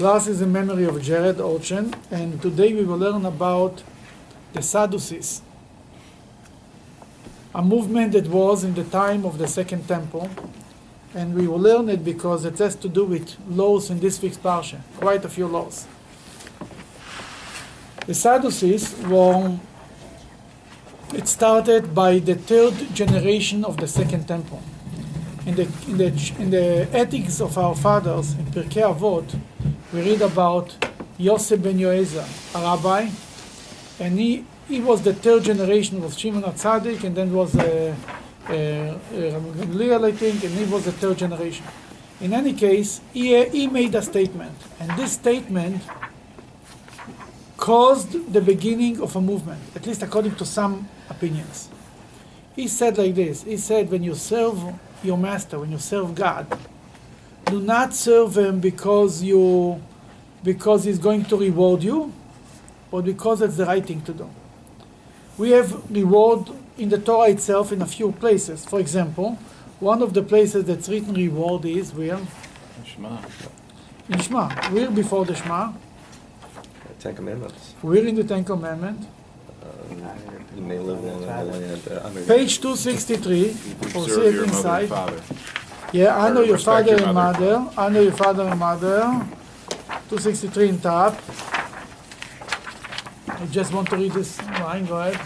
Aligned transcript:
Class 0.00 0.28
is 0.28 0.40
in 0.40 0.50
memory 0.50 0.84
of 0.84 1.02
Jared 1.02 1.36
Orchen, 1.36 1.94
and 2.10 2.40
today 2.40 2.72
we 2.72 2.84
will 2.84 2.96
learn 2.96 3.26
about 3.26 3.82
the 4.54 4.62
Sadducees, 4.62 5.42
a 7.54 7.60
movement 7.60 8.12
that 8.12 8.26
was 8.28 8.64
in 8.64 8.72
the 8.72 8.84
time 8.84 9.26
of 9.26 9.36
the 9.36 9.46
Second 9.46 9.86
Temple, 9.86 10.30
and 11.14 11.34
we 11.34 11.46
will 11.46 11.58
learn 11.58 11.90
it 11.90 12.02
because 12.02 12.46
it 12.46 12.58
has 12.60 12.76
to 12.76 12.88
do 12.88 13.04
with 13.04 13.36
laws 13.46 13.90
in 13.90 14.00
this 14.00 14.22
week's 14.22 14.38
parsha, 14.38 14.78
quite 14.96 15.22
a 15.26 15.28
few 15.28 15.46
laws. 15.46 15.86
The 18.06 18.14
Sadducees 18.14 18.96
were, 19.02 19.58
it 21.12 21.28
started 21.28 21.94
by 21.94 22.20
the 22.20 22.36
third 22.36 22.72
generation 22.94 23.66
of 23.66 23.76
the 23.76 23.86
Second 23.86 24.26
Temple. 24.26 24.62
In 25.44 25.56
the, 25.56 25.68
in 25.86 25.98
the, 25.98 26.32
in 26.38 26.50
the 26.50 26.88
ethics 26.90 27.38
of 27.42 27.58
our 27.58 27.74
fathers, 27.74 28.32
in 28.32 28.46
Pirkei 28.46 28.80
Avot, 28.80 29.38
we 29.92 30.02
read 30.02 30.22
about 30.22 30.74
Yosef 31.18 31.62
ben 31.62 31.78
Yoezer, 31.78 32.26
a 32.54 32.62
rabbi, 32.62 33.08
and 33.98 34.18
he, 34.18 34.44
he 34.68 34.80
was 34.80 35.02
the 35.02 35.12
third 35.12 35.42
generation 35.44 36.02
of 36.04 36.16
Shimon 36.16 36.42
HaTzadik, 36.42 37.04
and 37.04 37.16
then 37.16 37.32
was 37.32 37.56
uh, 37.56 37.94
uh, 38.48 38.52
I 38.52 40.12
think, 40.12 40.44
and 40.44 40.54
he 40.54 40.64
was 40.64 40.84
the 40.84 40.92
third 40.92 41.18
generation. 41.18 41.66
In 42.20 42.32
any 42.32 42.52
case, 42.52 43.00
he, 43.12 43.44
he 43.46 43.66
made 43.66 43.94
a 43.94 44.02
statement, 44.02 44.56
and 44.78 44.90
this 44.98 45.12
statement 45.12 45.82
caused 47.56 48.32
the 48.32 48.40
beginning 48.40 49.00
of 49.00 49.16
a 49.16 49.20
movement, 49.20 49.60
at 49.74 49.86
least 49.86 50.02
according 50.02 50.34
to 50.36 50.46
some 50.46 50.88
opinions. 51.08 51.68
He 52.56 52.68
said 52.68 52.98
like 52.98 53.14
this 53.14 53.42
He 53.42 53.56
said, 53.56 53.90
when 53.90 54.02
you 54.02 54.14
serve 54.14 54.58
your 55.02 55.18
master, 55.18 55.58
when 55.58 55.70
you 55.70 55.78
serve 55.78 56.14
God, 56.14 56.46
do 57.46 57.60
not 57.60 57.94
serve 57.94 58.38
him 58.38 58.60
because 58.60 59.22
you 59.22 59.82
because 60.42 60.84
he's 60.84 60.98
going 60.98 61.24
to 61.26 61.36
reward 61.36 61.82
you, 61.82 62.12
but 62.90 63.04
because 63.04 63.42
it's 63.42 63.56
the 63.56 63.66
right 63.66 63.84
thing 63.84 64.00
to 64.02 64.12
do. 64.12 64.30
We 65.38 65.50
have 65.50 65.90
reward 65.90 66.48
in 66.76 66.88
the 66.88 66.98
Torah 66.98 67.30
itself 67.30 67.72
in 67.72 67.82
a 67.82 67.86
few 67.86 68.12
places. 68.12 68.64
For 68.64 68.80
example, 68.80 69.38
one 69.80 70.02
of 70.02 70.12
the 70.14 70.22
places 70.22 70.64
that's 70.64 70.88
written 70.88 71.14
reward 71.14 71.64
is 71.64 71.92
where? 71.94 72.18
Shema. 72.84 73.18
In 74.08 74.18
Shema. 74.20 74.70
We're 74.72 74.90
before 74.90 75.24
the 75.24 75.34
Shema. 75.34 75.72
Ten 76.98 77.14
Commandments. 77.16 77.74
We're 77.82 78.06
in 78.06 78.14
the 78.14 78.24
Ten 78.24 78.44
Commandments. 78.44 79.06
You 80.56 80.62
may 80.62 80.78
live 80.78 81.02
long 81.02 81.22
in 81.22 81.28
the 81.28 81.44
land 81.44 81.88
uh, 81.88 82.26
Page 82.26 82.60
263. 82.60 83.50
Or 83.94 84.08
see 84.08 84.20
it 84.20 84.34
your 84.34 84.44
inside. 84.44 84.88
father. 84.88 85.20
Yeah, 85.92 86.16
honor 86.16 86.40
Or 86.40 86.44
your 86.44 86.58
father 86.58 86.96
and 86.96 87.14
mother. 87.14 87.58
mother. 87.58 87.72
Honor 87.78 88.00
your 88.02 88.12
father 88.12 88.42
and 88.44 88.58
mother. 88.58 89.26
263 90.08 90.68
in 90.68 90.80
top. 90.80 91.20
I 93.28 93.46
just 93.46 93.72
want 93.72 93.88
to 93.90 93.96
read 93.96 94.12
this 94.12 94.40
line. 94.42 94.86
Go 94.86 95.00
ahead. 95.00 95.20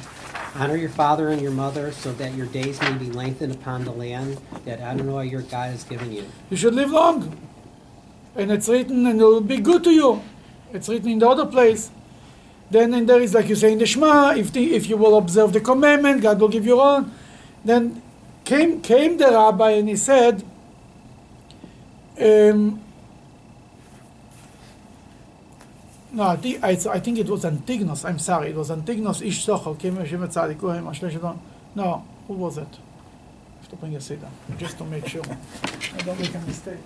Honor 0.54 0.76
your 0.76 0.90
father 0.90 1.30
and 1.30 1.42
your 1.42 1.50
mother 1.50 1.90
so 1.90 2.12
that 2.12 2.34
your 2.34 2.46
days 2.46 2.80
may 2.80 2.92
be 2.92 3.10
lengthened 3.10 3.52
upon 3.52 3.84
the 3.84 3.90
land 3.90 4.40
that 4.64 4.80
Adonai 4.80 5.26
your 5.26 5.42
God 5.42 5.70
has 5.72 5.82
given 5.82 6.12
you. 6.12 6.24
You 6.48 6.56
should 6.56 6.74
live 6.74 6.90
long. 6.90 7.36
And 8.36 8.52
it's 8.52 8.68
written, 8.68 9.06
and 9.06 9.20
it 9.20 9.24
will 9.24 9.40
be 9.40 9.58
good 9.58 9.82
to 9.84 9.90
you. 9.90 10.22
It's 10.72 10.88
written 10.88 11.08
in 11.08 11.18
the 11.18 11.28
other 11.28 11.46
place. 11.46 11.90
Then 12.70 12.94
and 12.94 13.08
there 13.08 13.20
is, 13.20 13.34
like 13.34 13.48
you 13.48 13.56
say 13.56 13.72
in 13.72 13.78
the 13.78 13.86
Shema, 13.86 14.34
if, 14.34 14.52
the, 14.52 14.74
if 14.74 14.88
you 14.88 14.96
will 14.96 15.18
observe 15.18 15.52
the 15.52 15.60
commandment, 15.60 16.22
God 16.22 16.40
will 16.40 16.48
give 16.48 16.66
you 16.66 16.80
on. 16.80 17.12
Then 17.64 18.02
came, 18.44 18.80
came 18.80 19.16
the 19.16 19.30
rabbi 19.30 19.70
and 19.70 19.88
he 19.88 19.96
said, 19.96 20.44
um, 22.20 22.83
no, 26.14 26.22
I 26.22 26.36
think, 26.36 26.62
I, 26.62 26.70
I 26.70 27.00
think 27.00 27.18
it 27.18 27.26
was 27.28 27.44
Antigonus. 27.44 28.04
I'm 28.04 28.20
sorry, 28.20 28.50
it 28.50 28.56
was 28.56 28.70
Antignos 28.70 29.20
Ish 29.20 29.44
Sochel. 29.44 29.76
came 29.76 29.96
Hashem 29.96 30.22
Tzadik, 30.28 30.62
ahead, 30.62 30.84
Mashle 30.84 31.10
Shadon. 31.10 31.38
No, 31.74 32.04
who 32.28 32.34
was 32.34 32.56
it? 32.56 32.68
I 32.68 33.60
have 33.60 33.68
to 33.70 33.76
bring 33.76 33.96
a 33.96 33.98
just 34.56 34.78
to 34.78 34.84
make 34.84 35.08
sure 35.08 35.22
I 35.24 36.02
don't 36.02 36.20
make 36.20 36.32
a 36.32 36.38
mistake. 36.38 36.78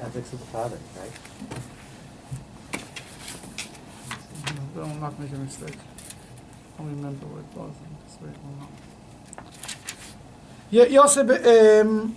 Ethics 0.00 0.32
of 0.32 0.38
the 0.40 0.46
father, 0.46 0.78
right? 0.96 1.12
No, 4.74 4.84
do 4.86 5.00
not 5.00 5.20
make 5.20 5.30
a 5.30 5.36
mistake. 5.36 5.76
I 6.78 6.82
remember 6.84 7.26
what 7.26 7.40
it 7.40 7.58
was. 7.58 8.89
Yosef, 10.70 11.28
um, 11.28 12.14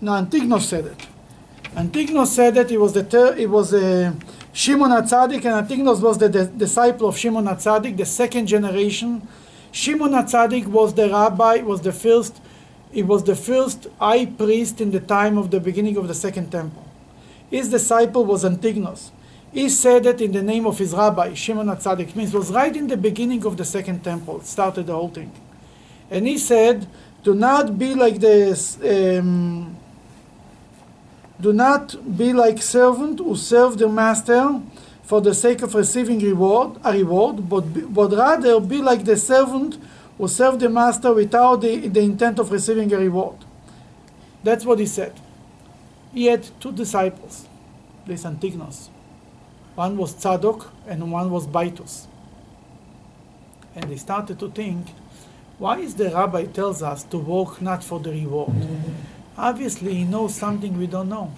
no, 0.00 0.12
Antignos 0.12 0.62
said 0.62 0.86
it. 0.86 1.06
Antignos 1.74 2.26
said 2.26 2.54
that 2.54 2.70
it 2.70 2.78
was 2.78 2.92
the 2.92 3.02
ter- 3.02 3.34
it 3.36 3.48
was 3.48 3.72
uh, 3.72 4.12
Shimon 4.52 4.90
HaTzadik, 4.90 5.44
and 5.44 5.66
Antignos 5.66 6.02
was 6.02 6.18
the, 6.18 6.28
disciple 6.28 7.08
of 7.08 7.16
Shimon 7.16 7.46
HaTzadik, 7.46 7.96
the 7.96 8.04
second 8.04 8.46
generation. 8.48 9.26
Shimon 9.72 10.10
HaTzadik 10.10 10.66
was 10.66 10.92
the 10.92 11.08
rabbi, 11.08 11.58
was 11.58 11.80
the 11.80 11.92
first, 11.92 12.40
he 12.92 13.02
was 13.02 13.24
the 13.24 13.36
first 13.36 13.86
high 13.98 14.26
priest 14.26 14.80
in 14.80 14.90
the 14.90 15.00
time 15.00 15.38
of 15.38 15.50
the 15.50 15.60
beginning 15.60 15.96
of 15.96 16.06
the 16.06 16.14
second 16.14 16.50
temple. 16.50 16.84
His 17.50 17.70
disciple 17.70 18.26
was 18.26 18.44
Antignos. 18.44 19.10
He 19.52 19.70
said 19.70 20.04
it 20.04 20.20
in 20.20 20.32
the 20.32 20.42
name 20.42 20.66
of 20.66 20.76
his 20.76 20.92
rabbi, 20.92 21.32
Shimon 21.32 21.68
HaTzadik. 21.68 22.14
Means 22.14 22.34
was 22.34 22.50
right 22.50 22.74
in 22.76 22.88
the 22.88 22.96
beginning 22.96 23.46
of 23.46 23.56
the 23.56 23.64
second 23.64 24.04
temple. 24.04 24.42
Started 24.42 24.86
the 24.86 24.94
whole 24.94 25.08
thing. 25.08 25.32
And 26.10 26.26
he 26.26 26.38
said, 26.38 26.86
do 27.22 27.34
not 27.34 27.78
be 27.78 27.94
like 27.94 28.20
this, 28.20 28.78
um, 28.82 29.76
do 31.40 31.52
not 31.52 32.16
be 32.16 32.32
like 32.32 32.62
servant 32.62 33.18
who 33.18 33.36
serve 33.36 33.78
their 33.78 33.88
master 33.88 34.60
for 35.02 35.20
the 35.20 35.34
sake 35.34 35.62
of 35.62 35.74
receiving 35.74 36.18
reward, 36.20 36.78
a 36.84 36.92
reward, 36.92 37.48
but, 37.48 37.62
but 37.94 38.12
rather 38.12 38.60
be 38.60 38.82
like 38.82 39.04
the 39.04 39.16
servant 39.16 39.78
who 40.18 40.28
serve 40.28 40.58
the 40.58 40.68
master 40.68 41.14
without 41.14 41.60
the, 41.62 41.88
the 41.88 42.00
intent 42.00 42.38
of 42.38 42.50
receiving 42.50 42.92
a 42.92 42.98
reward. 42.98 43.36
That's 44.42 44.64
what 44.64 44.78
he 44.78 44.86
said. 44.86 45.18
He 46.12 46.26
had 46.26 46.46
two 46.60 46.72
disciples, 46.72 47.46
this 48.06 48.24
Antignos. 48.24 48.88
One 49.74 49.96
was 49.96 50.14
Tzadok 50.14 50.66
and 50.86 51.12
one 51.12 51.30
was 51.30 51.46
Baitus. 51.46 52.06
And 53.74 53.90
they 53.90 53.96
started 53.96 54.38
to 54.40 54.50
think, 54.50 54.88
why 55.58 55.78
is 55.78 55.94
the 55.94 56.10
rabbi 56.10 56.46
tells 56.46 56.82
us 56.82 57.02
to 57.04 57.18
work 57.18 57.60
not 57.60 57.82
for 57.82 57.98
the 57.98 58.10
reward? 58.10 58.52
Obviously, 59.36 59.94
he 59.94 60.04
knows 60.04 60.34
something 60.34 60.78
we 60.78 60.86
don't 60.86 61.08
know. 61.08 61.32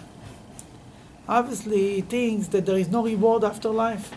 Obviously, 1.29 1.97
he 1.97 2.01
thinks 2.03 2.49
that 2.49 2.67
there 2.67 2.77
is 2.77 2.89
no 2.89 3.05
reward 3.05 3.45
after 3.45 3.69
life. 3.71 4.13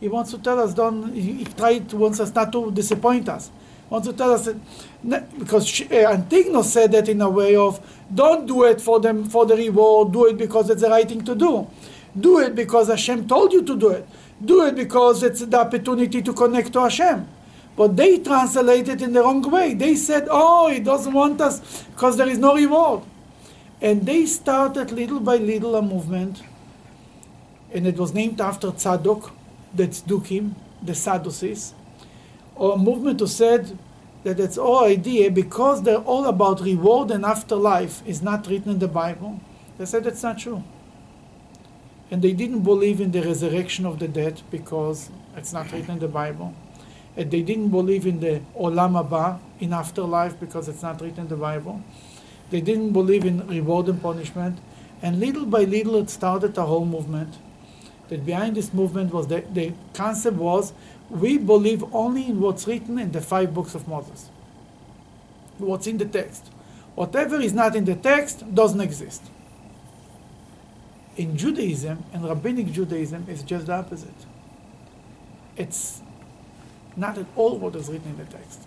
He 0.00 0.08
wants 0.08 0.30
to 0.32 0.38
tell 0.38 0.58
us, 0.58 0.74
don't, 0.74 1.14
he, 1.14 1.32
he 1.32 1.44
tried 1.44 1.92
wants 1.92 2.20
us 2.20 2.34
not 2.34 2.52
to 2.52 2.70
disappoint 2.70 3.28
us. 3.28 3.50
Wants 3.88 4.08
to 4.08 4.12
tell 4.12 4.32
us 4.32 4.48
that, 5.04 5.38
because 5.38 5.66
she, 5.66 5.84
uh, 5.84 6.16
Antignos 6.16 6.64
said 6.64 6.92
that 6.92 7.08
in 7.08 7.20
a 7.20 7.28
way 7.28 7.54
of, 7.54 7.80
don't 8.12 8.46
do 8.46 8.64
it 8.64 8.80
for 8.80 9.00
them 9.00 9.24
for 9.24 9.46
the 9.46 9.56
reward, 9.56 10.12
do 10.12 10.26
it 10.26 10.36
because 10.36 10.70
it's 10.70 10.82
the 10.82 10.88
right 10.88 11.08
thing 11.08 11.24
to 11.24 11.34
do. 11.34 11.66
Do 12.18 12.38
it 12.40 12.54
because 12.54 12.88
Hashem 12.88 13.28
told 13.28 13.52
you 13.52 13.62
to 13.62 13.76
do 13.76 13.90
it. 13.90 14.08
Do 14.44 14.66
it 14.66 14.74
because 14.74 15.22
it's 15.22 15.40
the 15.40 15.58
opportunity 15.58 16.22
to 16.22 16.32
connect 16.32 16.72
to 16.72 16.80
Hashem. 16.80 17.28
But 17.76 17.96
they 17.96 18.18
translated 18.18 19.02
in 19.02 19.12
the 19.12 19.20
wrong 19.20 19.42
way. 19.50 19.74
They 19.74 19.96
said, 19.96 20.28
oh, 20.30 20.70
he 20.70 20.78
doesn't 20.78 21.12
want 21.12 21.40
us 21.40 21.82
because 21.94 22.16
there 22.16 22.28
is 22.28 22.38
no 22.38 22.54
reward. 22.54 23.02
And 23.80 24.06
they 24.06 24.26
started 24.26 24.92
little 24.92 25.20
by 25.20 25.36
little 25.36 25.74
a 25.74 25.82
movement, 25.82 26.42
and 27.72 27.86
it 27.86 27.96
was 27.96 28.14
named 28.14 28.40
after 28.40 28.68
Tzadok, 28.68 29.30
the 29.74 29.88
Tzdukim, 29.88 30.54
the 30.80 30.94
Sadducees, 30.94 31.74
a 32.56 32.76
movement 32.78 33.20
who 33.20 33.26
said 33.26 33.76
that 34.22 34.38
its 34.40 34.56
all 34.56 34.84
idea, 34.84 35.30
because 35.30 35.82
they're 35.82 35.98
all 35.98 36.24
about 36.26 36.60
reward 36.60 37.10
and 37.10 37.24
afterlife, 37.24 38.06
is 38.06 38.22
not 38.22 38.46
written 38.46 38.70
in 38.70 38.78
the 38.78 38.88
Bible. 38.88 39.40
They 39.76 39.84
said 39.84 40.04
that's 40.04 40.22
not 40.22 40.38
true. 40.38 40.62
And 42.10 42.22
they 42.22 42.32
didn't 42.32 42.62
believe 42.62 43.00
in 43.00 43.10
the 43.10 43.22
resurrection 43.22 43.84
of 43.84 43.98
the 43.98 44.08
dead 44.08 44.40
because 44.50 45.10
it's 45.36 45.52
not 45.52 45.72
written 45.72 45.90
in 45.90 45.98
the 45.98 46.08
Bible. 46.08 46.54
And 47.16 47.30
they 47.30 47.42
didn't 47.42 47.68
believe 47.68 48.06
in 48.06 48.20
the 48.20 48.40
Olam 48.58 49.00
Haba, 49.00 49.38
in 49.60 49.72
afterlife, 49.72 50.38
because 50.40 50.68
it's 50.68 50.82
not 50.82 51.00
written 51.00 51.20
in 51.20 51.28
the 51.28 51.36
Bible. 51.36 51.82
They 52.50 52.60
didn't 52.60 52.92
believe 52.92 53.24
in 53.24 53.46
reward 53.46 53.88
and 53.88 54.00
punishment. 54.02 54.58
And 55.00 55.20
little 55.20 55.46
by 55.46 55.64
little, 55.64 55.96
it 55.96 56.10
started 56.10 56.56
a 56.58 56.66
whole 56.66 56.84
movement. 56.84 57.34
That 58.08 58.26
behind 58.26 58.56
this 58.56 58.72
movement 58.74 59.12
was 59.12 59.28
the, 59.28 59.44
the 59.52 59.72
concept 59.92 60.36
was 60.36 60.72
we 61.10 61.38
believe 61.38 61.84
only 61.94 62.26
in 62.26 62.40
what's 62.40 62.66
written 62.66 62.98
in 62.98 63.12
the 63.12 63.20
five 63.20 63.54
books 63.54 63.74
of 63.74 63.86
Moses. 63.86 64.30
What's 65.58 65.86
in 65.86 65.98
the 65.98 66.04
text. 66.04 66.50
Whatever 66.94 67.40
is 67.40 67.52
not 67.52 67.76
in 67.76 67.84
the 67.84 67.94
text 67.94 68.54
doesn't 68.54 68.80
exist. 68.80 69.22
In 71.16 71.36
Judaism 71.36 72.04
and 72.12 72.24
Rabbinic 72.24 72.72
Judaism, 72.72 73.26
it's 73.28 73.42
just 73.42 73.66
the 73.66 73.74
opposite. 73.74 74.14
It's 75.56 76.02
not 76.96 77.18
at 77.18 77.26
all 77.36 77.58
what 77.58 77.74
is 77.76 77.88
written 77.88 78.10
in 78.10 78.18
the 78.18 78.24
text. 78.24 78.62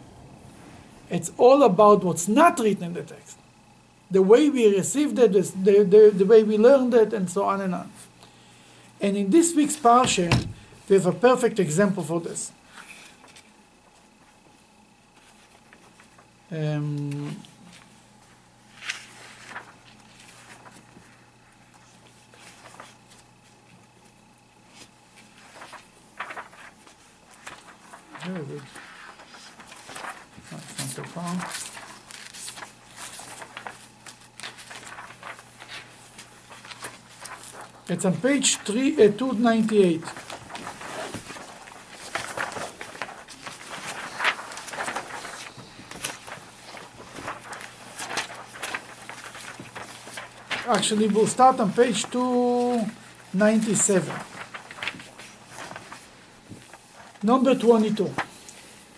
It's 1.09 1.31
all 1.37 1.63
about 1.63 2.03
what's 2.03 2.27
not 2.27 2.59
written 2.59 2.83
in 2.83 2.93
the 2.93 3.03
text. 3.03 3.37
The 4.11 4.21
way 4.21 4.49
we 4.49 4.75
received 4.75 5.19
it, 5.19 5.33
the, 5.33 5.83
the, 5.83 6.11
the 6.13 6.25
way 6.25 6.43
we 6.43 6.57
learned 6.57 6.93
it, 6.93 7.13
and 7.13 7.29
so 7.29 7.43
on 7.43 7.61
and 7.61 7.75
on. 7.75 7.91
And 9.01 9.15
in 9.15 9.29
this 9.29 9.55
week's 9.55 9.75
parsha, 9.75 10.47
we 10.87 10.95
have 10.95 11.05
a 11.05 11.11
perfect 11.11 11.59
example 11.59 12.03
for 12.03 12.19
this. 12.19 12.51
Um, 16.51 17.35
very 28.27 28.45
good. 28.45 28.61
That's 30.51 30.79
not 30.79 30.89
so 30.89 31.03
far. 31.03 31.49
It's 37.89 38.05
on 38.05 38.17
page 38.17 38.57
three, 38.57 38.93
uh, 38.93 39.11
298. 39.11 40.03
Actually, 50.67 51.07
we'll 51.07 51.27
start 51.27 51.61
on 51.61 51.71
page 51.71 52.03
297. 52.11 54.36
Number 57.27 57.53
22. 57.53 58.09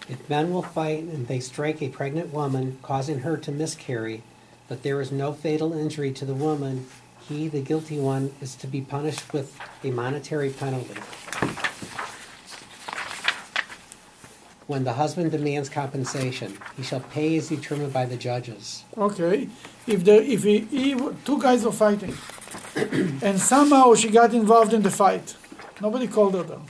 If 0.08 0.30
men 0.30 0.54
will 0.54 0.62
fight 0.62 1.02
and 1.02 1.28
they 1.28 1.40
strike 1.40 1.82
a 1.82 1.90
pregnant 1.90 2.32
woman, 2.32 2.78
causing 2.84 3.22
her 3.22 3.38
to 3.38 3.52
miscarry, 3.52 4.22
but 4.68 4.84
there 4.84 5.02
is 5.02 5.12
no 5.12 5.34
fatal 5.34 5.74
injury 5.74 6.12
to 6.12 6.26
the 6.26 6.36
woman, 6.36 6.86
he, 7.28 7.48
the 7.48 7.60
guilty 7.60 7.98
one, 7.98 8.32
is 8.40 8.54
to 8.58 8.68
be 8.68 8.82
punished 8.82 9.34
with 9.34 9.60
a 9.84 9.90
monetary 9.90 10.52
penalty. 10.52 10.94
When 14.68 14.84
the 14.84 14.94
husband 14.94 15.32
demands 15.32 15.68
compensation, 15.68 16.56
he 16.78 16.84
shall 16.84 17.00
pay 17.00 17.36
as 17.38 17.50
determined 17.50 17.94
by 17.94 18.06
the 18.06 18.16
judges. 18.16 18.84
Okay, 18.96 19.50
if 19.88 20.04
the 20.04 20.22
if 20.22 20.44
he, 20.44 20.60
he 20.70 20.94
two 21.26 21.42
guys 21.42 21.66
are 21.66 21.72
fighting, 21.72 22.16
and 23.24 23.40
somehow 23.40 23.96
she 23.96 24.10
got 24.12 24.36
involved 24.36 24.76
in 24.76 24.84
the 24.84 24.92
fight, 24.92 25.36
nobody 25.82 26.06
called 26.06 26.36
her 26.36 26.44
though, 26.44 26.62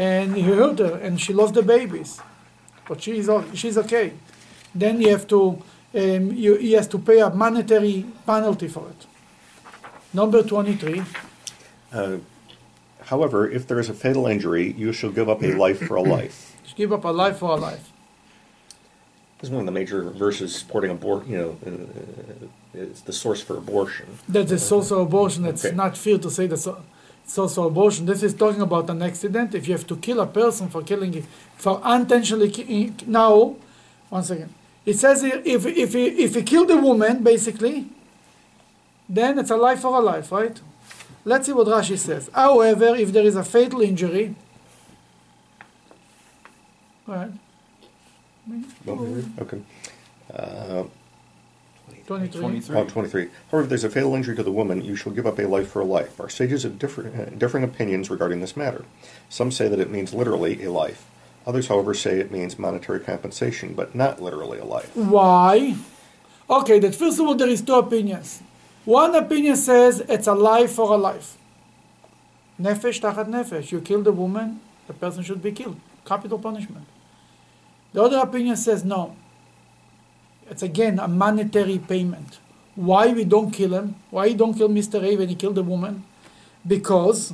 and 0.00 0.34
he 0.34 0.42
hurt 0.42 0.78
her, 0.78 0.94
and 1.04 1.20
she 1.20 1.32
lost 1.34 1.52
the 1.54 1.62
babies, 1.62 2.20
but 2.88 3.02
she's 3.02 3.28
she's 3.54 3.76
okay. 3.76 4.12
Then 4.74 5.00
you 5.02 5.10
have 5.10 5.26
to 5.28 5.40
um, 5.94 6.32
you, 6.32 6.54
he 6.56 6.72
has 6.72 6.88
to 6.88 6.98
pay 6.98 7.20
a 7.20 7.28
monetary 7.30 8.06
penalty 8.24 8.68
for 8.68 8.88
it. 8.88 9.06
Number 10.14 10.42
twenty-three. 10.42 11.02
Uh, 11.92 12.16
However, 13.10 13.50
if 13.50 13.66
there 13.66 13.80
is 13.80 13.88
a 13.88 13.94
fatal 13.94 14.26
injury, 14.28 14.72
you 14.78 14.92
shall 14.92 15.10
give 15.10 15.28
up 15.28 15.42
a 15.42 15.52
life 15.64 15.80
for 15.88 15.96
a 15.96 16.02
life. 16.02 16.36
Give 16.76 16.92
up 16.92 17.04
a 17.04 17.08
life 17.24 17.38
for 17.38 17.50
a 17.50 17.60
life. 17.70 17.90
This 19.38 19.48
is 19.48 19.50
one 19.50 19.60
of 19.60 19.66
the 19.66 19.72
major 19.80 20.02
verses 20.24 20.54
supporting 20.54 20.90
abort. 20.92 21.26
You 21.26 21.38
know, 21.38 21.50
uh, 21.66 22.80
it's 22.82 23.00
the 23.00 23.12
source 23.12 23.40
for 23.42 23.56
abortion. 23.56 24.06
That 24.28 24.50
is 24.52 24.70
also 24.70 25.02
abortion. 25.02 25.44
It's 25.46 25.64
Okay. 25.64 25.74
not 25.74 25.96
fair 25.96 26.18
to 26.18 26.30
say 26.30 26.46
that 26.46 26.58
so- 26.58 26.78
it's 27.30 27.38
also 27.38 27.68
abortion. 27.68 28.06
This 28.06 28.24
is 28.24 28.34
talking 28.34 28.60
about 28.60 28.90
an 28.90 29.02
accident. 29.02 29.54
If 29.54 29.68
you 29.68 29.74
have 29.74 29.86
to 29.86 29.96
kill 29.96 30.18
a 30.18 30.26
person 30.26 30.68
for 30.68 30.82
killing, 30.82 31.14
it, 31.14 31.24
for 31.54 31.80
unintentionally 31.84 32.50
ki- 32.50 32.92
now, 33.06 33.54
one 34.08 34.24
second. 34.24 34.52
It 34.84 34.98
says 34.98 35.22
here, 35.22 35.40
if 35.44 35.64
if 35.64 35.92
he, 35.92 36.06
if 36.24 36.34
he 36.34 36.42
killed 36.42 36.72
a 36.72 36.76
woman, 36.76 37.22
basically, 37.22 37.86
then 39.08 39.38
it's 39.38 39.52
a 39.52 39.56
life 39.56 39.78
for 39.82 39.96
a 39.96 40.00
life, 40.00 40.32
right? 40.32 40.60
Let's 41.24 41.46
see 41.46 41.52
what 41.52 41.68
Rashi 41.68 41.96
says. 41.96 42.28
However, 42.34 42.96
if 42.96 43.12
there 43.12 43.22
is 43.24 43.36
a 43.36 43.44
fatal 43.44 43.80
injury, 43.80 44.34
right? 47.06 47.30
Okay. 49.38 49.60
Uh, 50.34 50.82
23. 52.06 52.76
Oh, 52.76 52.84
23. 52.84 53.28
However, 53.50 53.64
if 53.64 53.68
there's 53.68 53.84
a 53.84 53.90
fatal 53.90 54.14
injury 54.14 54.36
to 54.36 54.42
the 54.42 54.52
woman, 54.52 54.84
you 54.84 54.96
shall 54.96 55.12
give 55.12 55.26
up 55.26 55.38
a 55.38 55.46
life 55.46 55.68
for 55.68 55.80
a 55.80 55.84
life. 55.84 56.20
Our 56.20 56.28
sages 56.28 56.64
have 56.64 56.78
different, 56.78 57.18
uh, 57.18 57.24
differing 57.36 57.64
opinions 57.64 58.10
regarding 58.10 58.40
this 58.40 58.56
matter. 58.56 58.84
Some 59.28 59.50
say 59.50 59.68
that 59.68 59.80
it 59.80 59.90
means 59.90 60.12
literally 60.12 60.62
a 60.64 60.70
life. 60.70 61.06
Others, 61.46 61.68
however, 61.68 61.94
say 61.94 62.20
it 62.20 62.30
means 62.30 62.58
monetary 62.58 63.00
compensation, 63.00 63.74
but 63.74 63.94
not 63.94 64.20
literally 64.20 64.58
a 64.58 64.64
life. 64.64 64.94
Why? 64.94 65.76
Okay, 66.48 66.78
that 66.80 66.94
first 66.94 67.18
of 67.18 67.26
all, 67.26 67.34
there 67.34 67.48
is 67.48 67.62
two 67.62 67.74
opinions. 67.74 68.42
One 68.84 69.14
opinion 69.14 69.56
says 69.56 70.00
it's 70.00 70.26
a 70.26 70.34
life 70.34 70.72
for 70.72 70.92
a 70.92 70.96
life. 70.96 71.36
Nefesh 72.60 73.00
tachat 73.00 73.28
nefesh. 73.28 73.70
You 73.72 73.80
kill 73.80 74.02
the 74.02 74.12
woman, 74.12 74.60
the 74.86 74.92
person 74.92 75.22
should 75.22 75.42
be 75.42 75.52
killed. 75.52 75.80
Capital 76.04 76.38
punishment. 76.38 76.86
The 77.92 78.02
other 78.02 78.18
opinion 78.18 78.56
says 78.56 78.84
no. 78.84 79.16
It's 80.50 80.62
again 80.62 80.98
a 80.98 81.08
monetary 81.08 81.78
payment. 81.78 82.38
Why 82.74 83.12
we 83.12 83.24
don't 83.24 83.50
kill 83.50 83.72
him? 83.74 83.94
Why 84.10 84.26
you 84.26 84.34
don't 84.36 84.54
kill 84.54 84.68
Mr. 84.68 85.02
A 85.02 85.16
when 85.16 85.28
he 85.28 85.34
killed 85.34 85.54
the 85.54 85.62
woman? 85.62 86.04
Because 86.66 87.32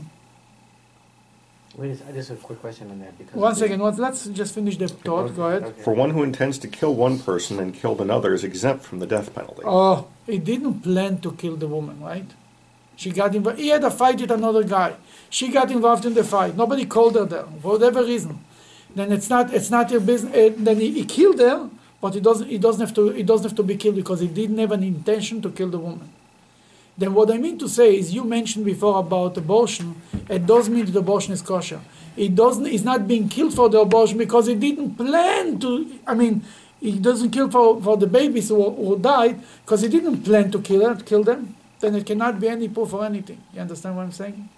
Wait, 1.76 1.90
a 1.90 1.92
s- 1.92 2.00
just 2.14 2.28
have 2.30 2.38
a 2.38 2.40
quick 2.42 2.60
question 2.60 2.90
on 2.90 2.98
that 3.00 3.16
because. 3.18 3.34
one 3.34 3.54
second, 3.54 3.80
one- 3.80 3.96
let's 3.96 4.26
just 4.26 4.54
finish 4.54 4.76
the 4.78 4.88
thought. 4.88 5.34
Go 5.36 5.44
ahead. 5.48 5.64
Okay. 5.64 5.82
For 5.82 5.94
one 5.94 6.10
who 6.10 6.22
intends 6.22 6.58
to 6.60 6.68
kill 6.68 6.94
one 6.94 7.18
person 7.18 7.58
and 7.60 7.74
killed 7.74 8.00
another 8.00 8.32
is 8.32 8.44
exempt 8.44 8.84
from 8.84 8.98
the 8.98 9.06
death 9.06 9.34
penalty. 9.34 9.62
Oh, 9.64 10.06
he 10.26 10.38
didn't 10.38 10.80
plan 10.82 11.18
to 11.20 11.32
kill 11.32 11.56
the 11.56 11.68
woman, 11.68 12.00
right? 12.00 12.30
She 12.96 13.10
got 13.10 13.34
involved. 13.34 13.58
He 13.58 13.68
had 13.68 13.84
a 13.84 13.90
fight 13.90 14.20
with 14.22 14.30
another 14.30 14.64
guy. 14.64 14.94
She 15.28 15.48
got 15.48 15.70
involved 15.70 16.06
in 16.06 16.14
the 16.14 16.24
fight. 16.24 16.56
Nobody 16.56 16.86
called 16.86 17.14
her 17.14 17.26
there 17.26 17.44
for 17.60 17.72
whatever 17.72 18.02
reason. 18.02 18.38
Then 18.94 19.12
it's 19.12 19.28
not 19.28 19.52
it's 19.52 19.70
not 19.70 19.90
your 19.90 20.00
business. 20.00 20.34
eh, 20.34 20.50
then 20.56 20.80
he, 20.80 20.90
he 20.92 21.04
killed 21.04 21.38
her, 21.40 21.68
but 22.06 22.14
he 22.14 22.20
doesn't 22.20 22.48
he 22.48 22.56
doesn't 22.56 22.86
have 22.86 22.94
to 22.94 23.10
he 23.10 23.24
doesn't 23.24 23.48
have 23.50 23.56
to 23.56 23.64
be 23.64 23.76
killed 23.76 23.96
because 23.96 24.20
he 24.20 24.28
didn't 24.28 24.58
have 24.58 24.70
an 24.70 24.84
intention 24.84 25.42
to 25.42 25.50
kill 25.50 25.70
the 25.70 25.78
woman. 25.86 26.08
Then 26.96 27.14
what 27.14 27.32
I 27.32 27.36
mean 27.36 27.58
to 27.58 27.68
say 27.68 27.96
is 27.96 28.14
you 28.14 28.22
mentioned 28.22 28.64
before 28.64 29.00
about 29.00 29.36
abortion. 29.36 30.00
It 30.28 30.46
does 30.46 30.68
mean 30.68 30.86
that 30.86 30.94
abortion 30.94 31.32
is 31.32 31.42
kosher. 31.42 31.80
It 32.16 32.36
doesn't. 32.36 32.64
He's 32.64 32.84
not 32.84 33.08
being 33.08 33.28
killed 33.28 33.54
for 33.56 33.68
the 33.68 33.80
abortion 33.80 34.18
because 34.18 34.46
he 34.46 34.54
didn't 34.54 34.94
plan 34.94 35.58
to. 35.58 35.98
I 36.06 36.14
mean, 36.14 36.44
he 36.80 36.96
doesn't 37.00 37.32
kill 37.32 37.50
for, 37.50 37.82
for 37.82 37.96
the 37.96 38.06
babies 38.06 38.50
who, 38.50 38.70
who 38.70 38.96
died 39.00 39.40
because 39.64 39.80
he 39.82 39.88
didn't 39.88 40.22
plan 40.22 40.52
to 40.52 40.60
kill 40.60 40.86
her, 40.88 40.94
kill 41.02 41.24
them. 41.24 41.56
Then 41.80 41.96
it 41.96 42.06
cannot 42.06 42.38
be 42.38 42.46
any 42.46 42.68
proof 42.68 42.90
for 42.90 43.04
anything. 43.04 43.42
You 43.52 43.62
understand 43.62 43.96
what 43.96 44.04
I'm 44.04 44.12
saying? 44.12 44.48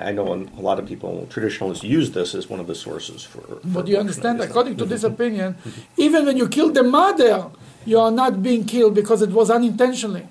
I 0.00 0.12
know 0.12 0.32
a 0.32 0.60
lot 0.60 0.78
of 0.78 0.86
people, 0.86 1.26
traditionalists, 1.28 1.84
use 1.84 2.10
this 2.12 2.34
as 2.34 2.48
one 2.48 2.60
of 2.60 2.66
the 2.66 2.74
sources 2.74 3.22
for. 3.22 3.40
for 3.40 3.60
But 3.64 3.88
you 3.88 3.98
understand, 3.98 4.40
according 4.40 4.76
to 4.78 4.84
this 4.84 5.04
opinion, 5.04 5.56
even 5.96 6.26
when 6.26 6.36
you 6.36 6.48
kill 6.48 6.70
the 6.70 6.82
mother, 6.82 7.50
you 7.84 7.98
are 7.98 8.10
not 8.10 8.42
being 8.42 8.64
killed 8.64 8.94
because 8.94 9.22
it 9.22 9.30
was 9.30 9.50
unintentionally. 9.50 10.26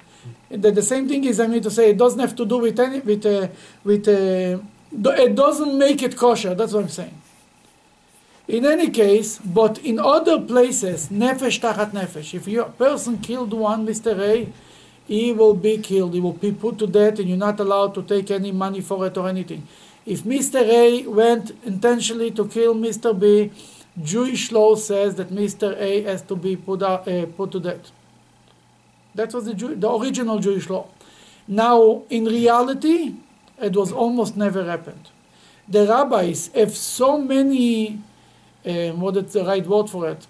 The, 0.50 0.72
the 0.72 0.82
same 0.82 1.08
thing 1.08 1.24
is, 1.24 1.40
I 1.40 1.48
mean 1.48 1.62
to 1.64 1.72
say, 1.72 1.92
it 1.92 1.98
doesn't 1.98 2.20
have 2.20 2.36
to 2.36 2.46
do 2.46 2.58
with 2.58 2.80
any, 2.80 3.00
with, 3.00 3.26
uh, 3.26 3.48
with, 3.84 4.08
uh, 4.08 4.60
it 4.92 5.36
doesn't 5.36 5.78
make 5.78 6.02
it 6.04 6.18
kosher. 6.18 6.56
That's 6.56 6.74
what 6.74 6.84
I'm 6.84 6.90
saying. 6.90 7.22
In 8.48 8.66
any 8.66 8.90
case, 8.90 9.38
but 9.38 9.78
in 9.80 9.98
other 10.00 10.42
places, 10.42 11.08
nefesh 11.10 11.62
tachat 11.62 11.92
nefesh. 11.92 12.34
If 12.34 12.48
your 12.48 12.66
person 12.66 13.20
killed 13.20 13.54
one, 13.54 13.88
Mr. 13.88 14.20
A, 14.20 14.52
he 15.12 15.34
will 15.34 15.56
be 15.56 15.78
killed. 15.78 16.14
He 16.14 16.22
will 16.22 16.32
be 16.32 16.54
put 16.54 16.78
to 16.80 16.88
death, 16.88 17.20
and 17.20 17.28
you're 17.28 17.38
not 17.38 17.60
allowed 17.60 17.94
to 17.96 18.02
take 18.02 18.32
any 18.32 18.54
money 18.54 18.80
for 18.80 19.06
it 19.06 19.18
or 19.18 19.28
anything. 19.28 19.68
If 20.06 20.24
Mr. 20.24 20.62
A 20.62 21.06
went 21.06 21.52
intentionally 21.66 22.32
to 22.32 22.48
kill 22.48 22.74
Mr. 22.74 23.12
B, 23.20 23.52
Jewish 24.02 24.54
law 24.54 24.76
says 24.76 25.16
that 25.16 25.30
Mr. 25.30 25.76
A 25.78 26.04
has 26.04 26.22
to 26.22 26.38
be 26.38 26.56
put, 26.56 26.82
out, 26.82 27.10
uh, 27.10 27.26
put 27.26 27.52
to 27.52 27.60
death. 27.60 27.92
That 29.14 29.34
was 29.34 29.44
the, 29.44 29.54
Jew, 29.54 29.76
the 29.76 29.92
original 29.92 30.40
Jewish 30.40 30.70
law. 30.70 30.88
Now, 31.46 32.04
in 32.10 32.24
reality, 32.24 33.16
it 33.62 33.76
was 33.76 33.92
almost 33.92 34.38
never 34.38 34.64
happened. 34.64 35.10
The 35.68 35.88
rabbis 35.88 36.50
have 36.56 36.72
so 36.72 37.18
many, 37.18 38.00
um, 38.66 39.02
what 39.02 39.18
is 39.18 39.34
the 39.34 39.44
right 39.44 39.68
word 39.68 39.90
for 39.90 40.08
it? 40.10 40.26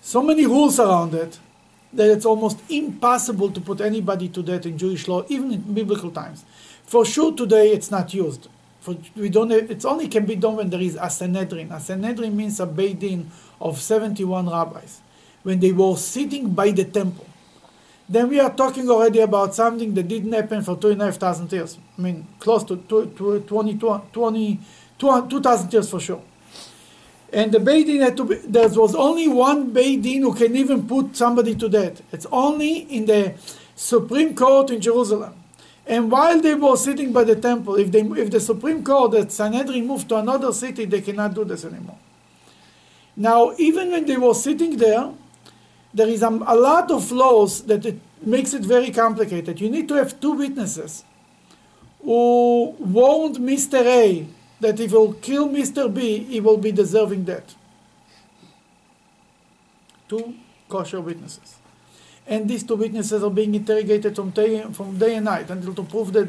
So 0.00 0.20
many 0.20 0.46
rules 0.46 0.80
around 0.80 1.14
it 1.14 1.38
that 1.92 2.10
it's 2.10 2.26
almost 2.26 2.58
impossible 2.70 3.50
to 3.50 3.60
put 3.60 3.80
anybody 3.80 4.28
to 4.28 4.42
death 4.42 4.66
in 4.66 4.78
Jewish 4.78 5.08
law, 5.08 5.24
even 5.28 5.52
in 5.52 5.60
biblical 5.74 6.10
times. 6.10 6.44
For 6.84 7.04
sure, 7.04 7.32
today 7.32 7.72
it's 7.72 7.90
not 7.90 8.12
used. 8.14 8.48
For 8.80 8.96
we 9.16 9.28
don't. 9.28 9.50
It 9.50 9.84
only 9.84 10.08
can 10.08 10.26
be 10.26 10.36
done 10.36 10.56
when 10.56 10.70
there 10.70 10.80
is 10.80 10.96
a 11.00 11.10
Sanhedrin. 11.10 11.72
A 11.72 11.80
Sanhedrin 11.80 12.36
means 12.36 12.60
a 12.60 12.66
Beit 12.66 13.00
Din 13.00 13.30
of 13.60 13.80
seventy-one 13.80 14.48
rabbis, 14.48 15.00
when 15.42 15.58
they 15.58 15.72
were 15.72 15.96
sitting 15.96 16.50
by 16.50 16.70
the 16.70 16.84
temple. 16.84 17.26
Then 18.08 18.28
we 18.28 18.38
are 18.38 18.54
talking 18.54 18.88
already 18.88 19.18
about 19.18 19.54
something 19.56 19.92
that 19.94 20.06
didn't 20.06 20.32
happen 20.32 20.62
for 20.62 20.76
two 20.76 20.90
and 20.90 21.02
a 21.02 21.06
half 21.06 21.16
thousand 21.16 21.50
years. 21.50 21.76
I 21.98 22.02
mean, 22.02 22.26
close 22.38 22.62
to 22.64 22.76
two, 22.76 23.12
two, 23.16 23.40
20, 23.40 23.78
20, 24.12 24.60
2000 24.98 25.72
years 25.72 25.90
for 25.90 25.98
sure. 25.98 26.22
And 27.36 27.52
the 27.52 27.60
Beit 27.60 27.86
Din 27.86 28.00
had 28.00 28.16
to 28.16 28.24
be, 28.24 28.36
there 28.36 28.66
was 28.70 28.94
only 28.94 29.28
one 29.28 29.70
Beit 29.70 30.00
Din 30.00 30.22
who 30.22 30.32
can 30.34 30.56
even 30.56 30.88
put 30.88 31.14
somebody 31.14 31.54
to 31.56 31.68
death. 31.68 32.00
It's 32.10 32.24
only 32.32 32.78
in 32.78 33.04
the 33.04 33.34
Supreme 33.74 34.34
Court 34.34 34.70
in 34.70 34.80
Jerusalem. 34.80 35.34
And 35.86 36.10
while 36.10 36.40
they 36.40 36.54
were 36.54 36.78
sitting 36.78 37.12
by 37.12 37.24
the 37.24 37.36
temple, 37.36 37.76
if, 37.76 37.92
they, 37.92 38.00
if 38.00 38.30
the 38.30 38.40
Supreme 38.40 38.82
Court, 38.82 39.12
that 39.12 39.32
Sanhedrin 39.32 39.86
moved 39.86 40.08
to 40.08 40.16
another 40.16 40.50
city, 40.50 40.86
they 40.86 41.02
cannot 41.02 41.34
do 41.34 41.44
this 41.44 41.66
anymore. 41.66 41.98
Now, 43.14 43.52
even 43.58 43.90
when 43.90 44.06
they 44.06 44.16
were 44.16 44.32
sitting 44.32 44.78
there, 44.78 45.12
there 45.92 46.08
is 46.08 46.22
a, 46.22 46.28
a 46.28 46.56
lot 46.56 46.90
of 46.90 47.12
laws 47.12 47.64
that 47.64 47.84
it 47.84 48.00
makes 48.22 48.54
it 48.54 48.62
very 48.62 48.90
complicated. 48.90 49.60
You 49.60 49.68
need 49.68 49.88
to 49.88 49.94
have 49.96 50.18
two 50.20 50.32
witnesses 50.32 51.04
who 52.02 52.74
warned 52.78 53.36
Mr. 53.36 53.84
A 53.84 54.26
that 54.60 54.80
if 54.80 54.90
he 54.90 54.96
will 54.96 55.14
kill 55.14 55.48
Mr. 55.48 55.92
B, 55.92 56.18
he 56.18 56.40
will 56.40 56.56
be 56.56 56.72
deserving 56.72 57.24
that. 57.26 57.54
Two 60.08 60.34
kosher 60.68 61.00
witnesses. 61.00 61.56
And 62.26 62.48
these 62.48 62.64
two 62.64 62.76
witnesses 62.76 63.22
are 63.22 63.30
being 63.30 63.54
interrogated 63.54 64.16
from 64.16 64.30
day, 64.30 64.62
from 64.72 64.98
day 64.98 65.16
and 65.16 65.24
night 65.26 65.50
until 65.50 65.74
to 65.74 65.82
prove 65.82 66.12
that. 66.12 66.28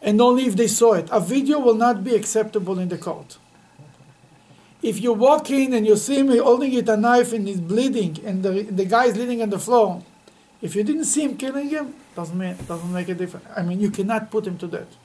And 0.00 0.20
only 0.20 0.46
if 0.46 0.56
they 0.56 0.68
saw 0.68 0.94
it. 0.94 1.08
A 1.10 1.20
video 1.20 1.58
will 1.58 1.74
not 1.74 2.04
be 2.04 2.14
acceptable 2.14 2.78
in 2.78 2.88
the 2.88 2.98
court. 2.98 3.38
If 4.82 5.00
you 5.00 5.12
walk 5.12 5.50
in 5.50 5.74
and 5.74 5.86
you 5.86 5.96
see 5.96 6.18
him 6.18 6.28
holding 6.28 6.72
it 6.72 6.88
a 6.88 6.96
knife 6.96 7.32
and 7.32 7.46
he's 7.46 7.60
bleeding 7.60 8.18
and 8.24 8.42
the, 8.42 8.62
the 8.62 8.84
guy 8.84 9.06
is 9.06 9.14
bleeding 9.14 9.40
on 9.42 9.50
the 9.50 9.58
floor, 9.58 10.02
if 10.60 10.74
you 10.74 10.82
didn't 10.82 11.04
see 11.04 11.22
him 11.22 11.36
killing 11.36 11.68
him, 11.68 11.94
doesn't 12.14 12.36
make, 12.36 12.66
doesn't 12.66 12.92
make 12.92 13.08
a 13.08 13.14
difference. 13.14 13.46
I 13.56 13.62
mean, 13.62 13.80
you 13.80 13.90
cannot 13.90 14.30
put 14.30 14.46
him 14.46 14.58
to 14.58 14.66
death. 14.66 14.96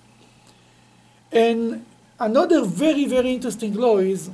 And 1.31 1.85
another 2.19 2.63
very, 2.63 3.05
very 3.05 3.33
interesting 3.33 3.73
law 3.73 3.97
is 3.97 4.29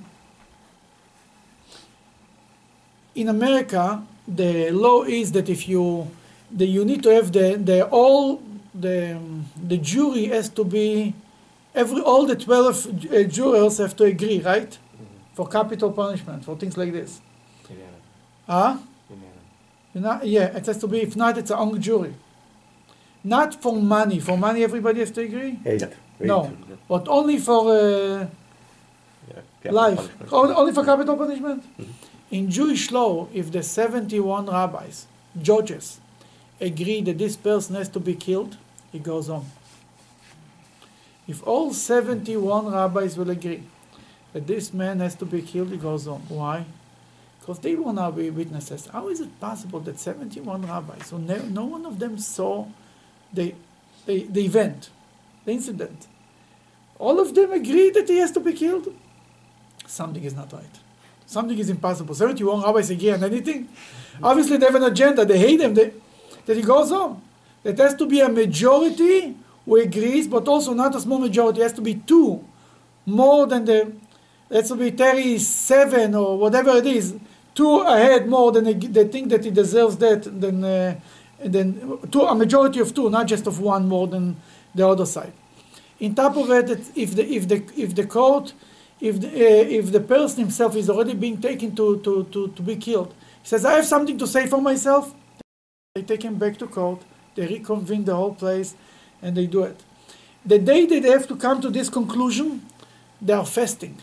in 3.16 3.30
America, 3.30 4.04
the 4.28 4.72
law 4.72 5.04
is 5.04 5.32
that 5.34 5.50
if 5.50 5.68
you, 5.68 6.10
the, 6.52 6.66
you 6.66 6.86
need 6.86 7.04
to 7.04 7.10
have 7.10 7.32
the, 7.32 7.56
the 7.56 7.86
all, 7.88 8.42
the, 8.74 9.20
the 9.68 9.78
jury 9.78 10.25
has 10.25 10.50
to 10.50 10.63
be, 10.63 11.13
every, 11.75 12.02
all 12.02 12.25
the 12.25 12.36
12 12.36 13.12
uh, 13.13 13.24
jurors 13.24 13.78
have 13.78 13.96
to 13.98 14.06
agree, 14.06 14.42
right? 14.42 14.78
For 15.34 15.48
capital 15.48 15.92
punishment, 15.92 16.46
for 16.46 16.56
things 16.56 16.78
like 16.78 16.92
this. 16.92 17.20
Unanimous. 17.70 18.00
Huh? 18.48 18.78
Unanimous. 19.10 19.34
You 19.94 20.02
know, 20.02 20.20
yeah, 20.24 20.58
it 20.58 20.66
has 20.66 20.78
to 20.78 20.88
be, 20.88 21.02
if 21.02 21.16
not, 21.16 21.38
it's 21.38 21.50
a 21.52 21.58
hung 21.58 21.80
jury. 21.82 22.13
Not 23.24 23.62
for 23.62 23.74
money. 23.74 24.20
For 24.20 24.38
money, 24.38 24.63
everybody 24.63 25.00
has 25.00 25.12
to 25.12 25.22
agree? 25.22 25.60
Eight. 25.66 25.84
No, 26.27 26.51
but 26.88 27.08
only 27.08 27.38
for 27.38 27.72
uh, 27.72 28.27
Yeah, 29.63 29.72
life. 29.72 29.98
punishment. 30.20 30.34
Only 30.58 30.74
for 30.74 30.84
capital 30.86 31.15
punishment? 31.18 31.63
Mhm. 31.77 31.88
In 32.32 32.50
Jewish 32.51 32.92
law, 32.92 33.27
if 33.34 33.51
the 33.51 33.62
71 33.63 34.48
rabbis, 34.48 35.06
judges, 35.42 36.00
agree 36.60 37.01
that 37.01 37.18
this 37.18 37.36
person 37.38 37.75
has 37.75 37.89
to 37.89 38.00
be 38.00 38.15
killed, 38.15 38.58
he 38.92 39.00
goes 39.00 39.30
on. 39.30 39.46
If 41.27 41.46
all 41.48 41.74
71 41.74 42.72
rabbis 42.72 43.18
will 43.18 43.30
agree 43.30 43.63
that 44.34 44.48
this 44.48 44.74
man 44.74 45.00
has 45.00 45.15
to 45.15 45.25
be 45.25 45.42
killed, 45.42 45.70
he 45.70 45.77
goes 45.77 46.08
on. 46.08 46.22
Why? 46.27 46.65
Because 47.39 47.60
they 47.60 47.75
will 47.75 47.94
now 47.94 48.12
be 48.12 48.30
witnesses. 48.30 48.88
How 48.88 49.10
is 49.10 49.20
it 49.22 49.39
possible 49.39 49.80
that 49.82 50.00
71 50.00 50.65
rabbis, 50.65 51.08
so 51.08 51.18
no, 51.18 51.38
no 51.38 51.65
one 51.65 51.86
of 51.86 52.00
them 52.00 52.18
saw 52.18 52.65
the, 53.34 53.53
the, 54.06 54.24
the 54.30 54.46
event, 54.46 54.89
the 55.46 55.51
incident, 55.51 56.08
all 57.00 57.19
of 57.19 57.33
them 57.33 57.51
agree 57.51 57.89
that 57.91 58.07
he 58.07 58.17
has 58.17 58.31
to 58.31 58.39
be 58.39 58.53
killed? 58.53 58.93
Something 59.88 60.23
is 60.23 60.33
not 60.33 60.51
right. 60.53 60.79
Something 61.25 61.57
is 61.57 61.69
impossible. 61.69 62.13
71 62.13 62.62
rabbis 62.62 62.89
agree 62.89 63.12
on 63.12 63.23
anything? 63.23 63.67
Obviously, 64.21 64.57
they 64.57 64.65
have 64.65 64.75
an 64.75 64.83
agenda. 64.83 65.25
They 65.25 65.39
hate 65.39 65.62
him. 65.62 65.73
They, 65.73 65.93
that 66.45 66.55
he 66.55 66.63
goes 66.63 66.91
on. 66.91 67.21
There 67.63 67.75
has 67.75 67.95
to 67.95 68.05
be 68.05 68.19
a 68.19 68.29
majority 68.29 69.35
who 69.65 69.77
agrees, 69.77 70.27
but 70.27 70.47
also 70.47 70.73
not 70.73 70.95
a 70.95 71.00
small 71.00 71.19
majority. 71.19 71.62
It 71.62 71.63
has 71.63 71.73
to 71.73 71.81
be 71.81 71.95
two 71.95 72.43
more 73.05 73.47
than 73.47 73.65
the, 73.65 73.93
let's 74.50 74.71
be 74.71 74.91
37 74.91 76.15
or 76.15 76.38
whatever 76.38 76.71
it 76.71 76.85
is, 76.85 77.15
two 77.55 77.79
ahead 77.79 78.27
more 78.27 78.51
than 78.51 78.65
they, 78.65 78.73
they 78.73 79.07
think 79.07 79.29
that 79.29 79.43
he 79.43 79.51
deserves 79.51 79.97
that, 79.97 80.23
than, 80.39 80.63
uh, 80.63 81.00
than 81.43 82.00
two, 82.09 82.21
a 82.21 82.35
majority 82.35 82.79
of 82.79 82.93
two, 82.93 83.09
not 83.09 83.27
just 83.27 83.47
of 83.47 83.59
one 83.59 83.88
more 83.88 84.07
than 84.07 84.35
the 84.75 84.88
other 84.88 85.05
side. 85.05 85.33
In 86.03 86.13
top 86.13 86.36
of 86.36 86.51
it, 86.51 86.69
if 86.98 87.15
the, 87.15 87.25
if 87.33 87.48
the, 87.48 87.63
if 87.77 87.95
the 87.95 88.05
court, 88.05 88.51
if 89.00 89.22
the, 89.22 89.29
uh, 89.29 89.79
if 89.79 89.89
the 89.89 90.01
person 90.01 90.39
himself 90.41 90.75
is 90.75 90.89
already 90.89 91.13
being 91.13 91.39
taken 91.39 91.74
to, 91.77 91.98
to, 92.00 92.25
to, 92.25 92.50
to 92.50 92.62
be 92.62 92.75
killed, 92.75 93.13
he 93.41 93.48
says, 93.48 93.63
I 93.63 93.75
have 93.75 93.86
something 93.86 94.17
to 94.17 94.27
say 94.27 94.45
for 94.48 94.62
myself, 94.62 95.15
they 95.95 96.01
take 96.01 96.24
him 96.24 96.36
back 96.36 96.57
to 96.57 96.67
court, 96.67 97.01
they 97.36 97.48
reconvene 97.48 98.03
the 98.03 98.17
whole 98.17 98.36
place, 98.36 98.75
and 99.22 99.38
they 99.38 99.48
do 99.48 99.63
it. 99.63 99.81
The 100.45 100.60
day 100.60 100.86
that 100.88 101.03
they 101.03 101.10
have 101.10 101.25
to 101.29 101.38
come 101.38 101.62
to 101.62 101.69
this 101.69 101.88
conclusion, 101.88 102.65
they 103.22 103.31
are 103.31 103.45
fasting. 103.45 103.98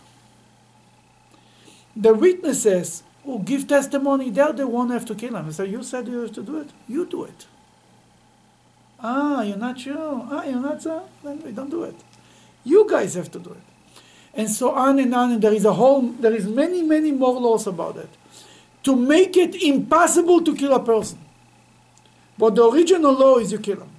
The 1.95 2.15
witnesses 2.15 3.03
who 3.25 3.41
give 3.41 3.69
testimony, 3.69 4.31
they're 4.31 4.55
the 4.55 4.67
one 4.67 4.87
who 4.87 4.95
have 4.95 5.05
to 5.05 5.15
kill 5.15 5.37
him. 5.37 5.45
They 5.45 5.53
say, 5.53 5.67
You 5.67 5.83
said 5.83 6.09
you 6.09 6.21
have 6.21 6.33
to 6.33 6.43
do 6.43 6.61
it, 6.61 6.71
you 6.89 7.05
do 7.05 7.25
it. 7.25 7.47
Ah, 9.03 9.43
you're 9.43 9.57
not 9.57 9.79
sure. 9.79 10.27
Ah, 10.31 10.45
you're 10.45 10.61
not 10.61 10.83
sure? 10.83 11.03
Then 11.23 11.43
we 11.43 11.53
don't 11.53 11.71
do 11.71 11.85
it. 11.85 11.95
You 12.65 12.89
guys 12.89 13.15
have 13.15 13.31
to 13.33 13.39
do 13.39 13.51
it. 13.51 13.63
And 14.35 14.49
so 14.49 14.71
on 14.71 14.99
and 14.99 15.15
on, 15.15 15.33
and 15.33 15.43
there 15.43 15.53
is 15.53 15.65
a 15.65 15.73
whole, 15.73 16.03
there 16.03 16.35
is 16.35 16.47
many, 16.47 16.83
many 16.83 17.11
more 17.11 17.41
laws 17.41 17.67
about 17.67 17.97
it. 17.97 18.09
To 18.85 18.95
make 18.95 19.37
it 19.37 19.55
impossible 19.63 20.43
to 20.45 20.55
kill 20.55 20.75
a 20.75 20.83
person. 20.83 21.19
But 22.39 22.55
the 22.55 22.65
original 22.65 23.13
law 23.13 23.39
is 23.39 23.53
you 23.53 23.59
kill 23.59 23.81
him. 23.81 23.91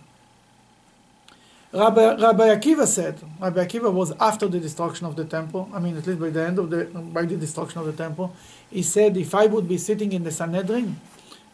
Rabbi, 1.73 2.15
Rabbi 2.15 2.47
Akiva 2.55 2.85
said, 2.85 3.17
Rabbi 3.39 3.65
Akiva 3.65 3.93
was 3.93 4.11
after 4.19 4.47
the 4.47 4.59
destruction 4.59 5.05
of 5.07 5.15
the 5.15 5.23
temple, 5.23 5.69
I 5.73 5.79
mean, 5.79 5.95
at 5.95 6.05
least 6.05 6.19
by 6.19 6.29
the 6.29 6.43
end 6.45 6.59
of 6.59 6.69
the, 6.69 6.85
by 6.85 7.23
the 7.23 7.37
destruction 7.37 7.79
of 7.79 7.85
the 7.85 7.93
temple, 7.93 8.35
he 8.69 8.83
said, 8.83 9.15
if 9.15 9.33
I 9.33 9.45
would 9.45 9.69
be 9.69 9.77
sitting 9.77 10.11
in 10.11 10.23
the 10.23 10.31
Sanhedrin, 10.31 10.99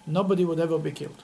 nobody 0.08 0.44
would 0.44 0.60
ever 0.60 0.80
be 0.80 0.92
killed. 0.92 1.24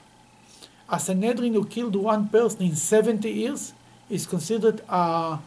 A 0.89 0.99
Sanhedrin 0.99 1.53
who 1.53 1.65
killed 1.65 1.95
one 1.95 2.27
person 2.29 2.63
in 2.63 2.75
70 2.75 3.29
years 3.29 3.73
is 4.09 4.25
considered 4.25 4.81
a, 4.89 5.39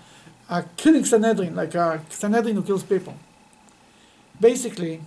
a 0.49 0.64
killing 0.76 1.05
Sanhedrin, 1.05 1.55
like 1.55 1.75
a 1.75 2.02
Sanhedrin 2.09 2.57
who 2.57 2.62
kills 2.62 2.83
people. 2.83 3.14
Basically, 4.40 5.00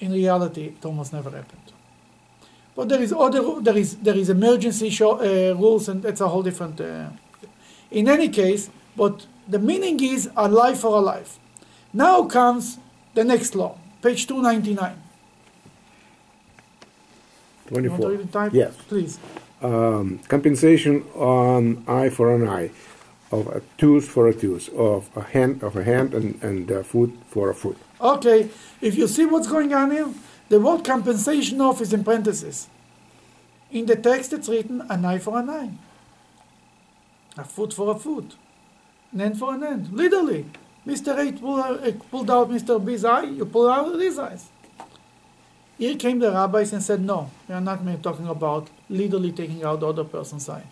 in 0.00 0.12
reality, 0.12 0.74
it 0.76 0.84
almost 0.84 1.12
never 1.12 1.30
happened. 1.30 1.72
But 2.76 2.88
there 2.88 3.00
is 3.00 3.12
other, 3.12 3.60
there 3.60 3.76
is 3.76 3.96
there 3.96 4.16
is 4.16 4.28
emergency 4.28 4.90
show, 4.90 5.20
uh, 5.20 5.54
rules, 5.54 5.88
and 5.88 6.02
that's 6.02 6.20
a 6.20 6.28
whole 6.28 6.42
different. 6.42 6.80
Uh, 6.80 7.10
in 7.90 8.08
any 8.08 8.28
case, 8.28 8.68
but 8.96 9.26
the 9.46 9.60
meaning 9.60 10.02
is 10.02 10.28
a 10.36 10.48
life 10.48 10.80
for 10.80 10.96
a 10.96 11.00
life. 11.00 11.38
Now 11.92 12.24
comes 12.24 12.78
the 13.14 13.22
next 13.22 13.54
law, 13.54 13.78
page 14.02 14.26
two 14.26 14.42
ninety 14.42 14.74
nine. 14.74 15.03
You 17.70 17.74
want 17.74 17.84
to 17.84 17.88
24. 17.90 18.10
read 18.10 18.20
the 18.20 18.32
type? 18.32 18.52
Yes. 18.52 18.76
please. 18.88 19.18
Um, 19.62 20.20
compensation 20.28 21.02
on 21.14 21.84
eye 21.88 22.10
for 22.10 22.34
an 22.34 22.46
eye, 22.46 22.70
of 23.32 23.46
a 23.46 23.62
tooth 23.78 24.06
for 24.06 24.28
a 24.28 24.34
tooth, 24.34 24.68
of 24.74 25.08
a 25.16 25.22
hand 25.22 25.62
of 25.62 25.76
a 25.76 25.84
hand, 25.84 26.12
and, 26.12 26.42
and 26.42 26.70
a 26.70 26.84
foot 26.84 27.12
for 27.28 27.48
a 27.48 27.54
foot. 27.54 27.78
Okay, 28.00 28.50
if 28.82 28.94
you 28.96 29.08
see 29.08 29.24
what's 29.24 29.48
going 29.48 29.72
on 29.72 29.90
here, 29.90 30.10
the 30.50 30.60
word 30.60 30.84
compensation 30.84 31.60
of 31.60 31.80
is 31.80 31.92
in 31.94 32.04
parentheses. 32.04 32.68
In 33.70 33.86
the 33.86 33.96
text, 33.96 34.32
it's 34.34 34.48
written 34.48 34.82
an 34.90 35.04
eye 35.04 35.18
for 35.18 35.38
an 35.38 35.48
eye, 35.48 35.70
a 37.38 37.44
foot 37.44 37.72
for 37.72 37.96
a 37.96 37.98
foot, 37.98 38.36
an 39.12 39.22
end 39.22 39.38
for 39.38 39.54
an 39.54 39.64
end. 39.64 39.90
Literally, 39.92 40.44
Mr. 40.86 41.16
A 41.18 41.32
pulled 41.32 41.60
out, 41.60 42.10
pulled 42.10 42.30
out 42.30 42.50
Mr. 42.50 42.84
B's 42.84 43.04
eye, 43.04 43.22
you 43.22 43.46
pull 43.46 43.70
out 43.70 43.98
his 43.98 44.18
eyes. 44.18 44.50
Here 45.76 45.96
came 45.96 46.20
the 46.20 46.30
rabbis 46.30 46.72
and 46.72 46.82
said, 46.82 47.00
no, 47.00 47.30
we 47.48 47.54
are 47.54 47.60
not 47.60 47.80
talking 48.02 48.28
about 48.28 48.68
literally 48.88 49.32
taking 49.32 49.64
out 49.64 49.80
the 49.80 49.88
other 49.88 50.04
person's 50.04 50.48
eye. 50.48 50.64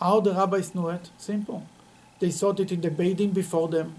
How 0.00 0.20
the 0.20 0.32
rabbis 0.32 0.74
knew 0.74 0.88
it? 0.88 1.10
Simple. 1.18 1.66
They 2.18 2.30
saw 2.30 2.50
it 2.52 2.72
in 2.72 2.80
the 2.80 2.90
bathing 2.90 3.30
before 3.30 3.68
them, 3.68 3.96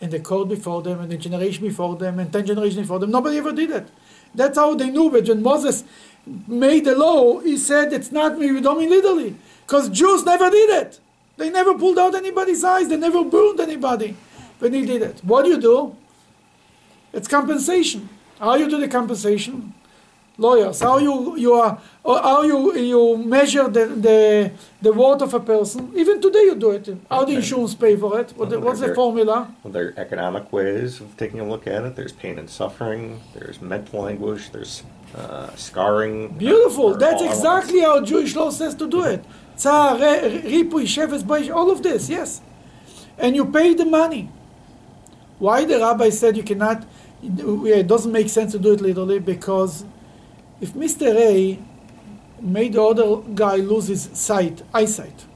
and 0.00 0.10
the 0.10 0.20
code 0.20 0.48
before 0.48 0.82
them, 0.82 1.00
and 1.00 1.10
the 1.10 1.16
generation 1.16 1.66
before 1.66 1.96
them, 1.96 2.18
and 2.18 2.32
ten 2.32 2.46
generations 2.46 2.80
before 2.80 2.98
them. 2.98 3.10
Nobody 3.10 3.38
ever 3.38 3.52
did 3.52 3.70
it. 3.70 3.88
That's 4.34 4.56
how 4.56 4.74
they 4.74 4.90
knew 4.90 5.14
it. 5.14 5.28
When 5.28 5.42
Moses 5.42 5.84
made 6.46 6.84
the 6.84 6.94
law, 6.94 7.40
he 7.40 7.56
said, 7.56 7.92
it's 7.92 8.10
not 8.12 8.38
me, 8.38 8.52
we 8.52 8.60
don't 8.60 8.78
mean 8.78 8.90
literally. 8.90 9.36
Because 9.66 9.88
Jews 9.88 10.24
never 10.24 10.50
did 10.50 10.70
it. 10.70 11.00
They 11.36 11.50
never 11.50 11.74
pulled 11.74 11.98
out 11.98 12.14
anybody's 12.14 12.64
eyes. 12.64 12.88
They 12.88 12.96
never 12.96 13.22
burned 13.24 13.60
anybody 13.60 14.16
when 14.58 14.72
he 14.72 14.86
did 14.86 15.02
it. 15.02 15.20
What 15.22 15.44
do 15.44 15.50
you 15.50 15.60
do? 15.60 15.96
It's 17.12 17.28
compensation. 17.28 18.08
How 18.38 18.54
you 18.56 18.68
do 18.68 18.78
the 18.80 18.88
compensation? 18.88 19.72
lawyers. 20.38 20.80
How 20.80 20.98
you 20.98 21.36
you 21.36 21.54
are 21.54 21.78
how 22.04 22.42
you 22.42 22.76
you 22.76 23.16
measure 23.16 23.68
the, 23.68 23.86
the 23.86 24.50
the 24.82 24.92
worth 24.92 25.22
of 25.22 25.32
a 25.34 25.40
person. 25.40 25.90
Even 25.96 26.20
today 26.20 26.42
you 26.42 26.54
do 26.54 26.70
it. 26.72 26.86
How 27.10 27.20
the 27.20 27.32
Okay. 27.32 27.36
insurance 27.36 27.74
pay 27.74 27.96
for 27.96 28.20
it? 28.20 28.32
What 28.36 28.50
the, 28.50 28.60
what's 28.60 28.80
the 28.80 28.94
formula? 28.94 29.48
Well, 29.62 29.72
there 29.72 29.86
are 29.88 29.94
economic 29.96 30.52
ways 30.52 31.00
of 31.00 31.16
taking 31.16 31.40
a 31.40 31.48
look 31.48 31.66
at 31.66 31.84
it. 31.84 31.96
There's 31.96 32.12
pain 32.12 32.38
and 32.38 32.48
suffering. 32.50 33.20
There's 33.34 33.60
mental 33.62 34.06
anguish. 34.06 34.50
There's 34.50 34.82
uh, 35.16 35.48
scarring. 35.56 36.36
Beautiful. 36.36 36.94
There 36.94 37.10
That's 37.10 37.22
exactly 37.22 37.80
how 37.80 38.00
Jewish 38.02 38.36
law 38.36 38.50
says 38.50 38.74
to 38.76 38.86
do 38.86 39.04
it. 39.04 39.24
Tsar, 39.56 39.96
re- 39.96 40.42
ripui, 40.52 40.84
sheves, 40.84 41.22
baish, 41.22 41.48
all 41.54 41.70
of 41.70 41.82
this, 41.82 42.10
yes. 42.10 42.42
And 43.16 43.34
you 43.34 43.46
pay 43.46 43.72
the 43.72 43.86
money. 43.86 44.28
Why 45.38 45.64
the 45.64 45.78
rabbi 45.78 46.10
said 46.10 46.36
you 46.36 46.42
cannot, 46.42 46.84
it 47.26 47.86
doesn't 47.86 48.12
make 48.12 48.28
sense 48.28 48.52
to 48.52 48.58
do 48.58 48.72
it 48.72 48.80
literally 48.80 49.18
because 49.18 49.84
if 50.60 50.72
Mr. 50.74 51.14
A 51.14 51.58
made 52.40 52.74
the 52.74 52.82
other 52.82 53.22
guy 53.34 53.56
lose 53.56 53.88
his 53.88 54.10
sight, 54.12 54.62
eyesight, 54.72 55.26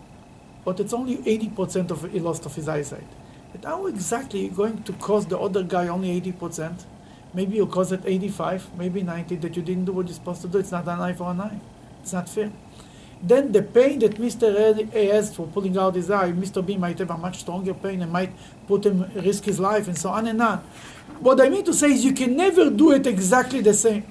but 0.65 0.81
it's 0.81 0.93
only 0.93 1.17
80% 1.19 1.91
of 1.91 2.11
he 2.11 2.21
lost 2.21 2.47
of 2.47 2.55
his 2.55 2.69
eyesight. 2.69 3.07
But 3.53 3.65
how 3.65 3.87
exactly 3.87 4.45
you 4.45 4.51
going 4.51 4.83
to 4.85 4.93
cause 4.95 5.27
the 5.27 5.39
other 5.39 5.63
guy 5.63 5.89
only 5.89 6.21
80%? 6.21 6.85
Maybe 7.33 7.57
you 7.57 7.67
cause 7.67 7.93
it 7.93 8.03
85, 8.05 8.77
maybe 8.77 9.03
90, 9.03 9.37
that 9.37 9.57
you 9.57 9.63
didn't 9.63 9.87
do 9.87 9.93
what 9.93 10.07
you're 10.07 10.15
supposed 10.15 10.43
to 10.43 10.49
do. 10.49 10.59
It's 10.59 10.73
not 10.73 10.87
an 10.87 11.01
eye 11.01 11.13
for 11.13 11.31
an 11.31 11.41
eye. 11.41 11.61
It's 12.03 12.13
not 12.13 12.29
fair. 12.29 12.53
Then 13.23 13.53
the 13.53 13.63
pain 13.63 13.99
that 13.99 14.17
Mr. 14.17 14.95
A 14.95 15.07
has 15.07 15.35
for 15.35 15.47
pulling 15.47 15.77
out 15.77 15.95
his 15.95 16.11
eye, 16.11 16.33
Mr. 16.33 16.65
B 16.65 16.77
might 16.77 16.99
have 16.99 17.11
a 17.11 17.19
much 17.19 17.41
stronger 17.41 17.75
pain 17.75 18.01
and 18.03 18.11
might 18.11 18.33
put 18.67 18.87
him 18.87 19.11
risk 19.15 19.45
his 19.45 19.61
life 19.61 19.89
and 19.89 19.99
so 19.99 20.09
on 20.11 20.27
and 20.27 20.41
on. 20.41 20.65
What 21.21 21.41
I 21.41 21.49
mean 21.49 21.65
to 21.65 21.75
say 21.75 21.93
is 21.93 22.05
you 22.05 22.13
can 22.13 22.37
never 22.37 22.71
do 22.71 22.93
it 22.93 23.07
exactly 23.07 23.61
the 23.61 23.75
same. 23.75 24.05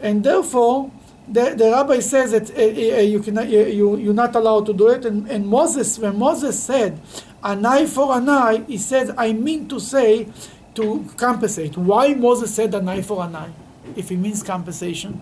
And 0.00 0.22
therefore, 0.22 0.90
the, 1.28 1.54
the 1.56 1.70
rabbi 1.70 2.00
says 2.00 2.32
that 2.32 2.56
uh, 2.56 3.00
you 3.00 3.20
cannot, 3.20 3.48
you, 3.48 3.96
you're 3.96 4.14
not 4.14 4.34
allowed 4.34 4.66
to 4.66 4.72
do 4.72 4.88
it. 4.88 5.04
And, 5.04 5.28
and 5.30 5.46
Moses, 5.46 5.98
when 5.98 6.18
Moses 6.18 6.62
said, 6.62 7.00
an 7.42 7.64
eye 7.64 7.86
for 7.86 8.16
an 8.16 8.28
eye, 8.28 8.64
he 8.66 8.76
said, 8.76 9.14
I 9.16 9.32
mean 9.32 9.68
to 9.68 9.78
say, 9.78 10.28
to 10.74 11.04
compensate. 11.16 11.76
Why 11.76 12.14
Moses 12.14 12.54
said 12.54 12.74
an 12.74 12.88
eye 12.88 13.02
for 13.02 13.24
an 13.24 13.36
eye, 13.36 13.52
if 13.94 14.08
he 14.08 14.16
means 14.16 14.42
compensation? 14.42 15.20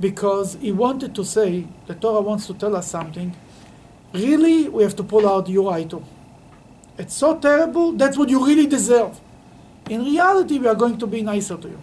Because 0.00 0.54
he 0.54 0.72
wanted 0.72 1.14
to 1.14 1.24
say, 1.24 1.66
the 1.86 1.94
Torah 1.94 2.22
wants 2.22 2.46
to 2.46 2.54
tell 2.54 2.74
us 2.74 2.90
something. 2.90 3.36
Really, 4.12 4.68
we 4.68 4.82
have 4.82 4.96
to 4.96 5.02
pull 5.02 5.28
out 5.28 5.48
your 5.48 5.72
eye 5.72 5.84
too. 5.84 6.02
It's 6.98 7.14
so 7.14 7.38
terrible, 7.38 7.92
that's 7.92 8.18
what 8.18 8.28
you 8.28 8.44
really 8.44 8.66
deserve. 8.66 9.20
In 9.88 10.04
reality, 10.04 10.58
we 10.58 10.66
are 10.66 10.74
going 10.74 10.98
to 10.98 11.06
be 11.06 11.22
nicer 11.22 11.56
to 11.56 11.68
you, 11.68 11.80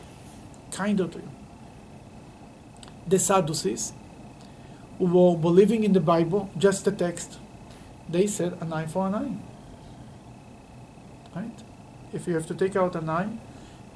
kinder 0.72 1.07
to 1.07 1.17
you 1.17 1.29
the 3.07 3.19
Sadducees, 3.19 3.93
who 4.98 5.05
were 5.05 5.38
believing 5.38 5.84
in 5.84 5.93
the 5.93 6.00
Bible, 6.00 6.50
just 6.57 6.86
the 6.86 6.91
text, 6.91 7.38
they 8.10 8.27
said 8.27 8.57
a 8.62 8.65
nine 8.65 8.88
for 8.88 9.07
a 9.07 9.10
nine. 9.10 9.41
Right? 11.36 11.63
If 12.13 12.27
you 12.27 12.34
have 12.34 12.48
to 12.48 12.55
take 12.55 12.75
out 12.75 12.95
a 12.95 13.01
nine, 13.01 13.39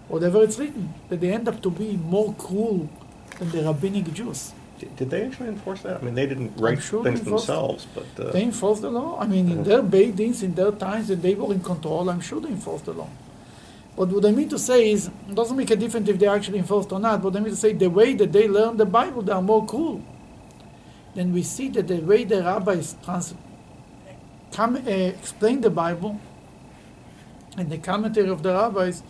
whatever 0.07 0.43
it's 0.43 0.59
written, 0.59 0.93
that 1.09 1.21
they 1.21 1.31
end 1.31 1.47
up 1.47 1.61
to 1.61 1.69
be 1.69 1.97
more 1.97 2.33
cruel 2.33 2.89
than 3.37 3.51
the 3.51 3.63
rabbinic 3.63 4.13
Jews. 4.13 4.53
Did, 4.79 5.09
they 5.09 5.23
actually 5.23 5.49
enforce 5.49 5.81
that? 5.81 6.01
I 6.01 6.05
mean, 6.05 6.15
they 6.15 6.25
didn't 6.25 6.53
write 6.57 6.81
sure 6.81 7.03
things 7.03 7.21
themselves, 7.21 7.85
but 7.93 8.05
uh, 8.17 8.31
They 8.31 8.43
enforced 8.43 8.81
the 8.81 8.89
law. 8.91 9.19
I 9.19 9.27
mean, 9.27 9.51
in 9.51 9.63
their 9.63 9.81
Beit 9.81 10.15
Dins, 10.15 10.41
in 10.43 10.53
their 10.55 10.71
times, 10.71 11.09
and 11.09 11.21
they 11.21 11.35
were 11.35 11.53
in 11.53 11.61
control, 11.61 12.09
I'm 12.09 12.21
sure 12.21 12.39
they 12.39 12.49
enforced 12.49 12.85
the 12.85 12.93
law. 12.93 13.09
But 13.97 14.07
what 14.09 14.25
I 14.25 14.31
mean 14.31 14.47
to 14.49 14.59
say 14.59 14.91
is, 14.91 15.07
it 15.07 15.35
doesn't 15.35 15.57
make 15.57 15.71
a 15.71 15.75
difference 15.75 16.07
if 16.07 16.17
they 16.17 16.27
actually 16.27 16.59
enforced 16.59 16.91
or 16.93 16.99
not. 16.99 17.21
But 17.21 17.35
I 17.35 17.39
mean 17.41 17.49
to 17.51 17.57
say, 17.57 17.73
the 17.73 17.89
way 17.89 18.13
that 18.13 18.31
they 18.31 18.47
learn 18.47 18.77
the 18.77 18.85
Bible, 18.85 19.21
they 19.21 19.33
are 19.33 19.41
more 19.41 19.65
cruel. 19.65 20.01
Then 21.15 21.33
we 21.33 21.43
see 21.43 21.67
that 21.69 21.87
the 21.87 21.99
way 21.99 22.23
the 22.23 22.41
rabbis 22.41 22.95
trans- 23.03 23.33
come, 24.53 24.77
uh, 24.77 24.89
explain 24.89 25.61
the 25.61 25.69
Bible, 25.69 26.19
and 27.57 27.69
the 27.69 27.77
commentary 27.77 28.29
of 28.29 28.41
the 28.43 28.53
rabbis, 28.53 29.03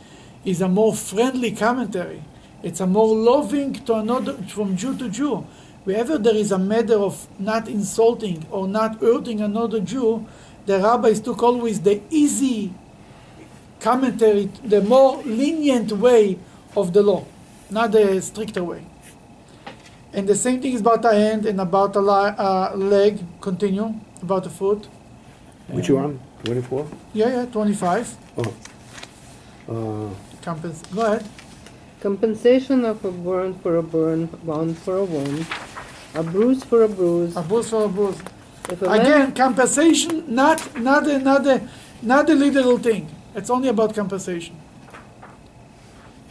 is 0.43 0.61
a 0.61 0.67
more 0.67 0.95
friendly 0.95 1.51
commentary. 1.51 2.23
It's 2.63 2.79
a 2.81 2.87
more 2.87 3.15
loving 3.15 3.74
to 3.85 3.94
another, 3.96 4.33
from 4.33 4.75
Jew 4.75 4.98
to 4.98 5.09
Jew. 5.09 5.46
Wherever 5.85 6.18
there 6.18 6.35
is 6.35 6.51
a 6.51 6.59
matter 6.59 6.96
of 6.98 7.27
not 7.39 7.68
insulting 7.68 8.46
or 8.51 8.68
not 8.68 9.00
hurting 9.01 9.42
another 9.42 9.79
Jew, 9.79 10.25
the 10.65 10.79
rabbis 10.79 11.20
took 11.20 11.42
always 11.42 11.79
the 11.81 12.01
easy 12.09 12.74
commentary, 13.79 14.46
the 14.63 14.81
more 14.81 15.22
lenient 15.24 15.92
way 15.94 16.37
of 16.75 16.94
the 16.94 17.01
law, 17.01 17.25
not 17.70 17.92
the 17.92 18.22
stricter 18.22 18.63
way. 18.63 18.83
And 20.13 20.27
the 20.27 20.35
same 20.35 20.61
thing 20.61 20.74
is 20.74 20.81
about 20.81 21.05
a 21.05 21.13
hand 21.13 21.46
and 21.46 21.61
about 21.61 21.96
a 21.96 22.00
li- 22.01 22.33
uh, 22.37 22.75
leg. 22.75 23.20
Continue 23.42 23.94
about 24.22 24.44
the 24.44 24.50
foot. 24.50 24.87
Which 25.70 25.89
Um, 25.92 25.96
one? 25.96 26.20
24? 26.44 26.85
Yeah, 27.13 27.29
yeah, 27.29 27.46
25. 27.46 28.18
Oh. 28.37 28.53
Uh, 29.70 30.09
Compens- 30.44 30.83
Go 30.96 31.01
ahead. 31.01 31.25
Compensation 32.01 32.85
of 32.85 33.03
a 33.05 33.11
burn 33.11 33.53
for 33.61 33.75
a 33.77 33.83
burn, 33.83 34.29
wound 34.46 34.77
for 34.77 34.98
a 34.98 35.03
wound, 35.03 35.46
a 36.15 36.24
bruise 36.24 36.63
for 36.63 36.83
a 36.83 36.89
bruise. 36.89 37.35
A 37.35 37.41
bruise 37.41 37.69
for 37.69 37.85
a 37.85 37.89
bruise. 37.89 38.19
If 38.69 38.81
a 38.81 38.89
Again, 38.89 39.33
compensation, 39.33 40.24
not 40.33 40.79
not 40.79 41.07
a, 41.07 41.19
not 41.19 41.45
a, 41.48 41.67
not 42.01 42.29
a 42.29 42.33
literal 42.33 42.77
thing. 42.77 43.09
It's 43.35 43.50
only 43.50 43.69
about 43.69 43.95
compensation. 43.95 44.55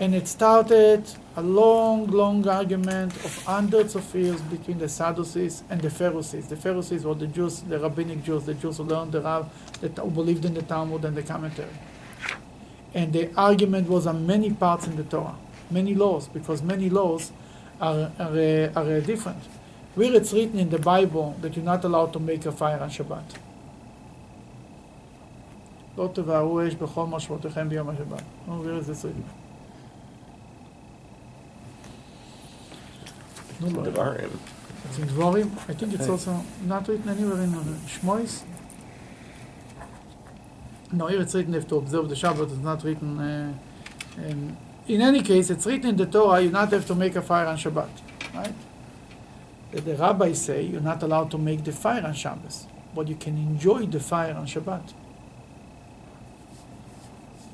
And 0.01 0.15
it 0.15 0.29
started 0.29 1.05
a 1.37 1.43
long, 1.43 2.07
long 2.07 2.47
argument 2.47 3.13
of 3.25 3.43
hundreds 3.45 3.97
of 3.97 4.15
years 4.15 4.41
between 4.43 4.79
the 4.79 4.89
Sadducees 4.89 5.65
and 5.71 5.81
the 5.81 5.91
Pharisees. 5.91 6.47
The 6.47 6.57
Pharisees 6.57 7.05
were 7.05 7.15
the 7.15 7.27
Jews, 7.27 7.63
the 7.63 7.81
rabbinic 7.81 8.23
Jews, 8.23 8.45
the 8.45 8.55
Jews 8.55 8.77
who 8.77 8.85
learned 8.85 9.13
the 9.13 9.21
Rab, 9.21 9.51
that 9.81 9.95
believed 10.15 10.45
in 10.45 10.55
the 10.55 10.63
Talmud 10.63 11.05
and 11.05 11.17
the 11.17 11.23
commentary. 11.23 11.69
And 12.95 13.13
the 13.13 13.31
argument 13.37 13.89
was 13.89 14.07
on 14.07 14.25
many 14.27 14.51
parts 14.53 14.87
in 14.87 14.97
the 14.97 15.05
Torah, 15.05 15.35
many 15.71 15.95
laws, 15.95 16.29
because 16.29 16.63
many 16.63 16.91
laws 16.91 17.33
are, 17.81 18.11
are, 18.19 18.71
are 18.77 19.01
different. 19.01 19.43
Where 19.98 20.14
it's 20.16 20.34
written 20.34 20.60
in 20.60 20.70
the 20.70 20.80
Bible 20.80 21.36
that 21.42 21.56
you're 21.56 21.66
not 21.66 21.84
allowed 21.84 22.14
to 22.14 22.20
make 22.20 22.46
a 22.46 22.52
fire 22.52 22.80
on 22.80 22.90
Shabbat. 22.90 23.38
לא 25.98 26.10
תבערו 26.14 26.68
אש 26.68 26.76
בכל 26.76 27.06
משמעותיכם 27.06 27.70
ביום 27.70 27.90
השבת. 27.90 28.22
נו, 28.48 28.64
where 28.64 28.84
is 28.84 28.88
this 28.88 29.06
written? 29.06 29.24
נו, 33.62 33.70
לא, 33.70 33.84
Devarim. 33.86 34.32
it's 34.90 35.00
in 35.00 35.08
דבורים. 35.08 35.50
I 35.70 35.74
think 35.74 35.94
it's 35.94 36.10
also 36.10 36.32
not 36.68 36.88
written 36.88 37.10
anywhere 37.10 37.42
in 37.44 37.54
uh, 37.54 37.64
Shmois. 37.88 38.44
No, 40.92 41.08
here 41.08 41.22
it's 41.22 41.36
written 41.36 41.54
if 41.54 41.68
to 41.68 41.78
observe 41.78 42.10
the 42.10 42.16
Shabbat, 42.16 42.52
it's 42.52 42.64
not 42.64 42.84
written. 42.84 43.20
Uh, 43.20 43.54
in, 44.28 44.58
in 44.88 45.02
any 45.02 45.22
case, 45.22 45.50
it's 45.50 45.66
written 45.66 45.90
in 45.90 45.96
the 45.96 46.06
Torah, 46.06 46.42
you 46.42 46.50
not 46.50 46.72
have 46.72 46.86
to 46.88 46.96
make 46.96 47.16
a 47.16 47.22
fire 47.22 47.48
on 47.48 47.58
Shabbat, 47.58 47.90
right? 48.36 48.54
The, 49.73 49.81
the 49.81 49.97
rabbis 49.97 50.41
say 50.43 50.63
you're 50.63 50.81
not 50.81 51.03
allowed 51.03 51.31
to 51.33 51.39
make 51.39 51.65
the 51.65 51.73
fire 51.73 52.05
on 52.05 52.15
Shabbos, 52.15 52.67
but 52.95 53.09
you 53.09 53.15
can 53.15 53.37
enjoy 53.37 53.87
the 53.87 54.01
fire 54.01 54.35
on 54.35 54.47
Shabbat. 54.47 54.93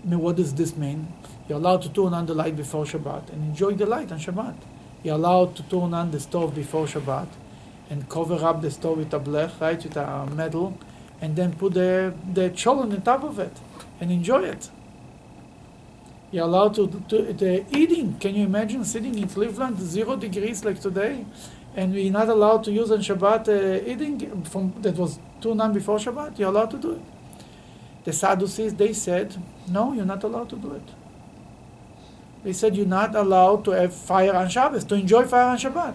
I 0.05 0.09
mean, 0.09 0.20
what 0.20 0.37
does 0.37 0.55
this 0.55 0.77
mean? 0.77 1.09
You're 1.48 1.59
allowed 1.59 1.83
to 1.83 1.88
turn 1.88 2.14
on 2.14 2.27
the 2.27 2.35
light 2.35 2.57
before 2.57 2.85
Shabbat 2.85 3.31
and 3.31 3.42
enjoy 3.44 3.72
the 3.72 3.87
light 3.87 4.12
on 4.12 4.18
Shabbat. 4.18 4.55
You're 5.03 5.16
allowed 5.16 5.57
to 5.57 5.62
turn 5.64 5.92
on 5.94 6.11
the 6.11 6.20
stove 6.20 6.55
before 6.55 6.87
Shabbat 6.87 7.29
and 7.90 8.09
cover 8.09 8.42
up 8.44 8.62
the 8.62 8.70
stove 8.70 8.98
with 8.98 9.12
a 9.12 9.20
blech, 9.20 9.61
right, 9.61 9.83
with 9.83 9.96
a 9.96 10.27
metal, 10.27 10.79
and 11.20 11.37
then 11.37 11.55
put 11.55 11.74
the, 11.74 12.14
the 12.33 12.50
cholent 12.50 12.92
on 12.92 13.03
top 13.03 13.24
of 13.24 13.38
it 13.38 13.53
and 14.00 14.11
enjoy 14.11 14.44
it. 14.44 14.70
You're 16.31 16.44
allowed 16.44 16.74
to, 16.74 16.88
to 17.09 17.33
the 17.33 17.64
eating. 17.70 18.18
Can 18.18 18.35
you 18.35 18.44
imagine 18.44 18.85
sitting 18.85 19.18
in 19.18 19.29
Cleveland, 19.29 19.79
zero 19.81 20.16
degrees 20.16 20.64
like 20.64 20.81
today, 20.81 21.24
and 21.76 21.92
we're 21.92 22.10
not 22.10 22.28
allowed 22.28 22.64
to 22.64 22.72
use 22.72 22.90
on 22.90 23.00
Shabbat 23.00 23.48
uh, 23.48 23.90
eating 23.90 24.42
from 24.44 24.74
that 24.82 24.96
was 24.96 25.18
turned 25.40 25.60
on 25.60 25.72
before 25.72 25.98
Shabbat? 25.98 26.38
You're 26.38 26.50
allowed 26.50 26.70
to 26.70 26.78
do 26.78 26.92
it. 26.92 27.02
The 28.04 28.12
Sadducees, 28.12 28.74
they 28.74 28.92
said, 28.92 29.42
no, 29.68 29.92
you're 29.92 30.04
not 30.04 30.22
allowed 30.22 30.50
to 30.50 30.56
do 30.56 30.72
it. 30.72 30.88
They 32.44 32.52
said 32.52 32.76
you're 32.76 32.87
not 32.87 33.14
allowed 33.14 33.64
to 33.64 33.70
have 33.70 33.94
fire 33.94 34.34
on 34.34 34.48
Shabbos, 34.50 34.84
to 34.84 34.94
enjoy 34.94 35.24
fire 35.24 35.48
on 35.48 35.56
Shabbat. 35.56 35.94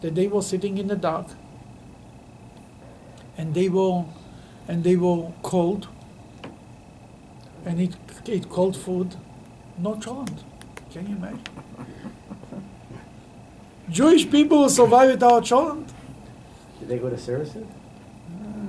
That 0.00 0.14
they 0.14 0.26
were 0.26 0.42
sitting 0.42 0.76
in 0.76 0.88
the 0.88 0.96
dark, 0.96 1.28
and 3.38 3.54
they 3.54 3.68
were, 3.68 4.04
and 4.68 4.84
they 4.84 4.96
were 4.96 5.32
cold, 5.42 5.88
and 7.64 7.80
eat, 7.80 7.96
eat 8.26 8.50
cold 8.50 8.76
food, 8.76 9.14
no 9.78 9.94
cholent. 9.94 10.42
Can 10.92 11.06
you 11.08 11.16
imagine? 11.16 11.40
Jewish 13.90 14.30
people 14.30 14.68
survive 14.68 15.10
without 15.10 15.44
cholent? 15.44 15.88
Did 16.80 16.88
they 16.88 16.98
go 16.98 17.08
to 17.10 17.18
services? 17.18 17.66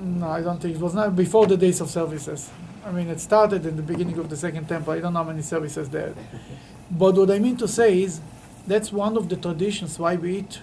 No, 0.02 0.28
I 0.28 0.42
don't 0.42 0.60
think 0.60 0.76
it 0.76 0.80
was 0.80 0.94
not 0.94 1.14
before 1.14 1.46
the 1.46 1.56
days 1.56 1.80
of 1.80 1.90
services. 1.90 2.50
I 2.84 2.90
mean, 2.90 3.08
it 3.08 3.20
started 3.20 3.66
in 3.66 3.76
the 3.76 3.82
beginning 3.82 4.18
of 4.18 4.30
the 4.30 4.36
Second 4.36 4.68
Temple. 4.68 4.92
I 4.92 5.00
don't 5.00 5.12
know 5.12 5.22
how 5.22 5.30
many 5.30 5.42
services 5.42 5.88
there. 5.88 6.14
But 6.90 7.16
what 7.16 7.30
I 7.30 7.38
mean 7.38 7.56
to 7.58 7.68
say 7.68 8.02
is, 8.02 8.20
That's 8.68 8.92
one 8.92 9.16
of 9.16 9.30
the 9.30 9.36
traditions 9.36 9.98
why 9.98 10.16
we 10.16 10.40
eat 10.40 10.60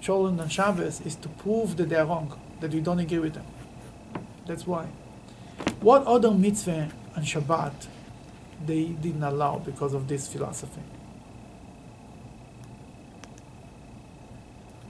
cholent 0.00 0.40
on 0.40 0.48
Shabbos 0.48 1.02
is 1.02 1.14
to 1.16 1.28
prove 1.28 1.76
that 1.76 1.90
they 1.90 1.96
are 1.96 2.06
wrong, 2.06 2.32
that 2.60 2.70
we 2.70 2.80
don't 2.80 2.98
agree 3.00 3.18
with 3.18 3.34
them. 3.34 3.44
That's 4.46 4.66
why. 4.66 4.86
What 5.82 6.06
other 6.06 6.30
mitzvah 6.30 6.88
on 7.14 7.22
Shabbat 7.22 7.88
they 8.64 8.84
didn't 8.84 9.22
allow 9.22 9.58
because 9.58 9.92
of 9.92 10.08
this 10.08 10.26
philosophy? 10.26 10.80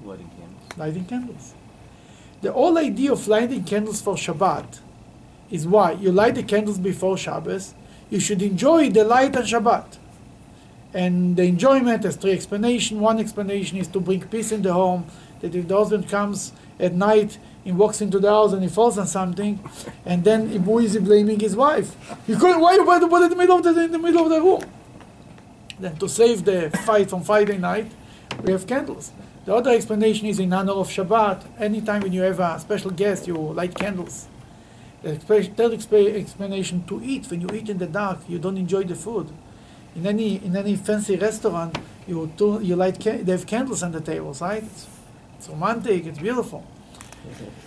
Lighting 0.04 0.30
candles. 0.38 0.78
lighting 0.78 1.04
candles. 1.06 1.54
The 2.42 2.52
whole 2.52 2.76
idea 2.76 3.12
of 3.12 3.26
lighting 3.26 3.64
candles 3.64 4.02
for 4.02 4.16
Shabbat 4.16 4.80
is 5.50 5.66
why 5.66 5.92
you 5.92 6.12
light 6.12 6.34
the 6.34 6.42
candles 6.42 6.78
before 6.78 7.16
Shabbos. 7.16 7.74
You 8.10 8.20
should 8.20 8.42
enjoy 8.42 8.90
the 8.90 9.02
light 9.04 9.34
on 9.34 9.44
Shabbat. 9.44 9.98
And 10.92 11.36
the 11.36 11.44
enjoyment 11.44 12.04
has 12.04 12.16
three 12.16 12.32
explanations. 12.32 13.00
One 13.00 13.18
explanation 13.18 13.78
is 13.78 13.88
to 13.88 14.00
bring 14.00 14.20
peace 14.28 14.52
in 14.52 14.60
the 14.60 14.74
home. 14.74 15.06
That 15.40 15.54
if 15.54 15.66
the 15.66 15.76
husband 15.76 16.08
comes 16.08 16.52
at 16.78 16.92
night 16.92 17.38
and 17.64 17.78
walks 17.78 18.02
into 18.02 18.18
the 18.18 18.28
house 18.28 18.52
and 18.52 18.62
he 18.62 18.68
falls 18.68 18.98
on 18.98 19.06
something, 19.06 19.58
and 20.04 20.22
then 20.22 20.48
who 20.48 20.80
is 20.80 20.92
he 20.92 21.00
blaming 21.00 21.40
his 21.40 21.56
wife? 21.56 21.96
You 22.28 22.36
couldn't. 22.36 22.60
Why 22.60 22.74
you 22.74 22.84
put 22.84 23.02
it 23.02 23.24
in 23.24 23.30
the 23.30 23.36
middle 23.36 23.56
of 23.56 23.64
the 23.64 23.84
in 23.84 23.92
the 23.92 23.98
middle 23.98 24.24
of 24.24 24.30
the 24.30 24.40
room? 24.40 24.64
Then 25.80 25.96
to 25.96 26.08
save 26.08 26.44
the 26.44 26.70
fight 26.84 27.10
from 27.10 27.22
Friday 27.22 27.58
night, 27.58 27.90
we 28.42 28.52
have 28.52 28.66
candles. 28.66 29.10
The 29.44 29.54
other 29.54 29.72
explanation 29.72 30.26
is 30.26 30.38
in 30.38 30.52
honor 30.52 30.72
of 30.72 30.88
Shabbat. 30.88 31.42
Anytime 31.58 32.02
when 32.02 32.12
you 32.12 32.22
have 32.22 32.40
a 32.40 32.58
special 32.58 32.90
guest, 32.90 33.26
you 33.26 33.36
light 33.36 33.74
candles. 33.74 34.26
The 35.02 35.16
third 35.16 35.74
explanation 35.74 36.84
to 36.86 37.00
eat. 37.04 37.30
When 37.30 37.42
you 37.42 37.48
eat 37.52 37.68
in 37.68 37.76
the 37.76 37.86
dark, 37.86 38.20
you 38.26 38.38
don't 38.38 38.56
enjoy 38.56 38.84
the 38.84 38.94
food. 38.94 39.28
In 39.94 40.06
any 40.06 40.36
in 40.36 40.56
any 40.56 40.76
fancy 40.76 41.16
restaurant, 41.16 41.76
you 42.06 42.32
you 42.62 42.74
light 42.74 42.98
they 42.98 43.32
have 43.32 43.46
candles 43.46 43.82
on 43.82 43.92
the 43.92 44.00
tables, 44.00 44.40
right? 44.40 44.62
It's, 44.62 44.86
it's 45.36 45.48
romantic. 45.48 46.06
It's 46.06 46.18
beautiful. 46.18 46.64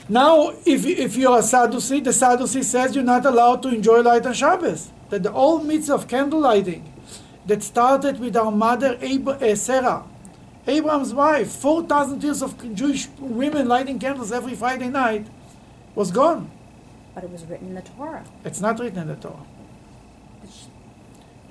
Now, 0.10 0.54
if 0.66 0.86
if 0.86 1.16
you're 1.16 1.40
a 1.40 1.44
Sadducee, 1.44 2.00
the 2.00 2.12
Sadducee 2.13 2.63
says 2.63 2.96
you're 2.96 3.04
not 3.04 3.26
allowed 3.26 3.62
to 3.63 3.70
enjoy 3.70 4.02
light 4.02 4.26
on 4.26 4.34
Shabbos. 4.34 4.92
That 5.10 5.24
the 5.24 5.32
old 5.32 5.63
myths 5.66 5.90
of 5.90 6.08
candle 6.08 6.40
lighting 6.40 6.92
that 7.46 7.62
started 7.63 8.20
with 8.20 8.36
our 8.36 8.52
mother 8.52 8.98
Ab- 9.02 9.28
uh, 9.30 9.56
Sarah, 9.56 10.04
Abraham's 10.67 11.13
wife, 11.13 11.49
4,000 11.51 12.21
years 12.23 12.41
of 12.41 12.75
Jewish 12.75 13.08
women 13.19 13.67
lighting 13.67 13.99
candles 13.99 14.32
every 14.32 14.53
Friday 14.56 14.89
night, 14.89 15.25
was 15.95 16.12
gone. 16.12 16.51
But 17.15 17.23
it 17.23 17.30
was 17.32 17.45
written 17.45 17.69
in 17.69 17.75
the 17.75 17.82
Torah. 17.82 18.25
It's 18.43 18.60
not 18.62 18.80
written 18.80 18.99
in 18.99 19.08
the 19.08 19.15
Torah. 19.15 19.45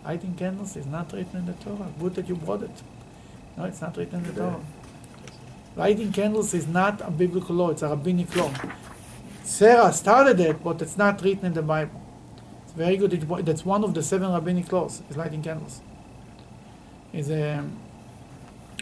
Lighting 0.04 0.34
candles 0.36 0.76
is 0.76 0.86
not 0.86 1.12
written 1.12 1.40
in 1.40 1.46
the 1.46 1.54
Torah. 1.54 1.90
Good 1.98 2.14
that 2.14 2.28
you 2.28 2.36
brought 2.36 2.62
it. 2.62 2.82
No, 3.56 3.64
it's 3.64 3.80
not 3.80 3.96
written 3.96 4.20
in 4.20 4.34
the 4.34 4.40
Torah. 4.40 4.60
Lighting 5.74 6.12
candles 6.12 6.54
is 6.54 6.66
not 6.66 7.00
a 7.00 7.10
biblical 7.10 7.54
law, 7.56 7.70
it's 7.70 7.82
a 7.82 7.88
rabbinic 7.88 8.34
law. 8.36 8.50
Sarah 9.42 9.92
started 9.92 10.38
it, 10.40 10.62
but 10.62 10.80
it's 10.82 10.96
not 10.96 11.22
written 11.22 11.46
in 11.46 11.54
the 11.54 11.62
Bible. 11.62 12.00
It's 12.64 12.72
very 12.72 12.96
good. 12.96 13.12
It- 13.14 13.44
That's 13.46 13.64
one 13.64 13.82
of 13.82 13.94
the 13.94 14.02
seven 14.02 14.30
rabbinic 14.32 14.70
laws, 14.72 15.02
is 15.10 15.16
lighting 15.16 15.42
candles. 15.42 15.80
Is 17.12 17.30
a, 17.30 17.64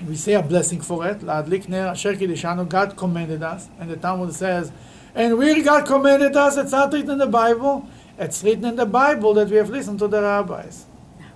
we 0.03 0.17
say 0.17 0.35
a 0.35 0.43
blessing 0.43 0.81
for 0.81 1.07
it. 1.07 1.25
God 1.25 2.97
commanded 2.97 3.43
us. 3.43 3.69
And 3.79 3.91
the 3.91 3.97
Talmud 3.97 4.35
says, 4.35 4.73
and 5.15 5.39
where 5.39 5.63
God 5.63 5.87
commanded 5.87 6.37
us, 6.37 6.57
it's 6.57 6.73
not 6.73 6.93
written 6.93 7.13
in 7.13 7.19
the 7.19 7.27
Bible. 7.27 7.89
It's 8.19 8.43
written 8.43 8.65
in 8.65 8.77
the 8.77 8.87
Bible 8.87 9.35
that 9.35 9.49
we 9.49 9.57
have 9.57 9.71
listened 9.71 10.01
to 10.01 10.09
the 10.09 10.21
rabbis. 10.23 10.87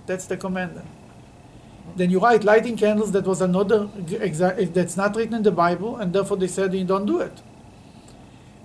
That's 0.05 0.25
the 0.25 0.35
commandment. 0.35 0.87
Then 1.95 2.09
you 2.09 2.19
write 2.19 2.43
lighting 2.43 2.75
candles. 2.77 3.11
That 3.13 3.25
was 3.25 3.41
another 3.41 3.87
that's 3.87 4.97
not 4.97 5.15
written 5.15 5.35
in 5.35 5.43
the 5.43 5.51
Bible, 5.51 5.97
and 5.97 6.13
therefore 6.13 6.37
they 6.37 6.47
said 6.47 6.73
you 6.73 6.83
don't 6.83 7.05
do 7.05 7.19
it. 7.19 7.41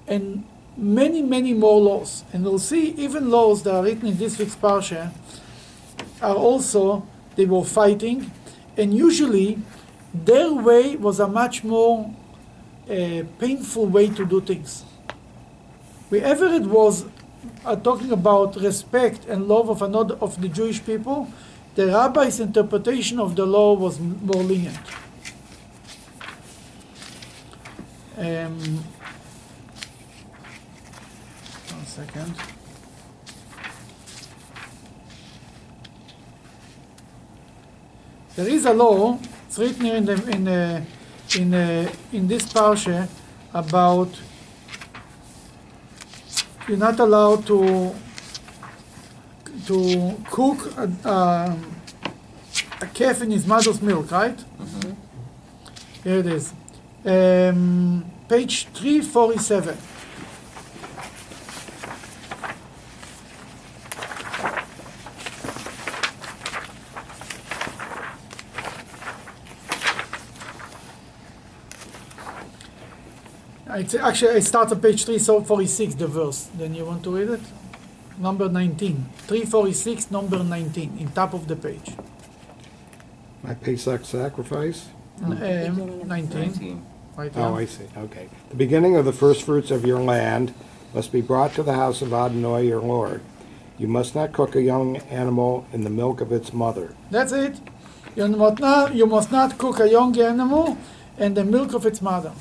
And 0.06 0.44
many, 0.76 1.22
many 1.22 1.54
more 1.54 1.80
laws. 1.80 2.24
And 2.32 2.44
we'll 2.44 2.58
see 2.58 2.90
even 2.90 3.30
laws 3.30 3.62
that 3.62 3.74
are 3.74 3.82
written 3.82 4.08
in 4.08 4.16
this 4.18 4.38
week's 4.38 4.56
parsha 4.56 5.12
are 6.20 6.34
also 6.34 7.06
they 7.36 7.46
were 7.46 7.64
fighting, 7.64 8.30
and 8.76 8.94
usually 8.94 9.58
their 10.14 10.52
way 10.52 10.94
was 10.96 11.18
a 11.18 11.26
much 11.26 11.64
more 11.64 12.14
uh, 12.88 13.22
painful 13.38 13.86
way 13.86 14.08
to 14.08 14.24
do 14.24 14.40
things. 14.40 14.84
Wherever 16.08 16.46
it 16.46 16.62
was 16.62 17.06
uh, 17.64 17.74
talking 17.76 18.12
about 18.12 18.56
respect 18.56 19.24
and 19.26 19.48
love 19.48 19.68
of 19.68 19.82
another 19.82 20.14
of 20.16 20.40
the 20.40 20.48
Jewish 20.48 20.84
people, 20.84 21.28
the 21.74 21.88
rabbi's 21.88 22.38
interpretation 22.38 23.18
of 23.18 23.34
the 23.34 23.44
law 23.44 23.74
was 23.74 23.98
more 23.98 24.42
lenient. 24.42 24.78
Um, 28.16 28.84
one 31.70 31.86
second. 31.86 32.34
There 38.36 38.48
is 38.48 38.66
a 38.66 38.72
law. 38.72 39.18
It's 39.56 39.60
written 39.60 39.84
here 39.84 39.94
in 39.94 40.04
the, 40.04 40.30
in 40.30 40.48
uh, 40.48 40.84
in 41.38 41.54
uh, 41.54 41.92
in 42.12 42.26
this 42.26 42.42
parsha 42.52 43.06
about 43.52 44.08
you're 46.66 46.76
not 46.76 46.98
allowed 46.98 47.46
to 47.46 47.94
to 49.66 50.16
cook 50.28 50.76
a, 50.76 51.08
um, 51.08 51.72
a 52.80 52.86
calf 52.86 53.22
in 53.22 53.30
his 53.30 53.46
mother's 53.46 53.80
milk, 53.80 54.10
right? 54.10 54.44
Here 56.02 56.18
it 56.18 56.26
is. 56.26 56.52
Um, 57.04 58.04
page 58.28 58.66
347. 58.74 59.76
It's 73.84 73.94
actually, 73.94 74.38
it 74.38 74.44
starts 74.44 74.72
on 74.72 74.80
page 74.80 75.04
346, 75.04 75.96
the 75.96 76.06
verse. 76.06 76.48
Then 76.56 76.74
you 76.74 76.86
want 76.86 77.02
to 77.04 77.14
read 77.14 77.28
it? 77.28 77.40
Number 78.18 78.48
19. 78.48 79.04
346, 79.28 80.10
number 80.10 80.42
19, 80.42 80.96
in 80.98 81.08
top 81.10 81.34
of 81.34 81.46
the 81.46 81.54
page. 81.54 81.92
My 83.42 83.52
Pesach 83.52 84.06
sacrifice? 84.06 84.88
Um, 85.22 85.34
Beginning 85.34 86.00
of 86.00 86.06
19. 86.06 86.40
19. 86.40 86.86
Right 87.14 87.32
Oh, 87.36 87.48
here. 87.48 87.60
I 87.60 87.64
see, 87.66 87.84
okay. 87.98 88.28
The 88.48 88.56
beginning 88.56 88.96
of 88.96 89.04
the 89.04 89.12
first 89.12 89.42
fruits 89.42 89.70
of 89.70 89.84
your 89.84 90.00
land 90.00 90.54
must 90.94 91.12
be 91.12 91.20
brought 91.20 91.52
to 91.56 91.62
the 91.62 91.74
house 91.74 92.00
of 92.00 92.14
Adonai 92.14 92.66
your 92.66 92.80
Lord. 92.80 93.20
You 93.76 93.86
must 93.86 94.14
not 94.14 94.32
cook 94.32 94.56
a 94.56 94.62
young 94.62 94.96
animal 95.12 95.66
in 95.74 95.84
the 95.84 95.90
milk 95.90 96.22
of 96.22 96.32
its 96.32 96.54
mother. 96.54 96.94
That's 97.10 97.32
it. 97.32 97.60
You 98.16 98.28
must 98.28 98.60
not, 98.60 98.94
you 98.94 99.04
must 99.04 99.30
not 99.30 99.58
cook 99.58 99.78
a 99.78 99.90
young 99.90 100.18
animal 100.18 100.78
and 101.18 101.36
the 101.36 101.44
milk 101.44 101.74
of 101.74 101.84
its 101.84 102.00
mother. 102.00 102.32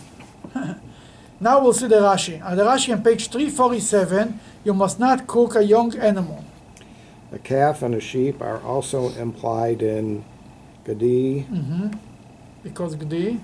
Now 1.44 1.62
we'll 1.62 1.74
see 1.74 1.88
the 1.88 1.98
Rashi. 1.98 2.42
Uh, 2.44 2.56
the 2.56 2.64
Rashi 2.64 2.94
on 2.94 3.04
page 3.04 3.30
347, 3.30 4.40
you 4.64 4.74
must 4.74 5.00
not 5.00 5.28
cook 5.28 5.56
a 5.56 5.64
young 5.64 5.96
animal. 5.98 6.44
A 7.32 7.40
calf 7.40 7.82
and 7.82 7.94
a 7.96 8.00
sheep 8.00 8.42
are 8.42 8.62
also 8.62 9.10
implied 9.16 9.82
in 9.82 10.24
Gadi 10.86 11.46
Because 12.64 12.96
Gdi, 12.96 13.40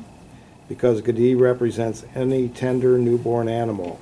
because 0.68 1.02
Gadi 1.02 1.34
represents 1.36 2.06
any 2.16 2.48
tender 2.48 2.98
newborn 3.00 3.50
animal, 3.50 4.00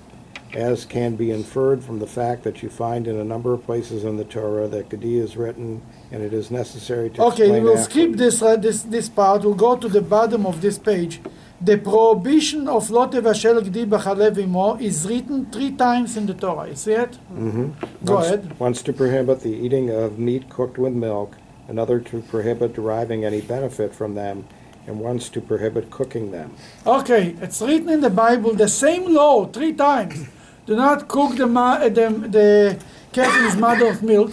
as 0.53 0.83
can 0.85 1.15
be 1.15 1.31
inferred 1.31 1.83
from 1.83 1.99
the 1.99 2.05
fact 2.07 2.43
that 2.43 2.61
you 2.61 2.69
find 2.69 3.07
in 3.07 3.17
a 3.17 3.23
number 3.23 3.53
of 3.53 3.63
places 3.65 4.03
in 4.03 4.17
the 4.17 4.25
Torah 4.25 4.67
that 4.67 4.89
Gadi 4.89 5.17
is 5.17 5.37
written, 5.37 5.81
and 6.11 6.21
it 6.21 6.33
is 6.33 6.51
necessary 6.51 7.09
to 7.11 7.21
Okay, 7.23 7.49
we'll 7.61 7.77
after. 7.77 7.89
skip 7.89 8.11
this, 8.17 8.41
uh, 8.41 8.57
this 8.57 8.83
this 8.83 9.07
part. 9.09 9.43
We'll 9.43 9.53
go 9.55 9.75
to 9.77 9.87
the 9.87 10.01
bottom 10.01 10.45
of 10.45 10.61
this 10.61 10.77
page. 10.77 11.21
The 11.59 11.77
prohibition 11.77 12.67
of 12.67 12.89
lo 12.91 13.07
tevashel 13.07 13.61
gdi 13.63 13.87
b'chalev 13.87 14.37
imo 14.37 14.75
is 14.77 15.07
written 15.07 15.47
three 15.47 15.71
times 15.71 16.15
in 16.15 16.27
the 16.27 16.35
Torah. 16.35 16.67
You 16.69 16.75
see 16.75 16.91
it? 16.93 17.17
Mhm. 17.33 17.71
Go 18.05 18.13
Once- 18.15 18.25
ahead. 18.27 18.59
Once 18.59 18.81
to 18.83 18.93
prohibit 18.93 19.39
the 19.41 19.49
eating 19.65 19.89
of 19.89 20.19
meat 20.19 20.49
cooked 20.49 20.77
with 20.77 20.93
milk, 20.93 21.33
another 21.67 21.99
to 21.99 22.19
prohibit 22.21 22.73
deriving 22.75 23.25
any 23.25 23.41
benefit 23.41 23.95
from 23.95 24.13
them, 24.13 24.43
and 24.85 24.99
once 24.99 25.29
to 25.29 25.41
prohibit 25.41 25.89
cooking 25.89 26.29
them. 26.31 26.51
Okay, 26.85 27.35
it's 27.41 27.59
written 27.61 27.89
in 27.89 28.01
the 28.01 28.11
Bible 28.11 28.53
the 28.53 28.67
same 28.69 29.11
law 29.11 29.45
three 29.45 29.73
times. 29.73 30.27
Do 30.67 30.75
not 30.75 31.07
cook 31.07 31.37
the 31.37 31.47
ma- 31.47 31.79
uh, 31.81 31.89
the, 31.89 32.07
the 32.37 32.77
calf 33.13 33.35
in 33.35 33.45
his 33.45 33.57
mother's 33.57 34.01
milk. 34.03 34.31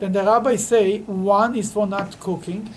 Then 0.00 0.12
the 0.12 0.22
rabbis 0.22 0.66
say 0.66 0.98
one 1.06 1.54
is 1.56 1.72
for 1.72 1.86
not 1.86 2.20
cooking, 2.20 2.68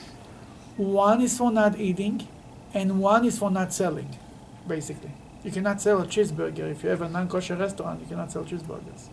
one 0.77 1.21
is 1.21 1.37
for 1.37 1.51
not 1.51 1.77
eating, 1.79 2.27
and 2.75 2.99
one 2.99 3.25
is 3.25 3.39
for 3.39 3.49
not 3.49 3.73
selling. 3.73 4.15
Basically, 4.67 5.11
you 5.43 5.49
cannot 5.49 5.81
sell 5.81 6.01
a 6.01 6.05
cheeseburger 6.05 6.69
if 6.71 6.83
you 6.83 6.89
have 6.89 7.01
a 7.01 7.09
non-kosher 7.09 7.55
restaurant. 7.55 8.01
You 8.01 8.07
cannot 8.07 8.31
sell 8.31 8.43
cheeseburgers 8.43 9.07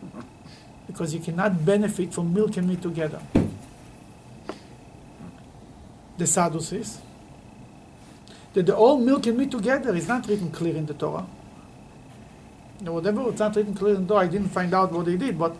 because 0.86 1.12
you 1.12 1.20
cannot 1.20 1.66
benefit 1.66 2.14
from 2.14 2.32
milk 2.32 2.56
and 2.56 2.66
meat 2.68 2.80
together. 2.80 3.20
the 6.18 6.26
Sadducees, 6.26 7.00
that 8.54 8.66
the 8.66 8.76
all 8.76 8.98
milk 8.98 9.26
and 9.26 9.38
meat 9.38 9.50
together 9.50 9.94
is 9.94 10.08
not 10.08 10.26
written 10.28 10.50
clear 10.50 10.76
in 10.76 10.86
the 10.86 10.94
Torah. 10.94 11.26
Now, 12.80 12.92
whatever 12.92 13.28
it's 13.28 13.38
not 13.38 13.56
written 13.56 13.74
clear 13.74 13.94
in 13.94 14.06
the 14.06 14.14
Torah, 14.14 14.24
I 14.24 14.28
didn't 14.28 14.48
find 14.48 14.72
out 14.74 14.92
what 14.92 15.06
they 15.06 15.16
did, 15.16 15.38
but 15.38 15.56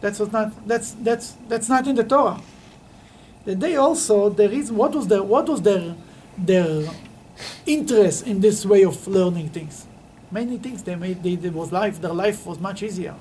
that's 0.00 0.18
what's 0.18 0.32
not 0.32 0.66
that's 0.66 0.92
that's 0.92 1.32
that's 1.48 1.68
not 1.68 1.86
in 1.86 1.96
the 1.96 2.04
Torah. 2.04 2.40
That 3.44 3.60
they 3.60 3.76
also 3.76 4.30
there 4.30 4.52
is 4.52 4.72
what 4.72 4.92
was 4.94 5.08
their 5.08 5.22
what 5.22 5.48
was 5.48 5.62
their 5.62 5.94
their 6.36 6.84
interest 7.66 8.26
in 8.26 8.40
this 8.40 8.64
way 8.64 8.84
of 8.84 9.06
learning 9.06 9.50
things. 9.50 9.86
Many 10.30 10.58
things 10.58 10.82
they 10.82 10.94
made 10.94 11.22
they, 11.22 11.36
was 11.50 11.72
life 11.72 12.00
their 12.00 12.12
life 12.12 12.46
was 12.46 12.58
much 12.58 12.82
easier. 12.82 13.14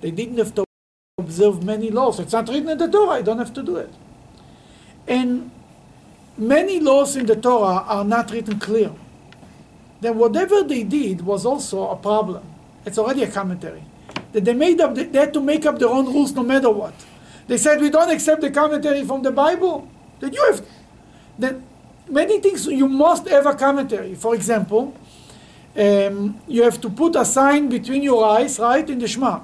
They 0.00 0.10
didn't 0.10 0.38
have 0.38 0.54
to 0.54 0.64
observe 1.18 1.62
many 1.62 1.90
laws. 1.90 2.20
It's 2.20 2.32
not 2.32 2.48
written 2.48 2.68
in 2.68 2.78
the 2.78 2.88
Torah. 2.88 3.18
I 3.18 3.22
don't 3.22 3.38
have 3.38 3.52
to 3.54 3.62
do 3.62 3.76
it. 3.76 3.90
And 5.06 5.50
many 6.36 6.80
laws 6.80 7.16
in 7.16 7.26
the 7.26 7.36
Torah 7.36 7.84
are 7.86 8.04
not 8.04 8.30
written 8.30 8.58
clear. 8.58 8.92
Then 10.00 10.18
whatever 10.18 10.62
they 10.62 10.82
did 10.82 11.22
was 11.22 11.46
also 11.46 11.88
a 11.90 11.96
problem. 11.96 12.44
It's 12.84 12.98
already 12.98 13.22
a 13.22 13.30
commentary. 13.30 13.82
That 14.32 14.44
they 14.44 14.54
made 14.54 14.80
up, 14.80 14.94
they 14.94 15.18
had 15.18 15.32
to 15.34 15.40
make 15.40 15.64
up 15.66 15.78
their 15.78 15.88
own 15.88 16.06
rules 16.06 16.32
no 16.32 16.42
matter 16.42 16.70
what. 16.70 16.94
They 17.46 17.56
said 17.56 17.80
we 17.80 17.90
don't 17.90 18.10
accept 18.10 18.40
the 18.40 18.50
commentary 18.50 19.04
from 19.04 19.22
the 19.22 19.30
Bible. 19.30 19.88
That 20.20 20.32
you 20.34 20.42
have, 20.50 20.66
then 21.38 21.64
many 22.08 22.40
things 22.40 22.66
you 22.66 22.88
must 22.88 23.28
have 23.28 23.46
a 23.46 23.54
commentary. 23.54 24.14
For 24.14 24.34
example, 24.34 24.94
um, 25.76 26.40
you 26.48 26.62
have 26.62 26.80
to 26.80 26.90
put 26.90 27.16
a 27.16 27.24
sign 27.24 27.68
between 27.68 28.02
your 28.02 28.24
eyes, 28.24 28.58
right, 28.58 28.88
in 28.88 28.98
the 28.98 29.08
Shema, 29.08 29.40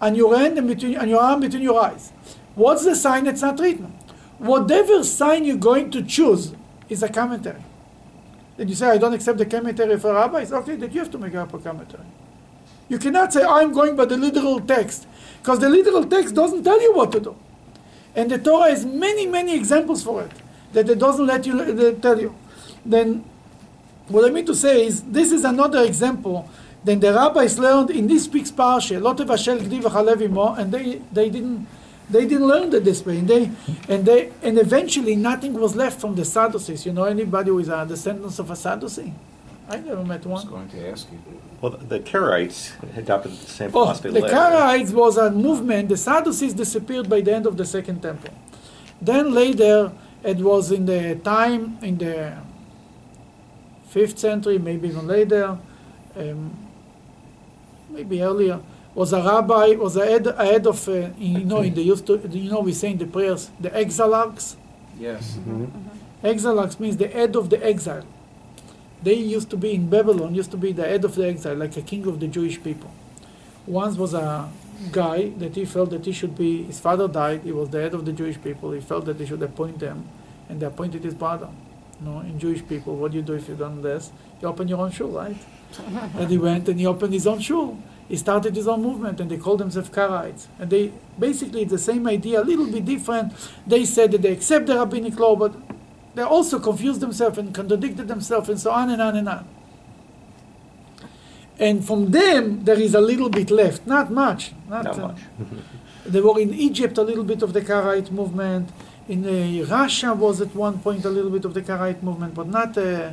and 0.00 0.16
your 0.16 0.36
hand 0.36 0.58
and 0.58 0.68
between 0.68 0.96
and 0.96 1.10
your 1.10 1.20
arm 1.20 1.40
between 1.40 1.62
your 1.62 1.80
eyes. 1.80 2.12
What's 2.54 2.84
the 2.84 2.96
sign 2.96 3.24
that's 3.24 3.42
not 3.42 3.58
written? 3.60 3.92
Whatever 4.38 5.02
sign 5.04 5.44
you're 5.44 5.56
going 5.56 5.90
to 5.90 6.02
choose 6.02 6.54
is 6.88 7.02
a 7.02 7.08
commentary. 7.08 7.62
Then 8.56 8.68
you 8.68 8.74
say, 8.74 8.88
I 8.88 8.98
don't 8.98 9.12
accept 9.12 9.38
the 9.38 9.46
commentary 9.46 9.98
for 9.98 10.14
rabbis. 10.14 10.52
Okay, 10.52 10.76
that 10.76 10.92
you 10.92 11.00
have 11.00 11.10
to 11.10 11.18
make 11.18 11.34
up 11.34 11.52
a 11.52 11.58
commentary. 11.58 12.04
You 12.88 12.98
cannot 12.98 13.32
say, 13.32 13.42
I'm 13.44 13.72
going 13.72 13.96
by 13.96 14.06
the 14.06 14.16
literal 14.16 14.60
text, 14.60 15.06
because 15.42 15.58
the 15.58 15.68
literal 15.68 16.04
text 16.04 16.34
doesn't 16.34 16.62
tell 16.62 16.80
you 16.80 16.94
what 16.94 17.12
to 17.12 17.20
do. 17.20 17.36
And 18.14 18.30
the 18.30 18.38
Torah 18.38 18.70
has 18.70 18.86
many, 18.86 19.26
many 19.26 19.54
examples 19.54 20.02
for 20.02 20.22
it 20.22 20.32
that 20.76 20.90
it 20.90 20.98
doesn't 20.98 21.26
let 21.26 21.46
you 21.46 21.58
uh, 21.58 22.00
tell 22.00 22.20
you. 22.20 22.34
Then, 22.84 23.24
what 24.08 24.24
I 24.26 24.30
mean 24.30 24.44
to 24.46 24.54
say 24.54 24.86
is, 24.86 25.02
this 25.02 25.32
is 25.32 25.42
another 25.44 25.82
example. 25.82 26.48
Then 26.84 27.00
the 27.00 27.12
rabbis 27.14 27.58
learned 27.58 27.90
in 27.90 28.06
this 28.06 28.28
week's 28.28 28.52
parsha, 28.52 29.00
Lot 29.00 29.18
of 29.20 29.26
Gdi 29.28 29.82
V'chalev 29.82 30.20
Imo, 30.22 30.54
and 30.54 30.70
they, 30.70 31.00
they 31.12 31.30
didn't 31.30 31.66
they 32.08 32.24
didn't 32.24 32.46
learn 32.46 32.72
it 32.72 32.84
this 32.84 33.04
way, 33.04 33.18
and 33.18 33.26
they 33.26 33.50
and 33.88 34.06
they 34.06 34.30
and 34.42 34.58
eventually 34.58 35.16
nothing 35.16 35.54
was 35.54 35.74
left 35.74 36.00
from 36.00 36.14
the 36.14 36.24
Sadducees. 36.24 36.86
You 36.86 36.92
know 36.92 37.04
anybody 37.04 37.50
with 37.50 37.68
a 37.68 37.84
descendant 37.84 38.38
of 38.38 38.48
a 38.48 38.54
Sadducee? 38.54 39.12
I 39.68 39.78
never 39.78 40.04
met 40.04 40.24
one. 40.24 40.42
I 40.42 40.44
was 40.44 40.44
one. 40.44 40.52
going 40.52 40.68
to 40.68 40.90
ask 40.92 41.08
you. 41.10 41.18
Well, 41.60 41.72
the 41.72 41.98
Karaites 41.98 42.60
adopted 42.96 43.32
the 43.32 43.50
same 43.58 43.68
Oh, 43.70 43.72
philosophy 43.72 44.10
the 44.10 44.20
later. 44.20 44.36
Karaites 44.36 44.92
was 44.92 45.16
a 45.16 45.30
movement. 45.32 45.88
The 45.88 45.96
Sadducees 45.96 46.54
disappeared 46.54 47.08
by 47.10 47.20
the 47.22 47.34
end 47.34 47.46
of 47.46 47.56
the 47.56 47.64
Second 47.64 48.02
Temple. 48.02 48.34
Then 49.02 49.34
later, 49.34 49.90
it 50.26 50.38
was 50.38 50.72
in 50.72 50.86
the 50.86 51.14
time 51.16 51.78
in 51.82 51.98
the 51.98 52.36
fifth 53.88 54.18
century, 54.18 54.58
maybe 54.58 54.88
even 54.88 55.06
later, 55.06 55.56
um, 56.16 56.56
maybe 57.90 58.22
earlier. 58.22 58.60
Was 58.94 59.12
a 59.12 59.22
rabbi, 59.22 59.74
was 59.74 59.96
a 59.96 60.06
head, 60.06 60.26
a 60.26 60.44
head 60.44 60.66
of, 60.66 60.88
uh, 60.88 61.10
you 61.18 61.44
know, 61.44 61.60
in 61.60 61.74
the 61.74 61.82
used 61.82 62.06
to, 62.06 62.18
you 62.30 62.50
know, 62.50 62.60
we 62.60 62.72
say 62.72 62.90
in 62.92 62.98
the 62.98 63.06
prayers, 63.06 63.50
the 63.60 63.68
exilarchs. 63.76 64.56
Yes. 64.98 65.38
Exilarchs 66.24 66.80
means 66.80 66.96
the 66.96 67.08
head 67.08 67.36
of 67.36 67.50
the 67.50 67.64
exile. 67.64 68.06
They 69.02 69.14
used 69.14 69.50
to 69.50 69.56
be 69.56 69.74
in 69.74 69.88
Babylon, 69.88 70.34
used 70.34 70.50
to 70.52 70.56
be 70.56 70.72
the 70.72 70.84
head 70.84 71.04
of 71.04 71.14
the 71.14 71.28
exile, 71.28 71.54
like 71.54 71.76
a 71.76 71.82
king 71.82 72.06
of 72.06 72.18
the 72.18 72.26
Jewish 72.26 72.62
people. 72.62 72.90
Once 73.66 73.96
was 73.96 74.14
a 74.14 74.48
guy 74.92 75.30
that 75.38 75.54
he 75.54 75.64
felt 75.64 75.90
that 75.90 76.04
he 76.04 76.12
should 76.12 76.36
be, 76.36 76.64
his 76.64 76.80
father 76.80 77.08
died, 77.08 77.42
he 77.42 77.52
was 77.52 77.70
the 77.70 77.80
head 77.80 77.94
of 77.94 78.04
the 78.04 78.12
Jewish 78.12 78.40
people, 78.42 78.72
he 78.72 78.80
felt 78.80 79.04
that 79.06 79.18
they 79.18 79.26
should 79.26 79.42
appoint 79.42 79.78
them, 79.78 80.08
and 80.48 80.60
they 80.60 80.66
appointed 80.66 81.04
his 81.04 81.14
brother. 81.14 81.48
You 82.00 82.08
know, 82.08 82.20
in 82.20 82.38
Jewish 82.38 82.66
people, 82.66 82.96
what 82.96 83.12
do 83.12 83.16
you 83.16 83.22
do 83.22 83.34
if 83.34 83.48
you've 83.48 83.58
done 83.58 83.82
this? 83.82 84.12
You 84.40 84.48
open 84.48 84.68
your 84.68 84.80
own 84.80 84.90
shul, 84.90 85.08
right? 85.08 85.36
and 86.18 86.30
he 86.30 86.38
went 86.38 86.68
and 86.68 86.78
he 86.78 86.86
opened 86.86 87.12
his 87.12 87.26
own 87.26 87.40
shul. 87.40 87.78
He 88.08 88.16
started 88.16 88.54
his 88.54 88.68
own 88.68 88.82
movement, 88.82 89.20
and 89.20 89.30
they 89.30 89.36
called 89.36 89.58
themselves 89.58 89.88
Karaites. 89.88 90.46
And 90.58 90.70
they 90.70 90.92
basically 91.18 91.64
the 91.64 91.78
same 91.78 92.06
idea, 92.06 92.40
a 92.40 92.44
little 92.44 92.66
bit 92.66 92.84
different. 92.84 93.32
They 93.66 93.84
said 93.84 94.12
that 94.12 94.22
they 94.22 94.32
accept 94.32 94.66
the 94.66 94.76
rabbinic 94.76 95.18
law, 95.18 95.34
but 95.34 95.54
they 96.14 96.22
also 96.22 96.60
confused 96.60 97.00
themselves 97.00 97.38
and 97.38 97.54
contradicted 97.54 98.06
themselves, 98.08 98.48
and 98.48 98.60
so 98.60 98.70
on 98.70 98.90
and 98.90 99.02
on 99.02 99.16
and 99.16 99.28
on. 99.28 99.48
And 101.58 101.84
from 101.84 102.10
them, 102.10 102.64
there 102.64 102.78
is 102.78 102.94
a 102.94 103.00
little 103.00 103.30
bit 103.30 103.50
left, 103.50 103.86
not 103.86 104.10
much. 104.10 104.52
Not, 104.68 104.84
Not 104.84 104.98
uh, 104.98 105.08
much. 105.08 105.18
there 106.06 106.22
were 106.22 106.38
in 106.38 106.52
Egypt 106.52 106.98
a 106.98 107.02
little 107.02 107.24
bit 107.24 107.42
of 107.42 107.52
the 107.52 107.62
Karaite 107.62 108.10
movement. 108.10 108.70
In 109.08 109.24
uh, 109.24 109.66
Russia 109.66 110.12
was 110.12 110.40
at 110.40 110.54
one 110.54 110.78
point 110.80 111.04
a 111.04 111.10
little 111.10 111.30
bit 111.30 111.44
of 111.44 111.54
the 111.54 111.62
Karaite 111.62 112.02
movement, 112.02 112.34
but 112.34 112.48
not 112.48 112.76
uh, 112.76 113.12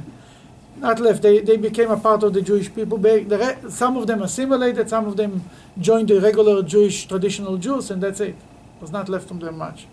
not 0.78 1.00
left. 1.00 1.22
They, 1.22 1.40
they 1.40 1.56
became 1.56 1.92
a 1.92 1.98
part 1.98 2.24
of 2.24 2.34
the 2.34 2.42
Jewish 2.42 2.74
people. 2.74 2.98
The 2.98 3.38
re- 3.38 3.70
some 3.70 3.96
of 3.96 4.08
them 4.08 4.24
assimilated, 4.24 4.90
some 4.90 5.08
of 5.08 5.16
them 5.16 5.44
joined 5.80 6.10
the 6.10 6.20
regular 6.20 6.64
Jewish 6.64 7.06
traditional 7.06 7.58
Jews, 7.58 7.92
and 7.92 8.02
that's 8.02 8.20
it. 8.20 8.36
Was 8.82 8.92
not 8.92 9.08
left 9.08 9.28
from 9.28 9.40
them 9.40 9.58
much. 9.58 9.88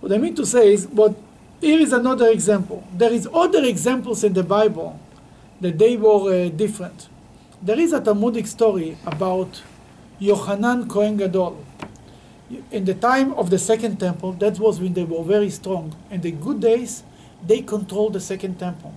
What 0.00 0.12
I 0.12 0.18
mean 0.18 0.34
to 0.36 0.46
say 0.46 0.72
is, 0.72 0.86
but 0.86 1.14
here 1.60 1.80
is 1.80 1.92
another 1.92 2.28
example. 2.28 2.86
There 2.92 3.12
is 3.12 3.28
other 3.34 3.64
examples 3.64 4.24
in 4.24 4.32
the 4.32 4.42
Bible 4.44 4.98
that 5.64 5.78
they 5.78 5.96
were 5.96 6.30
uh, 6.30 6.48
different. 6.50 7.08
There 7.62 7.80
is 7.80 7.94
a 7.94 8.00
Talmudic 8.00 8.46
story 8.46 8.98
about 9.06 9.62
Yochanan 10.20 10.90
Kohen 10.90 11.16
Gadol. 11.16 11.64
In 12.70 12.84
the 12.84 12.92
time 12.92 13.32
of 13.32 13.48
the 13.48 13.58
Second 13.58 13.98
Temple, 13.98 14.34
that 14.34 14.58
was 14.58 14.78
when 14.78 14.92
they 14.92 15.04
were 15.04 15.24
very 15.24 15.48
strong. 15.48 15.96
In 16.10 16.20
the 16.20 16.32
good 16.32 16.60
days, 16.60 17.02
they 17.46 17.62
controlled 17.62 18.12
the 18.12 18.20
Second 18.20 18.58
Temple. 18.58 18.92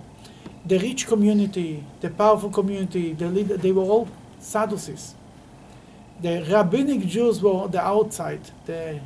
The 0.66 0.78
rich 0.78 1.06
community, 1.06 1.86
the 2.02 2.10
powerful 2.10 2.50
community, 2.50 3.14
the 3.14 3.28
leader, 3.28 3.56
they 3.56 3.72
were 3.72 3.84
all 3.84 4.06
Sadducees. 4.38 5.14
The 6.20 6.44
rabbinic 6.50 7.06
Jews 7.06 7.40
were 7.40 7.66
the 7.68 7.80
outside, 7.80 8.42
the, 8.66 9.00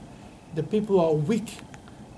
the 0.56 0.64
people 0.64 0.98
who 0.98 1.06
are 1.06 1.14
weak. 1.14 1.58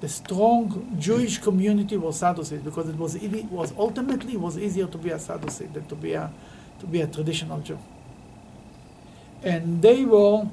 The 0.04 0.10
strong 0.10 0.98
Jewish 0.98 1.38
community 1.38 1.96
was 1.96 2.18
Sadducees 2.18 2.60
because 2.60 2.90
it 2.90 2.96
was, 2.96 3.16
was 3.50 3.72
ultimately 3.78 4.36
was 4.36 4.58
easier 4.58 4.86
to 4.86 4.98
be 4.98 5.08
a 5.08 5.18
Sadducee 5.18 5.64
than 5.72 5.86
to 5.86 5.94
be 5.94 6.12
a, 6.12 6.30
to 6.80 6.86
be 6.86 7.00
a 7.00 7.06
traditional 7.06 7.58
Jew. 7.60 7.78
And 9.42 9.80
they 9.80 10.04
were, 10.04 10.46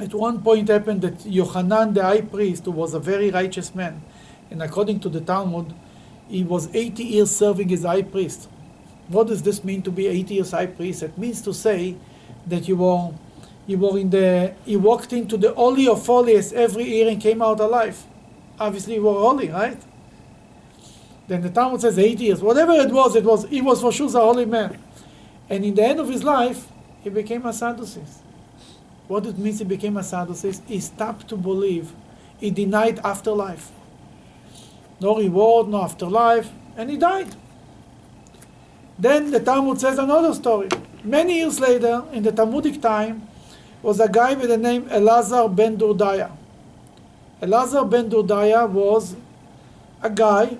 at 0.00 0.14
one 0.14 0.40
point 0.40 0.70
happened 0.70 1.02
that 1.02 1.18
Yochanan 1.18 1.92
the 1.92 2.02
high 2.02 2.22
priest, 2.22 2.64
who 2.64 2.70
was 2.70 2.94
a 2.94 2.98
very 2.98 3.30
righteous 3.30 3.74
man, 3.74 4.00
and 4.50 4.62
according 4.62 5.00
to 5.00 5.10
the 5.10 5.20
Talmud, 5.20 5.74
he 6.26 6.44
was 6.44 6.74
80 6.74 7.04
years 7.04 7.30
serving 7.30 7.70
as 7.74 7.82
high 7.82 8.00
priest. 8.00 8.48
What 9.08 9.26
does 9.26 9.42
this 9.42 9.62
mean 9.62 9.82
to 9.82 9.90
be 9.90 10.06
80 10.06 10.34
years 10.34 10.50
high 10.52 10.68
priest? 10.68 11.02
It 11.02 11.18
means 11.18 11.42
to 11.42 11.52
say 11.52 11.94
that 12.46 12.66
you 12.68 12.76
were, 12.76 13.12
you 13.66 13.76
were 13.76 13.98
in 13.98 14.08
the, 14.08 14.54
you 14.64 14.78
walked 14.78 15.12
into 15.12 15.36
the 15.36 15.52
holy 15.52 15.86
of 15.88 16.06
holies 16.06 16.54
every 16.54 16.84
year 16.84 17.10
and 17.10 17.20
came 17.20 17.42
out 17.42 17.60
alive. 17.60 18.02
Obviously, 18.58 18.98
were 18.98 19.12
holy, 19.12 19.48
right? 19.48 19.80
Then 21.26 21.42
the 21.42 21.50
Talmud 21.50 21.80
says 21.80 21.98
80 21.98 22.24
years. 22.24 22.42
Whatever 22.42 22.72
it 22.72 22.92
was, 22.92 23.16
it 23.16 23.24
was 23.24 23.46
he 23.48 23.60
was 23.60 23.80
for 23.80 23.92
sure 23.92 24.08
a 24.08 24.20
holy 24.20 24.44
man. 24.44 24.78
And 25.48 25.64
in 25.64 25.74
the 25.74 25.82
end 25.82 26.00
of 26.00 26.08
his 26.08 26.22
life, 26.22 26.68
he 27.02 27.10
became 27.10 27.44
a 27.46 27.52
Sadducee. 27.52 28.02
What 29.08 29.26
it 29.26 29.38
means 29.38 29.58
he 29.58 29.64
became 29.64 29.96
a 29.96 30.02
Sadducee? 30.02 30.54
He 30.66 30.80
stopped 30.80 31.28
to 31.28 31.36
believe. 31.36 31.92
He 32.38 32.50
denied 32.50 32.98
afterlife. 33.04 33.70
No 35.00 35.16
reward, 35.16 35.68
no 35.68 35.82
afterlife, 35.82 36.50
and 36.76 36.90
he 36.90 36.96
died. 36.96 37.34
Then 38.98 39.30
the 39.30 39.40
Talmud 39.40 39.80
says 39.80 39.98
another 39.98 40.32
story. 40.34 40.68
Many 41.02 41.38
years 41.38 41.60
later, 41.60 42.04
in 42.12 42.22
the 42.22 42.32
Talmudic 42.32 42.80
time, 42.80 43.26
was 43.82 44.00
a 44.00 44.08
guy 44.08 44.34
with 44.34 44.48
the 44.48 44.56
name 44.56 44.84
Elazar 44.84 45.54
ben 45.54 45.76
Durdaya. 45.76 46.30
Elazar 47.40 47.88
ben 47.90 48.08
Durdaya 48.10 48.68
was 48.68 49.16
a 50.02 50.10
guy 50.10 50.58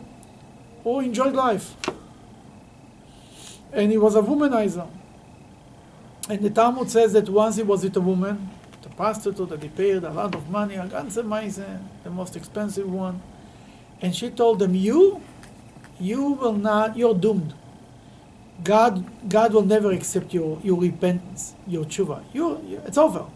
who 0.82 1.00
enjoyed 1.00 1.34
life. 1.34 1.74
And 3.72 3.90
he 3.90 3.98
was 3.98 4.14
a 4.14 4.22
womanizer. 4.22 4.88
And 6.28 6.40
the 6.40 6.50
Talmud 6.50 6.90
says 6.90 7.12
that 7.12 7.28
once 7.28 7.56
he 7.56 7.62
was 7.62 7.84
with 7.84 7.96
a 7.96 8.00
woman, 8.00 8.50
the 8.82 8.88
prostitute 8.90 9.48
that 9.48 9.62
he 9.62 9.68
paid 9.68 10.04
a 10.04 10.10
lot 10.10 10.34
of 10.34 10.48
money, 10.48 10.76
the 10.76 12.10
most 12.10 12.36
expensive 12.36 12.90
one. 12.90 13.20
And 14.00 14.14
she 14.14 14.30
told 14.30 14.62
him, 14.62 14.74
You, 14.74 15.20
you 15.98 16.32
will 16.32 16.52
not, 16.52 16.96
you're 16.96 17.14
doomed. 17.14 17.54
God, 18.62 19.04
God 19.28 19.52
will 19.52 19.64
never 19.64 19.90
accept 19.90 20.32
your, 20.32 20.60
your 20.62 20.80
repentance, 20.80 21.54
your 21.66 21.84
tshuva. 21.84 22.22
You, 22.32 22.80
it's 22.86 22.98
over. 22.98 23.26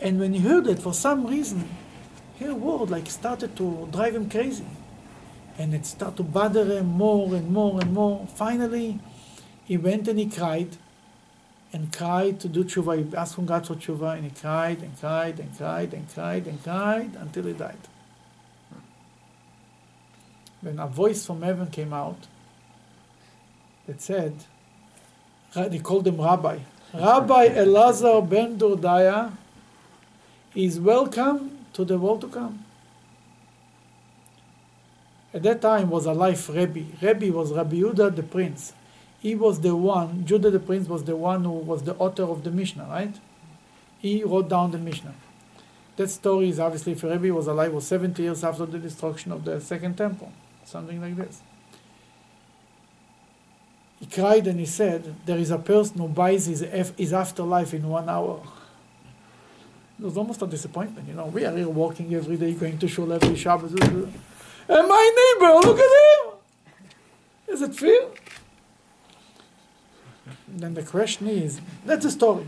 And 0.00 0.18
when 0.18 0.32
he 0.32 0.40
heard 0.40 0.66
it, 0.66 0.78
for 0.78 0.94
some 0.94 1.26
reason, 1.26 1.68
Her 2.38 2.54
word 2.54 2.90
like 2.90 3.08
started 3.08 3.56
to 3.56 3.88
drive 3.90 4.14
him 4.14 4.28
crazy. 4.28 4.66
And 5.58 5.72
it 5.74 5.86
started 5.86 6.18
to 6.18 6.22
bother 6.22 6.64
him 6.66 6.86
more 6.86 7.34
and 7.34 7.50
more 7.50 7.80
and 7.80 7.92
more. 7.92 8.26
Finally, 8.34 8.98
he 9.64 9.76
went 9.78 10.06
and 10.06 10.18
he 10.18 10.26
cried 10.26 10.76
and 11.72 11.92
cried 11.92 12.40
to 12.40 12.48
do 12.48 12.62
tshuva. 12.62 13.10
He 13.10 13.16
asked 13.16 13.34
from 13.34 13.46
God 13.46 13.66
for 13.66 13.74
tshuva 13.74 14.16
and 14.16 14.24
he 14.24 14.30
cried 14.30 14.82
and 14.82 14.98
cried 14.98 15.40
and 15.40 15.56
cried 15.56 15.94
and 15.94 16.12
cried 16.12 16.46
and 16.46 16.62
cried 16.62 17.16
until 17.18 17.44
he 17.44 17.52
died. 17.54 17.88
Then 20.62 20.78
a 20.78 20.86
voice 20.86 21.24
from 21.24 21.42
heaven 21.42 21.68
came 21.70 21.92
out 21.92 22.26
that 23.86 24.02
said, 24.02 24.44
they 25.54 25.78
called 25.78 26.06
him 26.06 26.20
Rabbi. 26.20 26.58
Rabbi 26.94 27.48
Elazar 27.48 28.28
ben 28.28 28.58
Dordaya 28.58 29.32
is 30.54 30.78
welcome 30.78 31.55
to 31.76 31.84
the 31.84 31.98
world 31.98 32.22
to 32.22 32.28
come. 32.28 32.64
At 35.34 35.42
that 35.42 35.60
time 35.60 35.90
was 35.90 36.06
alive 36.06 36.48
Rebbe. 36.48 36.86
Rebbe 37.02 37.30
was 37.36 37.52
Rabbi 37.52 37.76
Yehuda 37.76 38.16
the 38.16 38.22
prince. 38.22 38.72
He 39.20 39.34
was 39.34 39.60
the 39.60 39.76
one, 39.76 40.24
Judah 40.24 40.50
the 40.50 40.58
prince 40.58 40.88
was 40.88 41.04
the 41.04 41.16
one 41.16 41.44
who 41.44 41.50
was 41.50 41.82
the 41.82 41.94
author 41.96 42.22
of 42.22 42.44
the 42.44 42.50
Mishnah, 42.50 42.86
right? 42.88 43.14
He 43.98 44.24
wrote 44.24 44.48
down 44.48 44.70
the 44.70 44.78
Mishnah. 44.78 45.14
That 45.96 46.08
story 46.08 46.48
is 46.48 46.58
obviously 46.58 46.92
if 46.92 47.02
Rebbe 47.02 47.34
was 47.34 47.46
alive 47.46 47.72
was 47.72 47.86
70 47.86 48.22
years 48.22 48.42
after 48.42 48.64
the 48.64 48.78
destruction 48.78 49.32
of 49.32 49.44
the 49.44 49.60
second 49.60 49.96
temple, 49.96 50.32
something 50.64 51.00
like 51.00 51.16
this. 51.16 51.42
He 54.00 54.06
cried 54.06 54.46
and 54.46 54.60
he 54.60 54.66
said, 54.66 55.14
There 55.26 55.38
is 55.38 55.50
a 55.50 55.58
person 55.58 55.98
who 55.98 56.08
buys 56.08 56.46
his, 56.46 56.60
his 56.96 57.12
afterlife 57.12 57.74
in 57.74 57.88
one 57.88 58.08
hour. 58.08 58.40
It 59.98 60.04
was 60.04 60.16
almost 60.16 60.42
a 60.42 60.46
disappointment, 60.46 61.08
you 61.08 61.14
know. 61.14 61.26
We 61.26 61.44
are 61.44 61.56
here 61.56 61.68
walking 61.68 62.14
every 62.14 62.36
day, 62.36 62.52
going 62.52 62.78
to 62.78 62.88
shul 62.88 63.12
every 63.12 63.34
Shabbos. 63.36 63.72
And 63.72 64.88
my 64.88 65.34
neighbor, 65.38 65.54
look 65.66 65.78
at 65.78 65.90
him! 66.00 66.34
Is 67.48 67.62
it 67.62 67.74
fair? 67.74 68.08
Then 70.48 70.74
the 70.74 70.82
question 70.82 71.28
is, 71.28 71.60
that's 71.84 72.04
the 72.04 72.10
story. 72.10 72.46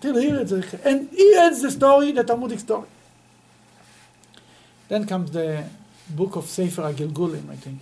Till 0.00 0.16
here, 0.16 0.36
it's 0.36 0.52
a, 0.52 0.88
and 0.88 1.10
he 1.10 1.34
ends 1.36 1.60
the 1.60 1.70
story, 1.70 2.12
the 2.12 2.22
Talmudic 2.22 2.60
story. 2.60 2.86
Then 4.88 5.06
comes 5.06 5.30
the 5.32 5.64
book 6.10 6.36
of 6.36 6.46
Sefer 6.46 6.82
HaGilgulim, 6.82 7.50
I 7.50 7.56
think 7.56 7.80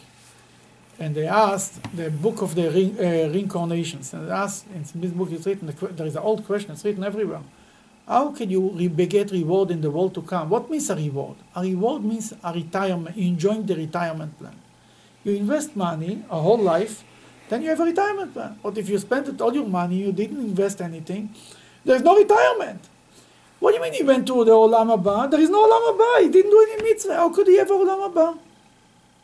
and 0.99 1.15
they 1.15 1.27
asked 1.27 1.83
the 1.95 2.11
book 2.11 2.43
of 2.43 2.55
the 2.55 2.71
re, 2.71 2.95
uh, 2.99 3.29
reincarnations. 3.29 4.13
And 4.15 4.29
they 4.29 4.33
asked 4.33 4.67
in 4.75 5.01
this 5.01 5.11
book 5.11 5.31
it's 5.31 5.47
written. 5.47 5.67
There 5.67 6.07
is 6.07 6.17
an 6.17 6.23
old 6.23 6.45
question. 6.47 6.73
It's 6.73 6.85
written 6.85 7.05
everywhere. 7.05 7.43
How 8.07 8.31
can 8.31 8.51
you 8.51 8.71
re- 8.71 9.07
get 9.07 9.31
reward 9.31 9.71
in 9.71 9.81
the 9.81 9.91
world 9.91 10.15
to 10.15 10.23
come? 10.23 10.49
What 10.49 10.71
means 10.71 10.89
a 10.91 10.97
reward? 10.97 11.37
A 11.55 11.63
reward 11.63 12.05
means 12.05 12.33
a 12.43 12.53
retirement. 12.53 13.17
Enjoying 13.17 13.67
the 13.67 13.75
retirement 13.75 14.39
plan. 14.39 14.55
You 15.25 15.35
invest 15.35 15.75
money 15.75 16.23
a 16.31 16.41
whole 16.41 16.59
life, 16.59 17.03
then 17.49 17.63
you 17.63 17.71
have 17.71 17.81
a 17.81 17.85
retirement 17.85 18.33
plan. 18.33 18.59
But 18.63 18.79
if 18.79 18.89
you 18.89 18.99
spent 18.99 19.41
all 19.41 19.53
your 19.53 19.67
money, 19.67 19.97
you 19.97 20.13
didn't 20.13 20.39
invest 20.39 20.81
anything, 20.81 21.31
there's 21.85 22.03
no 22.03 22.17
retirement. 22.17 22.89
What 23.59 23.73
do 23.73 23.79
you 23.79 23.83
mean 23.83 23.95
he 23.95 24.03
went 24.03 24.27
to 24.29 24.45
the 24.45 24.53
Olam 24.53 24.97
Haba? 24.97 25.31
There 25.31 25.41
is 25.41 25.51
no 25.51 25.67
Olam 25.67 25.99
Haba. 25.99 26.23
He 26.23 26.29
didn't 26.29 26.51
do 26.51 26.67
any 26.71 26.83
mitzvah. 26.83 27.17
How 27.17 27.31
could 27.31 27.49
he 27.49 27.57
have 27.59 27.71
a 27.71 27.75
Olam 27.75 28.13
Haba? 28.13 28.39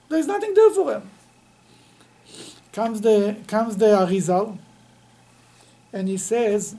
There 0.09 0.19
is 0.19 0.27
nothing 0.27 0.55
there 0.55 0.71
for 0.71 0.93
him 0.93 1.11
comes 2.73 3.03
the 3.03 3.37
comes 3.47 3.77
the 3.77 3.87
Arizal, 3.87 4.59
and 5.93 6.09
he 6.09 6.17
says 6.17 6.75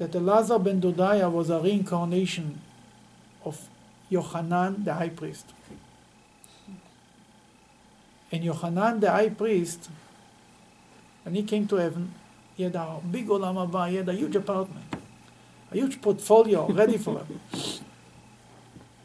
that 0.00 0.12
Elazar 0.12 0.64
ben 0.64 0.80
Dordaya 0.80 1.30
was 1.30 1.50
a 1.50 1.60
reincarnation 1.60 2.58
of 3.44 3.68
Yohanan 4.08 4.82
the 4.82 4.94
high 4.94 5.10
priest. 5.10 5.44
And 8.32 8.42
Yohanan 8.42 9.00
the 9.00 9.10
high 9.10 9.28
priest, 9.28 9.90
when 11.22 11.34
he 11.34 11.42
came 11.42 11.68
to 11.68 11.76
heaven, 11.76 12.14
he 12.56 12.62
had 12.62 12.74
a 12.76 12.98
big 13.10 13.28
olam 13.28 13.56
haba, 13.60 13.90
he 13.90 13.96
had 13.96 14.08
a 14.08 14.14
huge 14.14 14.34
apartment, 14.36 14.86
a 15.70 15.74
huge 15.74 16.00
portfolio 16.00 16.66
ready 16.72 16.96
for 16.96 17.18
him. 17.18 17.40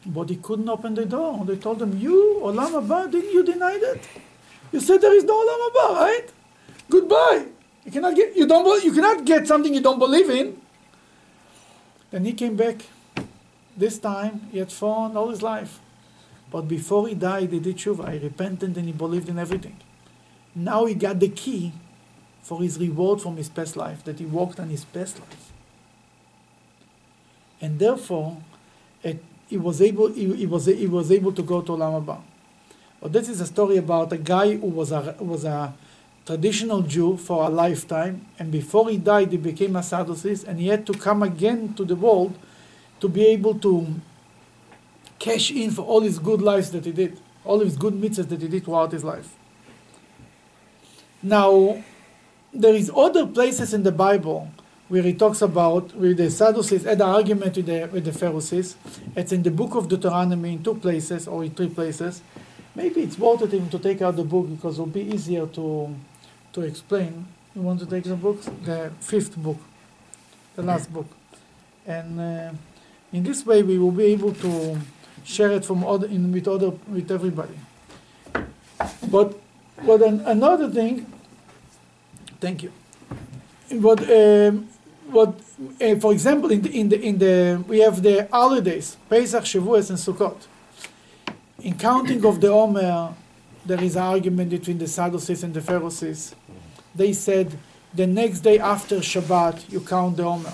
But 0.05 0.29
he 0.29 0.37
couldn't 0.37 0.69
open 0.69 0.95
the 0.95 1.05
door. 1.05 1.43
They 1.45 1.57
told 1.57 1.81
him, 1.81 1.99
"You 1.99 2.39
olam 2.41 2.71
haba, 2.71 3.11
didn't 3.11 3.33
you 3.33 3.43
deny 3.43 3.77
that?" 3.79 3.99
You 4.71 4.79
said 4.79 5.01
there 5.01 5.15
is 5.15 5.25
no 5.25 5.35
Olam 5.43 5.59
Haba, 5.69 5.95
right? 5.95 6.29
Goodbye. 6.89 7.45
You 7.85 7.91
cannot 7.91 8.15
get 8.15 8.35
you 8.35 8.47
don't 8.47 8.83
you 8.83 8.93
cannot 8.93 9.25
get 9.25 9.45
something 9.47 9.73
you 9.73 9.81
don't 9.81 9.99
believe 9.99 10.29
in. 10.29 10.61
Then 12.15 12.23
he 12.23 12.31
came 12.31 12.55
back. 12.55 12.77
This 13.75 13.99
time 13.99 14.47
he 14.49 14.59
had 14.59 14.71
fallen 14.71 15.17
all 15.17 15.31
his 15.31 15.41
life. 15.41 15.81
But 16.49 16.61
before 16.61 17.09
he 17.09 17.13
died, 17.13 17.51
he 17.51 17.59
did 17.59 17.75
tshuva. 17.75 18.13
He 18.13 18.19
repented 18.19 18.77
and 18.77 18.85
he 18.85 18.93
believed 18.93 19.27
in 19.27 19.37
everything. 19.37 19.75
Now 20.55 20.85
he 20.85 20.93
got 20.93 21.19
the 21.19 21.27
key 21.27 21.73
for 22.41 22.61
his 22.61 22.79
reward 22.79 23.19
from 23.19 23.35
his 23.35 23.49
past 23.49 23.75
life, 23.75 24.01
that 24.05 24.19
he 24.19 24.25
walked 24.25 24.61
on 24.61 24.69
his 24.69 24.85
past 24.85 25.19
life. 25.19 25.51
And 27.59 27.79
therefore, 27.79 28.37
it, 29.03 29.21
he 29.49 29.57
was 29.57 29.81
able 29.81 30.07
he, 30.13 30.33
he 30.35 30.45
was 30.45 30.67
he 30.67 30.87
was 30.87 31.11
able 31.11 31.33
to 31.33 31.43
go 31.43 31.61
to 31.63 31.73
Olam. 31.73 32.21
But 33.01 33.11
this 33.11 33.27
is 33.27 33.41
a 33.41 33.45
story 33.45 33.75
about 33.75 34.13
a 34.13 34.17
guy 34.17 34.55
who 34.55 34.67
was 34.67 34.93
a, 34.93 35.17
was 35.19 35.43
a 35.43 35.73
traditional 36.25 36.81
Jew 36.81 37.17
for 37.17 37.45
a 37.45 37.49
lifetime, 37.49 38.25
and 38.39 38.51
before 38.51 38.89
he 38.89 38.97
died, 38.97 39.31
he 39.31 39.37
became 39.37 39.75
a 39.75 39.83
Sadducees, 39.83 40.43
and 40.43 40.59
he 40.59 40.67
had 40.67 40.85
to 40.87 40.93
come 40.93 41.21
again 41.21 41.73
to 41.75 41.85
the 41.85 41.95
world 41.95 42.35
to 42.99 43.07
be 43.07 43.25
able 43.27 43.59
to 43.59 44.01
cash 45.19 45.51
in 45.51 45.71
for 45.71 45.83
all 45.83 46.01
his 46.01 46.17
good 46.17 46.41
lives 46.41 46.71
that 46.71 46.85
he 46.85 46.91
did, 46.91 47.19
all 47.43 47.59
his 47.59 47.77
good 47.77 47.93
mitzvahs 47.93 48.27
that 48.29 48.41
he 48.41 48.47
did 48.47 48.65
throughout 48.65 48.91
his 48.91 49.03
life. 49.03 49.35
Now, 51.21 51.83
there 52.53 52.73
is 52.73 52.91
other 52.95 53.27
places 53.27 53.73
in 53.73 53.83
the 53.83 53.91
Bible 53.91 54.49
where 54.87 55.01
he 55.01 55.13
talks 55.13 55.41
about 55.41 55.95
where 55.95 56.13
the 56.13 56.29
Sadducees 56.29 56.83
had 56.83 57.01
an 57.01 57.09
argument 57.09 57.55
with 57.55 57.65
the, 57.65 57.89
with 57.91 58.05
the 58.05 58.13
Pharisees. 58.13 58.75
It's 59.15 59.31
in 59.31 59.43
the 59.43 59.51
book 59.51 59.75
of 59.75 59.87
Deuteronomy 59.87 60.53
in 60.53 60.63
two 60.63 60.75
places 60.75 61.27
or 61.27 61.43
in 61.43 61.51
three 61.51 61.69
places. 61.69 62.21
Maybe 62.75 63.01
it's 63.01 63.17
worth 63.17 63.41
it 63.41 63.53
even 63.53 63.69
to 63.69 63.79
take 63.79 64.01
out 64.01 64.15
the 64.15 64.23
book 64.23 64.49
because 64.49 64.75
it'll 64.75 64.85
be 64.85 65.01
easier 65.01 65.47
to 65.47 65.95
to 66.55 66.61
explain. 66.61 67.25
we 67.53 67.61
want 67.61 67.79
to 67.79 67.85
take 67.85 68.03
the 68.03 68.15
book, 68.15 68.41
the 68.63 68.91
fifth 68.99 69.35
book, 69.37 69.59
the 70.55 70.63
last 70.63 70.91
book, 70.91 71.07
and 71.85 72.19
uh, 72.19 72.51
in 73.13 73.23
this 73.23 73.45
way 73.45 73.63
we 73.63 73.77
will 73.77 73.91
be 73.91 74.05
able 74.15 74.33
to 74.33 74.77
share 75.23 75.51
it 75.51 75.63
from 75.63 75.85
other 75.85 76.07
in, 76.07 76.31
with 76.31 76.47
other 76.47 76.71
with 76.95 77.09
everybody. 77.11 77.57
But 79.09 79.29
but 79.85 80.01
an, 80.01 80.21
another 80.21 80.69
thing. 80.69 81.05
Thank 82.39 82.63
you. 82.63 82.71
But 83.87 83.99
um, 84.09 84.67
what, 85.09 85.33
uh, 85.81 85.95
for 86.03 86.11
example, 86.11 86.51
in 86.51 86.61
the, 86.61 86.71
in 86.79 86.89
the 86.89 86.99
in 87.09 87.17
the 87.17 87.63
we 87.67 87.79
have 87.79 88.01
the 88.01 88.27
holidays 88.31 88.97
Pesach, 89.09 89.43
Shavuos, 89.43 89.89
and 89.89 89.99
Sukkot 89.99 90.39
in 91.65 91.77
counting 91.77 92.23
of 92.25 92.39
the 92.39 92.47
Omer, 92.47 93.13
there 93.65 93.81
is 93.83 93.95
an 93.95 94.03
argument 94.03 94.51
between 94.51 94.77
the 94.77 94.87
Sadducees 94.87 95.43
and 95.43 95.53
the 95.53 95.61
Pharisees. 95.61 96.35
They 96.95 97.13
said 97.13 97.57
the 97.93 98.07
next 98.07 98.39
day 98.39 98.59
after 98.59 98.97
Shabbat 98.97 99.71
you 99.71 99.81
count 99.81 100.17
the 100.17 100.23
Omer. 100.23 100.53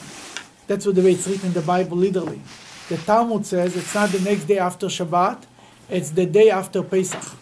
That's 0.67 0.86
what 0.86 0.95
the 0.95 1.01
way 1.01 1.13
it's 1.13 1.27
written 1.27 1.47
in 1.47 1.54
the 1.54 1.62
Bible 1.62 1.97
literally. 1.97 2.41
The 2.89 2.97
Talmud 2.97 3.45
says 3.45 3.75
it's 3.75 3.93
not 3.93 4.10
the 4.10 4.19
next 4.21 4.45
day 4.45 4.58
after 4.58 4.88
Shabbat, 4.88 5.43
it's 5.89 6.10
the 6.12 6.25
day 6.25 6.49
after 6.49 6.84
Pesach. 6.84 7.38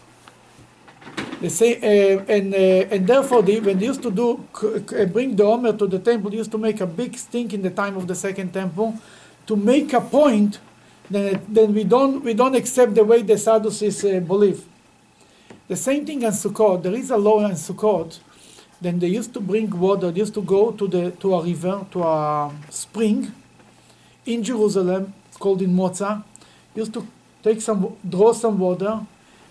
They 1.40 1.48
say, 1.48 1.76
uh, 1.76 2.24
and 2.28 2.52
uh, 2.52 2.94
and 2.94 3.06
therefore, 3.06 3.42
they, 3.42 3.60
when 3.60 3.78
they 3.78 3.86
used 3.86 4.02
to 4.02 4.10
do 4.10 4.46
uh, 4.62 5.06
bring 5.06 5.34
the 5.36 5.44
Omer 5.44 5.72
to 5.72 5.86
the 5.86 5.98
temple, 5.98 6.30
they 6.30 6.36
used 6.36 6.50
to 6.50 6.58
make 6.58 6.82
a 6.82 6.86
big 6.86 7.16
stink 7.16 7.54
in 7.54 7.62
the 7.62 7.70
time 7.70 7.96
of 7.96 8.06
the 8.06 8.14
second 8.14 8.52
temple, 8.52 8.98
to 9.46 9.56
make 9.56 9.94
a 9.94 10.02
point 10.02 10.58
that, 11.10 11.40
then 11.52 11.72
we, 11.74 11.84
don't, 11.84 12.22
we 12.22 12.34
don't 12.34 12.54
accept 12.54 12.94
the 12.94 13.04
way 13.04 13.22
the 13.22 13.38
Sadducees 13.38 14.04
uh, 14.04 14.20
believe. 14.20 14.64
The 15.66 15.76
same 15.76 16.04
thing 16.04 16.22
in 16.22 16.30
Sukkot. 16.30 16.82
There 16.82 16.94
is 16.94 17.10
a 17.10 17.16
law 17.16 17.44
in 17.46 17.52
Sukkot. 17.52 18.18
Then 18.80 18.98
they 18.98 19.08
used 19.08 19.34
to 19.34 19.40
bring 19.40 19.70
water. 19.70 20.10
They 20.10 20.20
used 20.20 20.34
to 20.34 20.42
go 20.42 20.72
to, 20.72 20.88
the, 20.88 21.10
to 21.12 21.34
a 21.34 21.44
river, 21.44 21.86
to 21.92 22.02
a 22.02 22.52
spring 22.70 23.32
in 24.26 24.42
Jerusalem. 24.42 25.12
It's 25.28 25.36
called 25.36 25.62
in 25.62 25.74
Moza. 25.74 26.24
Used 26.74 26.94
to 26.94 27.06
take 27.42 27.60
some, 27.60 27.96
draw 28.08 28.32
some 28.32 28.58
water, 28.58 29.00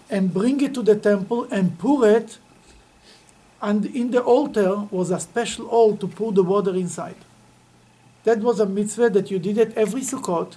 and 0.10 0.34
bring 0.34 0.62
it 0.62 0.74
to 0.74 0.82
the 0.82 0.96
temple 0.96 1.48
and 1.52 1.78
pour 1.78 2.08
it. 2.08 2.40
And 3.62 3.86
in 3.86 4.12
the 4.12 4.22
altar 4.22 4.88
was 4.90 5.12
a 5.12 5.20
special 5.20 5.68
hole 5.68 5.98
to 5.98 6.08
pour 6.08 6.32
the 6.32 6.44
water 6.44 6.74
inside. 6.76 7.18
That 8.24 8.40
was 8.40 8.60
a 8.60 8.66
mitzvah 8.66 9.10
that 9.12 9.30
you 9.30 9.40
did 9.40 9.58
it 9.58 9.78
every 9.78 10.02
Sukkot 10.02 10.56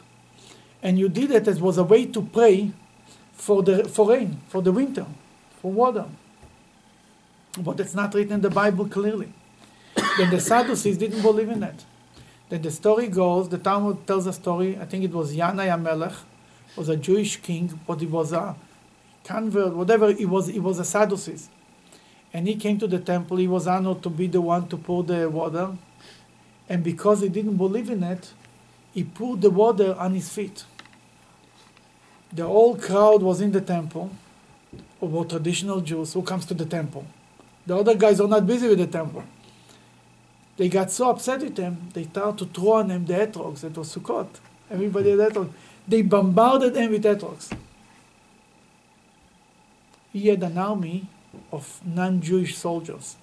and 0.82 0.98
you 0.98 1.08
did 1.08 1.30
it 1.30 1.46
as 1.46 1.60
was 1.60 1.78
a 1.78 1.84
way 1.84 2.06
to 2.06 2.22
pray 2.22 2.72
for 3.32 3.62
the 3.62 3.84
for 3.84 4.08
rain, 4.08 4.40
for 4.48 4.60
the 4.60 4.72
winter, 4.72 5.06
for 5.60 5.70
water. 5.70 6.06
But 7.58 7.80
it's 7.80 7.94
not 7.94 8.14
written 8.14 8.34
in 8.34 8.40
the 8.40 8.50
Bible 8.50 8.88
clearly. 8.88 9.32
then 10.16 10.30
the 10.30 10.40
Sadducees 10.40 10.96
didn't 10.98 11.22
believe 11.22 11.50
in 11.50 11.60
that. 11.60 11.84
Then 12.48 12.62
the 12.62 12.70
story 12.70 13.08
goes, 13.08 13.48
the 13.48 13.58
Talmud 13.58 14.06
tells 14.06 14.26
a 14.26 14.32
story, 14.32 14.78
I 14.78 14.84
think 14.84 15.04
it 15.04 15.12
was 15.12 15.34
Yannai 15.34 15.68
HaMelech, 15.68 16.16
was 16.76 16.88
a 16.88 16.96
Jewish 16.96 17.36
king, 17.36 17.78
but 17.86 18.00
he 18.00 18.06
was 18.06 18.32
a 18.32 18.56
convert, 19.24 19.74
whatever. 19.74 20.12
He 20.12 20.24
was 20.24 20.46
he 20.48 20.58
was 20.60 20.78
a 20.78 20.84
Sadducees, 20.84 21.48
and 22.32 22.48
he 22.48 22.56
came 22.56 22.78
to 22.78 22.86
the 22.86 22.98
temple. 22.98 23.36
He 23.36 23.48
was 23.48 23.66
honored 23.66 24.02
to 24.02 24.10
be 24.10 24.26
the 24.26 24.40
one 24.40 24.68
to 24.68 24.76
pour 24.76 25.02
the 25.02 25.28
water, 25.28 25.76
and 26.68 26.82
because 26.82 27.20
he 27.20 27.28
didn't 27.28 27.56
believe 27.56 27.90
in 27.90 28.02
it, 28.02 28.32
he 28.92 29.04
poured 29.04 29.42
the 29.42 29.50
water 29.50 29.94
on 29.98 30.14
his 30.14 30.28
feet. 30.28 30.64
The 32.32 32.46
whole 32.46 32.76
crowd 32.76 33.22
was 33.22 33.40
in 33.40 33.52
the 33.52 33.60
temple, 33.60 34.10
about 35.00 35.30
traditional 35.30 35.80
Jews 35.80 36.14
who 36.14 36.22
comes 36.22 36.46
to 36.46 36.54
the 36.54 36.64
temple. 36.64 37.04
The 37.66 37.76
other 37.76 37.94
guys 37.94 38.20
are 38.20 38.28
not 38.28 38.46
busy 38.46 38.68
with 38.68 38.78
the 38.78 38.86
temple. 38.86 39.24
They 40.56 40.68
got 40.68 40.90
so 40.90 41.10
upset 41.10 41.40
with 41.40 41.56
him, 41.56 41.88
they 41.92 42.04
started 42.04 42.38
to 42.38 42.60
throw 42.60 42.72
on 42.72 42.90
him 42.90 43.06
the 43.06 43.14
etrogs. 43.14 43.64
It 43.64 43.76
was 43.76 43.94
Sukkot. 43.94 44.28
Everybody 44.70 45.10
had 45.10 45.20
etrogs. 45.20 45.50
They 45.88 46.02
bombarded 46.02 46.76
him 46.76 46.92
with 46.92 47.04
etrogs. 47.04 47.56
He 50.12 50.28
had 50.28 50.42
an 50.42 50.58
army 50.58 51.06
of 51.50 51.80
non-Jewish 51.84 52.56
soldiers. 52.56 53.16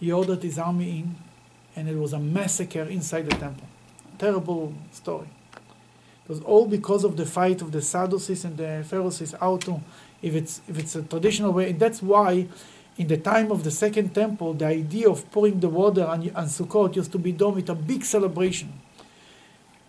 He 0.00 0.10
ordered 0.10 0.42
his 0.42 0.58
army 0.58 0.98
in, 0.98 1.16
and 1.76 1.88
it 1.88 1.96
was 1.96 2.12
a 2.12 2.18
massacre 2.18 2.82
inside 2.82 3.26
the 3.30 3.36
temple. 3.36 3.66
Terrible 4.18 4.74
story. 4.92 5.28
It 6.24 6.28
was 6.28 6.40
all 6.40 6.66
because 6.66 7.04
of 7.04 7.16
the 7.16 7.24
fight 7.24 7.62
of 7.62 7.72
the 7.72 7.80
Sadducees 7.80 8.44
and 8.44 8.56
the 8.56 8.84
Pharisees, 8.86 9.34
how 9.40 9.56
to, 9.58 9.80
if 10.20 10.34
it's 10.34 10.60
if 10.68 10.78
it's 10.78 10.94
a 10.96 11.02
traditional 11.02 11.52
way, 11.52 11.70
and 11.70 11.80
that's 11.80 12.02
why 12.02 12.48
in 12.98 13.06
the 13.06 13.16
time 13.16 13.52
of 13.52 13.62
the 13.62 13.70
second 13.70 14.12
temple, 14.12 14.54
the 14.54 14.66
idea 14.66 15.08
of 15.08 15.30
pouring 15.30 15.60
the 15.60 15.68
water 15.68 16.04
on, 16.04 16.28
on 16.34 16.46
Sukkot 16.46 16.96
used 16.96 17.12
to 17.12 17.18
be 17.18 17.30
done 17.30 17.54
with 17.54 17.70
a 17.70 17.74
big 17.74 18.04
celebration. 18.04 18.72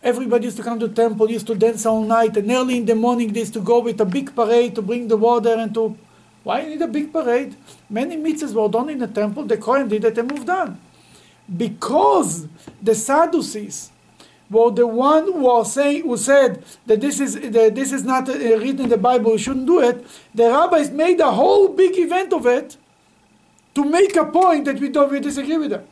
Everybody 0.01 0.45
used 0.45 0.57
to 0.57 0.63
come 0.63 0.79
to 0.79 0.87
the 0.87 0.93
temple, 0.93 1.29
used 1.29 1.47
to 1.47 1.55
dance 1.55 1.87
all 1.87 2.03
night, 2.03 2.37
and 2.37 2.49
early 2.51 2.77
in 2.77 2.85
the 2.85 2.95
morning 2.95 3.33
they 3.33 3.39
used 3.39 3.53
to 3.53 3.61
go 3.61 3.79
with 3.79 3.99
a 3.99 4.05
big 4.05 4.33
parade 4.35 4.75
to 4.75 4.83
bring 4.83 5.07
the 5.07 5.17
water 5.17 5.55
and 5.55 5.73
to. 5.73 5.97
Why 6.43 6.65
need 6.65 6.81
a 6.81 6.87
big 6.87 7.11
parade? 7.11 7.55
Many 7.89 8.15
mitzvahs 8.15 8.53
were 8.53 8.69
done 8.69 8.89
in 8.89 8.99
the 8.99 9.07
temple, 9.07 9.43
the 9.43 9.57
Kohen 9.57 9.89
did 9.89 10.05
it 10.05 10.17
and 10.17 10.31
moved 10.31 10.49
on. 10.49 10.79
Because 11.57 12.47
the 12.81 12.93
Sadducees 12.93 13.89
were 14.49 14.71
the 14.71 14.85
one 14.87 15.25
who, 15.25 15.41
was 15.41 15.73
saying, 15.73 16.03
who 16.03 16.15
said 16.15 16.63
that 16.85 17.01
this 17.01 17.19
is, 17.19 17.33
that 17.39 17.73
this 17.75 17.91
is 17.91 18.03
not 18.03 18.29
uh, 18.29 18.33
written 18.33 18.81
in 18.81 18.89
the 18.89 18.97
Bible, 18.97 19.31
we 19.31 19.37
shouldn't 19.39 19.65
do 19.65 19.81
it, 19.81 20.05
the 20.33 20.43
rabbis 20.43 20.91
made 20.91 21.19
a 21.19 21.31
whole 21.31 21.69
big 21.69 21.97
event 21.97 22.31
of 22.31 22.45
it 22.45 22.77
to 23.75 23.85
make 23.85 24.15
a 24.15 24.25
point 24.25 24.65
that 24.65 24.79
we 24.79 24.89
don't 24.89 25.11
we 25.11 25.19
disagree 25.19 25.57
with 25.57 25.71
them. 25.71 25.85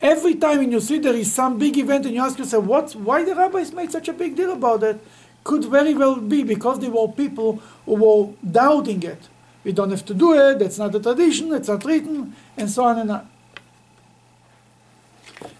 Every 0.00 0.34
time 0.34 0.58
when 0.58 0.72
you 0.72 0.80
see 0.80 0.98
there 0.98 1.14
is 1.14 1.32
some 1.32 1.58
big 1.58 1.78
event 1.78 2.04
and 2.04 2.14
you 2.14 2.22
ask 2.22 2.38
yourself, 2.38 2.64
what, 2.64 2.94
why 2.94 3.24
the 3.24 3.34
rabbis 3.34 3.72
made 3.72 3.90
such 3.90 4.08
a 4.08 4.12
big 4.12 4.36
deal 4.36 4.52
about 4.52 4.82
it, 4.82 5.00
could 5.42 5.64
very 5.64 5.94
well 5.94 6.16
be 6.16 6.42
because 6.42 6.78
they 6.80 6.88
were 6.88 7.08
people 7.08 7.62
who 7.86 7.94
were 7.94 8.32
doubting 8.50 9.02
it. 9.02 9.28
We 9.62 9.72
don't 9.72 9.90
have 9.90 10.04
to 10.04 10.14
do 10.14 10.34
it, 10.34 10.58
that's 10.58 10.78
not 10.78 10.94
a 10.94 11.00
tradition, 11.00 11.54
it's 11.54 11.68
not 11.68 11.84
written, 11.84 12.34
and 12.56 12.70
so 12.70 12.84
on 12.84 12.98
and 12.98 13.10
on. 13.12 13.28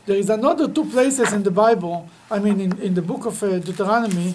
There 0.04 0.16
is 0.16 0.28
another 0.28 0.68
two 0.68 0.84
places 0.84 1.32
in 1.32 1.42
the 1.42 1.50
Bible, 1.50 2.08
I 2.30 2.38
mean 2.38 2.60
in, 2.60 2.78
in 2.82 2.94
the 2.94 3.00
book 3.00 3.24
of 3.24 3.42
uh, 3.42 3.58
Deuteronomy, 3.58 4.34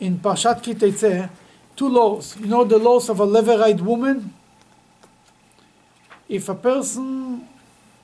in 0.00 0.18
Parshat 0.18 0.62
Ki 0.62 0.74
Teitzeh, 0.74 1.30
two 1.74 1.88
laws. 1.88 2.36
You 2.38 2.46
know 2.46 2.64
the 2.64 2.78
laws 2.78 3.08
of 3.08 3.20
a 3.20 3.26
Levirate 3.26 3.80
woman? 3.80 4.34
If 6.28 6.48
a 6.48 6.54
person 6.54 7.46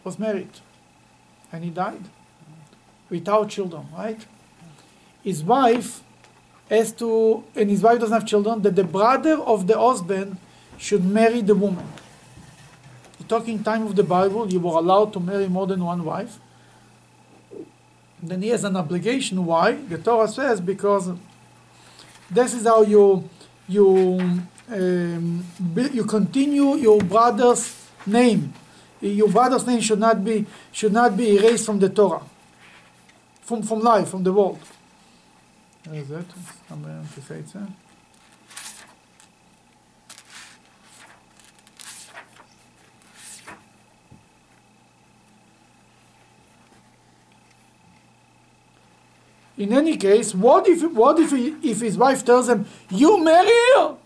was 0.04 0.18
married 0.18 0.50
and 1.52 1.64
he 1.64 1.70
died 1.70 2.04
without 3.10 3.48
children, 3.48 3.86
right? 3.92 4.24
His 5.22 5.42
wife 5.42 6.02
has 6.70 6.92
to, 6.92 7.44
and 7.54 7.68
his 7.68 7.82
wife 7.82 8.00
doesn't 8.00 8.14
have 8.14 8.26
children, 8.26 8.62
that 8.62 8.74
the 8.74 8.84
brother 8.84 9.34
of 9.34 9.66
the 9.66 9.78
husband 9.78 10.38
should 10.78 11.04
marry 11.04 11.42
the 11.42 11.54
woman. 11.54 11.86
Talking 13.28 13.62
time 13.62 13.86
of 13.86 13.96
the 13.96 14.02
Bible, 14.02 14.52
you 14.52 14.60
were 14.60 14.76
allowed 14.76 15.12
to 15.14 15.20
marry 15.20 15.48
more 15.48 15.66
than 15.66 15.82
one 15.84 16.04
wife. 16.04 16.38
Then 18.22 18.42
he 18.42 18.48
has 18.48 18.64
an 18.64 18.76
obligation. 18.76 19.46
Why? 19.46 19.72
The 19.72 19.98
Torah 19.98 20.28
says 20.28 20.60
because 20.60 21.10
this 22.30 22.54
is 22.54 22.64
how 22.66 22.82
you 22.82 23.28
you 23.68 24.20
um, 24.70 25.44
you 25.92 26.04
continue 26.04 26.76
your 26.76 27.00
brother's 27.00 27.81
name. 28.06 28.52
Your 29.00 29.28
brother's 29.28 29.66
name 29.66 29.80
should 29.80 29.98
not 29.98 30.24
be 30.24 30.46
should 30.70 30.92
not 30.92 31.16
be 31.16 31.36
erased 31.36 31.66
from 31.66 31.78
the 31.78 31.88
Torah, 31.88 32.22
from 33.42 33.62
from 33.62 33.80
life, 33.80 34.08
from 34.08 34.22
the 34.22 34.32
world. 34.32 34.60
Where 35.84 36.00
is 36.00 36.10
it? 36.10 36.26
Somewhere 36.68 36.98
in 36.98 37.06
Ki 37.08 37.20
Teitzeh. 37.20 37.66
In 49.58 49.72
any 49.72 49.96
case, 49.96 50.34
what 50.34 50.66
if 50.66 50.82
what 50.92 51.18
if 51.18 51.30
he, 51.30 51.54
if 51.62 51.80
his 51.80 51.96
wife 51.96 52.24
tells 52.24 52.48
him, 52.48 52.66
"You 52.90 53.22
marry 53.22 53.52
her"? 53.76 53.96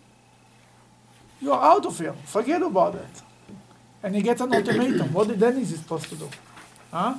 You 1.41 1.53
are 1.53 1.73
out 1.73 1.87
of 1.87 1.99
here. 1.99 2.15
Forget 2.25 2.63
about 2.63 2.95
it. 2.95 3.26
And 4.07 4.15
he 4.15 4.23
gets 4.23 4.41
an 4.41 4.55
ultimatum. 4.55 5.13
What 5.13 5.37
then 5.37 5.57
is 5.59 5.71
he 5.71 5.77
supposed 5.77 6.09
to 6.11 6.15
do? 6.15 6.31
Huh? 6.93 7.15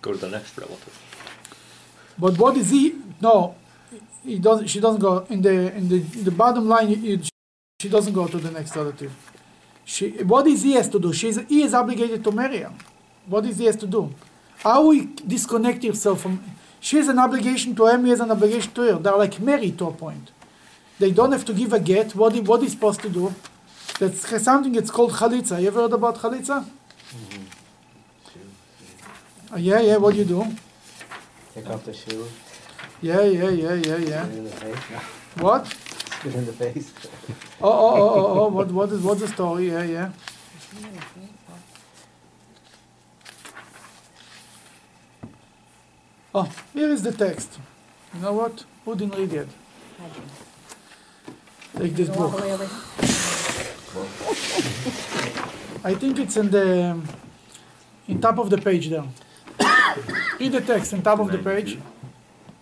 Go 0.00 0.12
to 0.12 0.16
the 0.16 0.30
next 0.30 0.56
relative. 0.56 0.96
But 2.18 2.38
what 2.38 2.56
is 2.56 2.70
he? 2.70 2.94
No, 3.20 3.54
he 4.24 4.38
doesn't. 4.38 4.68
She 4.68 4.80
doesn't 4.80 5.02
go 5.02 5.26
in 5.28 5.42
the 5.42 5.56
in 5.76 5.90
the 5.90 5.96
in 5.96 6.24
the 6.24 6.30
bottom 6.30 6.66
line. 6.66 6.88
He, 6.88 7.20
she 7.82 7.90
doesn't 7.90 8.14
go 8.14 8.26
to 8.26 8.38
the 8.38 8.50
next 8.50 8.74
relative. 8.76 9.12
She, 9.84 10.08
what 10.32 10.46
is 10.46 10.62
he 10.62 10.72
has 10.72 10.88
to 10.88 10.98
do? 10.98 11.12
She's 11.12 11.36
he 11.52 11.62
is 11.62 11.74
obligated 11.74 12.24
to 12.24 12.32
marry 12.32 12.58
him. 12.64 12.78
What 13.26 13.44
is 13.44 13.58
he 13.58 13.66
has 13.66 13.76
to 13.76 13.86
do? 13.86 14.14
How 14.64 14.90
he 14.90 15.04
disconnect 15.34 15.82
himself 15.82 16.22
from? 16.22 16.42
She 16.80 16.96
has 16.96 17.08
an 17.08 17.18
obligation 17.18 17.74
to 17.76 17.88
him. 17.88 18.04
He 18.04 18.10
has 18.10 18.20
an 18.20 18.30
obligation 18.30 18.72
to 18.72 18.80
her. 18.88 18.98
They're 18.98 19.16
like 19.18 19.38
married 19.38 19.76
to 19.80 19.88
a 19.88 19.92
point. 19.92 20.30
They 20.98 21.10
don't 21.10 21.32
have 21.32 21.44
to 21.44 21.52
give 21.52 21.74
a 21.74 21.80
get. 21.80 22.14
What 22.14 22.32
he, 22.32 22.40
what 22.40 22.62
he's 22.62 22.72
supposed 22.72 23.02
to 23.02 23.10
do? 23.10 23.34
That's 23.98 24.42
something 24.42 24.74
it's 24.76 24.90
called 24.90 25.12
chalitza. 25.12 25.60
You 25.60 25.68
ever 25.68 25.80
heard 25.80 25.92
about 25.92 26.16
chalitza? 26.16 26.64
Uh, 29.52 29.56
yeah, 29.56 29.80
yeah. 29.80 29.96
What 29.96 30.12
do 30.12 30.18
you 30.18 30.24
do? 30.24 30.44
Take 31.54 31.68
off 31.70 31.84
the 31.84 31.92
shoe, 31.92 32.26
Yeah, 33.00 33.22
yeah, 33.22 33.48
yeah, 33.50 33.74
yeah, 33.74 33.96
yeah. 33.96 34.24
spit 34.26 34.36
in 34.36 34.44
the 34.44 34.50
face. 34.50 34.76
No, 35.36 35.42
What? 35.44 35.66
spit 35.66 36.34
in 36.34 36.46
the 36.46 36.52
face. 36.52 36.92
Oh, 37.60 37.70
oh, 37.70 37.96
oh, 37.96 38.08
oh, 38.36 38.40
oh. 38.40 38.48
What, 38.48 38.70
what 38.70 38.88
is, 38.90 39.00
what's 39.02 39.20
the 39.20 39.28
story? 39.28 39.70
Yeah, 39.70 39.82
yeah. 39.82 40.12
Oh, 46.34 46.52
here 46.74 46.88
is 46.90 47.02
the 47.02 47.12
text. 47.12 47.58
You 48.14 48.20
know 48.20 48.32
what? 48.34 48.64
Who 48.84 48.94
didn't 48.94 49.16
read 49.16 49.32
it? 49.32 49.48
Take 51.76 51.94
this 51.94 52.08
Go 52.08 52.24
all 52.24 52.28
the 52.30 52.38
book. 52.58 53.07
Way 53.94 54.02
over 54.02 54.34
here. 54.34 55.44
I 55.84 55.94
think 55.94 56.18
it's 56.18 56.36
in 56.36 56.50
the 56.50 57.00
in 58.06 58.20
top 58.20 58.38
of 58.38 58.50
the 58.50 58.58
page 58.58 58.88
there. 58.88 59.04
read 60.40 60.52
the 60.52 60.60
text 60.60 60.92
in 60.92 61.02
top 61.02 61.18
of 61.20 61.30
the 61.30 61.38
page. 61.38 61.78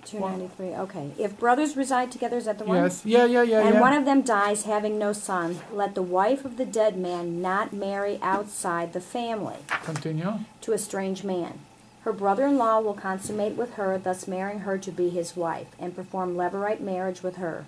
293, 0.06 0.66
okay. 0.84 1.10
If 1.18 1.36
brothers 1.38 1.76
reside 1.76 2.12
together, 2.12 2.36
is 2.36 2.44
that 2.44 2.58
the 2.58 2.64
one? 2.64 2.76
Yes. 2.76 3.04
Yeah, 3.04 3.24
yeah, 3.24 3.42
yeah, 3.42 3.66
And 3.66 3.74
yeah. 3.74 3.80
one 3.80 3.92
of 3.92 4.04
them 4.04 4.22
dies 4.22 4.62
having 4.62 4.98
no 4.98 5.12
son, 5.12 5.58
let 5.72 5.94
the 5.96 6.02
wife 6.02 6.44
of 6.44 6.56
the 6.56 6.64
dead 6.64 6.96
man 6.96 7.42
not 7.42 7.72
marry 7.72 8.20
outside 8.22 8.92
the 8.92 9.00
family 9.00 9.56
Continue. 9.84 10.38
to 10.60 10.72
a 10.72 10.78
strange 10.78 11.24
man. 11.24 11.58
Her 12.02 12.12
brother-in-law 12.12 12.80
will 12.80 12.94
consummate 12.94 13.56
with 13.56 13.74
her, 13.74 13.98
thus 13.98 14.28
marrying 14.28 14.60
her 14.60 14.78
to 14.78 14.92
be 14.92 15.10
his 15.10 15.34
wife, 15.34 15.66
and 15.76 15.96
perform 15.96 16.36
levirate 16.36 16.80
marriage 16.80 17.24
with 17.24 17.36
her. 17.36 17.64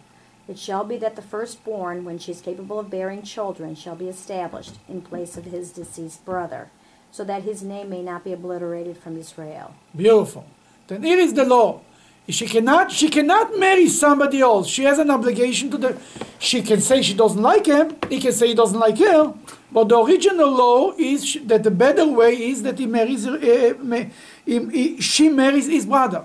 It 0.49 0.59
shall 0.59 0.83
be 0.85 0.97
that 0.99 1.15
the 1.15 1.23
firstborn, 1.23 2.05
when 2.07 2.19
she 2.19 2.33
is 2.33 2.41
capable 2.41 2.79
of 2.81 2.89
bearing 2.89 3.23
children, 3.23 3.75
shall 3.75 3.95
be 3.97 4.09
established 4.09 4.77
in 4.89 5.03
place 5.03 5.37
of 5.37 5.45
his 5.45 5.71
deceased 5.71 6.25
brother, 6.25 6.71
so 7.13 7.23
that 7.25 7.43
his 7.43 7.63
name 7.63 7.91
may 7.91 8.03
not 8.03 8.25
be 8.25 8.33
obliterated 8.33 8.97
from 8.97 9.19
Israel. 9.19 9.75
Beautiful. 9.95 10.47
Then 10.87 11.05
it 11.05 11.19
is 11.19 11.35
the 11.35 11.45
law. 11.45 11.83
She 12.31 12.47
cannot 12.47 12.93
she 12.93 13.09
cannot 13.09 13.59
marry 13.59 13.89
somebody 13.89 14.41
else. 14.41 14.69
She 14.69 14.85
has 14.85 14.99
an 14.99 15.11
obligation 15.11 15.71
to 15.71 15.79
the 15.79 15.97
she 16.39 16.61
can 16.63 16.81
say 16.81 17.01
she 17.03 17.15
doesn't 17.15 17.41
like 17.43 17.67
him, 17.67 17.97
he 18.11 18.21
can 18.21 18.33
say 18.33 18.49
he 18.49 18.55
doesn't 18.55 18.79
like 18.79 18.99
her, 18.99 19.33
but 19.73 19.89
the 19.89 19.99
original 19.99 20.51
law 20.51 20.93
is 20.99 21.39
that 21.47 21.63
the 21.63 21.71
better 21.71 22.07
way 22.07 22.33
is 22.51 22.63
that 22.65 22.79
he 22.79 22.87
marries 22.87 23.27
uh, 23.27 23.39
he- 24.45 24.59
he- 24.77 25.01
she 25.01 25.29
marries 25.31 25.67
his 25.69 25.87
brother. 25.87 26.25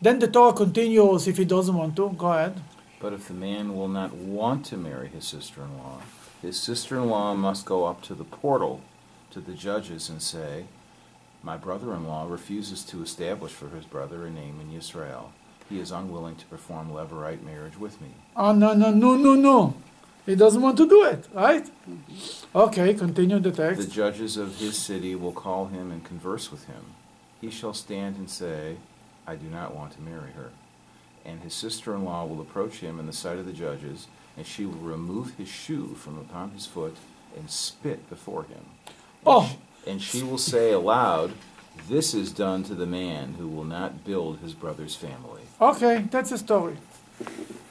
Then 0.00 0.18
the 0.18 0.26
Torah 0.28 0.54
continues 0.54 1.28
if 1.28 1.36
he 1.36 1.44
doesn't 1.44 1.74
want 1.76 1.94
to. 1.96 2.08
Go 2.16 2.32
ahead. 2.32 2.54
But 3.02 3.12
if 3.12 3.26
the 3.26 3.34
man 3.34 3.74
will 3.74 3.88
not 3.88 4.14
want 4.14 4.64
to 4.66 4.76
marry 4.76 5.08
his 5.08 5.24
sister-in-law, 5.24 6.02
his 6.40 6.56
sister-in-law 6.56 7.34
must 7.34 7.66
go 7.66 7.84
up 7.84 8.00
to 8.02 8.14
the 8.14 8.22
portal 8.22 8.80
to 9.32 9.40
the 9.40 9.54
judges 9.54 10.08
and 10.08 10.22
say, 10.22 10.66
My 11.42 11.56
brother 11.56 11.94
in 11.94 12.06
law 12.06 12.28
refuses 12.28 12.84
to 12.84 13.02
establish 13.02 13.50
for 13.50 13.70
his 13.70 13.84
brother 13.86 14.24
a 14.24 14.30
name 14.30 14.60
in 14.60 14.78
Israel. 14.78 15.32
He 15.68 15.80
is 15.80 15.90
unwilling 15.90 16.36
to 16.36 16.46
perform 16.46 16.92
Levirate 16.92 17.42
marriage 17.42 17.76
with 17.76 18.00
me. 18.00 18.10
Oh, 18.36 18.52
no, 18.52 18.72
no, 18.72 18.92
no, 18.92 19.16
no, 19.16 19.34
no. 19.34 19.74
He 20.24 20.36
doesn't 20.36 20.62
want 20.62 20.76
to 20.76 20.88
do 20.88 21.04
it, 21.04 21.26
right? 21.34 21.68
Okay, 22.54 22.94
continue 22.94 23.40
the 23.40 23.50
text. 23.50 23.80
The 23.80 23.92
judges 23.92 24.36
of 24.36 24.58
his 24.58 24.78
city 24.78 25.16
will 25.16 25.32
call 25.32 25.66
him 25.66 25.90
and 25.90 26.04
converse 26.04 26.52
with 26.52 26.66
him. 26.66 26.94
He 27.40 27.50
shall 27.50 27.74
stand 27.74 28.14
and 28.14 28.30
say, 28.30 28.76
I 29.26 29.34
do 29.34 29.48
not 29.48 29.74
want 29.74 29.92
to 29.94 30.00
marry 30.00 30.30
her. 30.32 30.52
And 31.24 31.40
his 31.40 31.54
sister 31.54 31.94
in 31.94 32.04
law 32.04 32.24
will 32.26 32.40
approach 32.40 32.76
him 32.80 32.98
in 32.98 33.06
the 33.06 33.12
sight 33.12 33.38
of 33.38 33.46
the 33.46 33.52
judges, 33.52 34.08
and 34.36 34.46
she 34.46 34.66
will 34.66 34.74
remove 34.80 35.34
his 35.36 35.48
shoe 35.48 35.94
from 35.96 36.18
upon 36.18 36.50
his 36.50 36.66
foot 36.66 36.96
and 37.36 37.48
spit 37.50 38.08
before 38.10 38.42
him. 38.44 38.64
And 38.86 38.94
Oh. 39.26 39.44
sh- 39.46 39.56
And 39.88 40.00
she 40.02 40.22
will 40.22 40.38
say 40.38 40.72
aloud, 40.72 41.32
This 41.88 42.12
is 42.14 42.32
done 42.32 42.62
to 42.64 42.74
the 42.74 42.86
man 42.86 43.34
who 43.38 43.48
will 43.48 43.64
not 43.64 44.04
build 44.04 44.38
his 44.40 44.52
brother's 44.52 44.94
family. 44.94 45.42
Okay, 45.60 46.04
that's 46.10 46.30
a 46.30 46.38
story. 46.38 46.76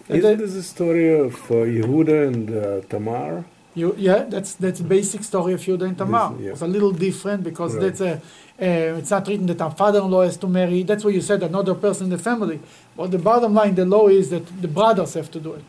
Isn't 0.10 0.40
this 0.40 0.56
a 0.56 0.64
story 0.64 1.08
of 1.14 1.36
uh, 1.52 1.56
Yehuda 1.78 2.28
and 2.28 2.50
uh, 2.50 2.82
Tamar? 2.90 3.46
You, 3.74 3.96
yeah, 3.98 4.24
that's 4.34 4.56
that's 4.56 4.80
the 4.80 4.88
basic 4.88 5.24
story 5.24 5.54
of 5.54 5.62
Judah 5.62 5.86
and 5.86 5.98
Tamar. 5.98 6.34
This- 6.34 6.42
yeah. 6.46 6.52
It's 6.52 6.62
a 6.62 6.68
little 6.68 6.92
different 6.92 7.44
because 7.44 7.74
Right. 7.76 7.84
that's 7.84 8.02
a, 8.02 8.14
uh, 8.16 9.00
it's 9.00 9.12
not 9.12 9.28
written 9.28 9.46
that 9.48 9.62
our 9.62 9.72
father-in-law 9.72 10.24
has 10.24 10.38
to 10.38 10.48
marry. 10.48 10.84
That's 10.84 11.04
what 11.06 11.14
you 11.14 11.22
said, 11.22 11.42
another 11.44 11.74
person 11.76 12.06
in 12.06 12.10
the 12.12 12.18
family. 12.18 12.60
But 12.98 13.12
the 13.12 13.18
bottom 13.20 13.54
line, 13.54 13.76
the 13.76 13.86
law 13.86 14.08
is 14.10 14.30
that 14.30 14.46
the 14.62 14.68
brothers 14.68 15.14
have 15.14 15.32
to 15.32 15.40
do 15.40 15.54
it. 15.54 15.64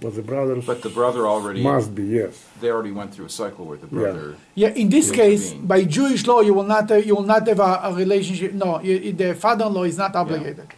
But 0.00 0.14
the 0.14 0.22
brothers 0.22 0.64
But 0.66 0.80
the 0.82 0.88
brother 0.88 1.26
already, 1.26 1.62
must 1.62 1.94
be, 1.94 2.04
yes. 2.04 2.32
they 2.60 2.70
already 2.70 2.92
went 2.92 3.12
through 3.14 3.26
a 3.26 3.34
cycle 3.42 3.64
where 3.66 3.78
the 3.78 3.86
brother. 3.86 4.36
Yeah, 4.54 4.68
in 4.82 4.88
this 4.88 5.10
case, 5.10 5.44
intervene. 5.52 5.66
by 5.66 5.84
Jewish 5.84 6.26
law, 6.26 6.40
you 6.40 6.54
will 6.54 6.68
not 6.76 6.90
uh, 6.90 6.94
you 7.08 7.14
will 7.14 7.28
not 7.34 7.46
have 7.46 7.60
a, 7.60 7.72
a 7.88 7.94
relationship. 7.94 8.52
No, 8.54 8.80
you, 8.80 9.12
the 9.12 9.34
father-in-law 9.34 9.84
is 9.84 9.98
not 9.98 10.14
obligated. 10.16 10.68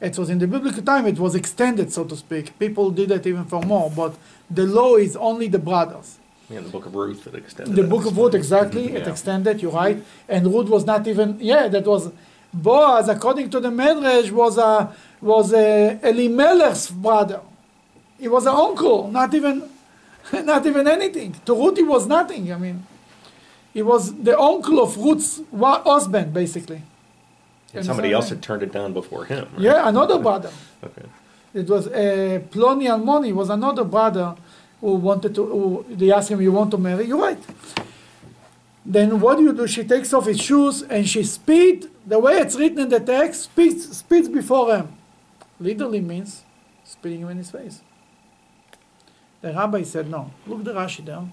It 0.00 0.16
was 0.16 0.30
in 0.30 0.38
the 0.38 0.46
biblical 0.46 0.82
time. 0.82 1.06
It 1.06 1.18
was 1.18 1.34
extended, 1.34 1.92
so 1.92 2.04
to 2.04 2.16
speak. 2.16 2.58
People 2.58 2.90
did 2.90 3.10
it 3.10 3.26
even 3.26 3.44
for 3.46 3.62
more, 3.62 3.90
but 3.90 4.14
the 4.50 4.64
law 4.64 4.96
is 4.96 5.16
only 5.16 5.48
the 5.48 5.58
brothers. 5.58 6.18
Yeah, 6.48 6.60
the 6.60 6.68
book 6.70 6.86
of 6.86 6.94
Ruth 6.94 7.24
that 7.24 7.34
extended 7.34 7.74
The 7.76 7.82
it. 7.82 7.90
book 7.90 8.06
of 8.06 8.16
Ruth, 8.16 8.34
exactly, 8.34 8.86
mm-hmm. 8.86 8.96
it 8.96 9.04
Yeah. 9.04 9.10
extended. 9.12 9.60
You're 9.62 9.72
right, 9.72 10.02
and 10.28 10.46
Ruth 10.46 10.68
was 10.68 10.84
not 10.86 11.06
even. 11.06 11.38
Yeah, 11.40 11.68
that 11.68 11.84
was 11.84 12.10
Boaz, 12.54 13.08
according 13.08 13.50
to 13.50 13.60
the 13.60 13.68
Medrash, 13.68 14.30
was 14.30 14.56
a 14.56 14.94
was 15.20 15.52
a 15.52 15.98
Elimelech's 16.02 16.90
brother. 16.90 17.40
He 18.18 18.28
was 18.28 18.46
an 18.46 18.54
uncle, 18.54 19.10
not 19.10 19.34
even, 19.34 19.64
not 20.32 20.64
even 20.64 20.88
anything. 20.88 21.34
To 21.44 21.54
Ruth, 21.54 21.76
he 21.76 21.82
was 21.82 22.06
nothing. 22.06 22.52
I 22.52 22.56
mean, 22.56 22.86
he 23.74 23.82
was 23.82 24.14
the 24.14 24.38
uncle 24.38 24.80
of 24.82 24.96
Ruth's 24.96 25.40
husband, 25.52 26.32
basically. 26.32 26.82
And 27.74 27.84
somebody 27.84 28.12
else 28.12 28.28
had 28.30 28.42
turned 28.42 28.62
it 28.62 28.72
down 28.72 28.92
before 28.92 29.24
him. 29.26 29.46
right? 29.52 29.60
Yeah, 29.60 29.88
another 29.88 30.18
brother. 30.18 30.50
Okay. 30.82 31.06
It 31.54 31.68
was 31.68 31.86
uh, 31.88 32.40
Ploni 32.50 32.86
Almoni 32.94 33.32
was 33.34 33.50
another 33.50 33.84
brother 33.84 34.36
who 34.80 34.94
wanted 34.94 35.34
to. 35.34 35.44
Who, 35.44 35.86
they 35.88 36.10
asked 36.12 36.30
him, 36.30 36.40
"You 36.40 36.52
want 36.52 36.70
to 36.72 36.78
marry?" 36.78 37.06
You're 37.06 37.20
right. 37.20 37.38
Then 38.84 39.20
what 39.20 39.36
do 39.38 39.42
you 39.44 39.52
do? 39.52 39.66
She 39.66 39.84
takes 39.84 40.12
off 40.14 40.26
his 40.26 40.40
shoes 40.40 40.82
and 40.82 41.06
she 41.08 41.22
spit. 41.24 41.90
The 42.08 42.18
way 42.18 42.38
it's 42.38 42.56
written 42.56 42.78
in 42.80 42.88
the 42.88 43.00
text, 43.00 43.42
spits, 43.44 43.96
spits 43.98 44.28
before 44.28 44.74
him. 44.74 44.96
Literally 45.60 46.00
means 46.00 46.44
spitting 46.84 47.20
him 47.20 47.28
in 47.28 47.36
his 47.38 47.50
face. 47.50 47.82
The 49.42 49.52
rabbi 49.52 49.82
said, 49.82 50.08
"No. 50.10 50.30
Look 50.46 50.64
the 50.64 50.72
Rashi 50.74 51.04
there. 51.04 51.24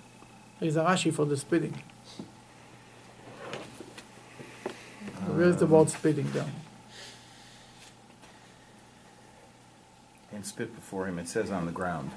There 0.60 0.68
is 0.70 0.76
a 0.76 0.84
Rashi 0.84 1.14
for 1.14 1.26
the 1.26 1.38
spitting. 1.38 1.76
Where 5.28 5.48
is 5.50 5.58
the 5.58 5.66
word 5.66 5.90
spitting 5.90 6.30
there? 6.32 6.46
And 10.34 10.46
spit 10.46 10.76
before 10.76 11.08
him, 11.08 11.18
it 11.20 11.28
says 11.28 11.50
on 11.52 11.66
the 11.66 11.72
ground. 11.72 12.12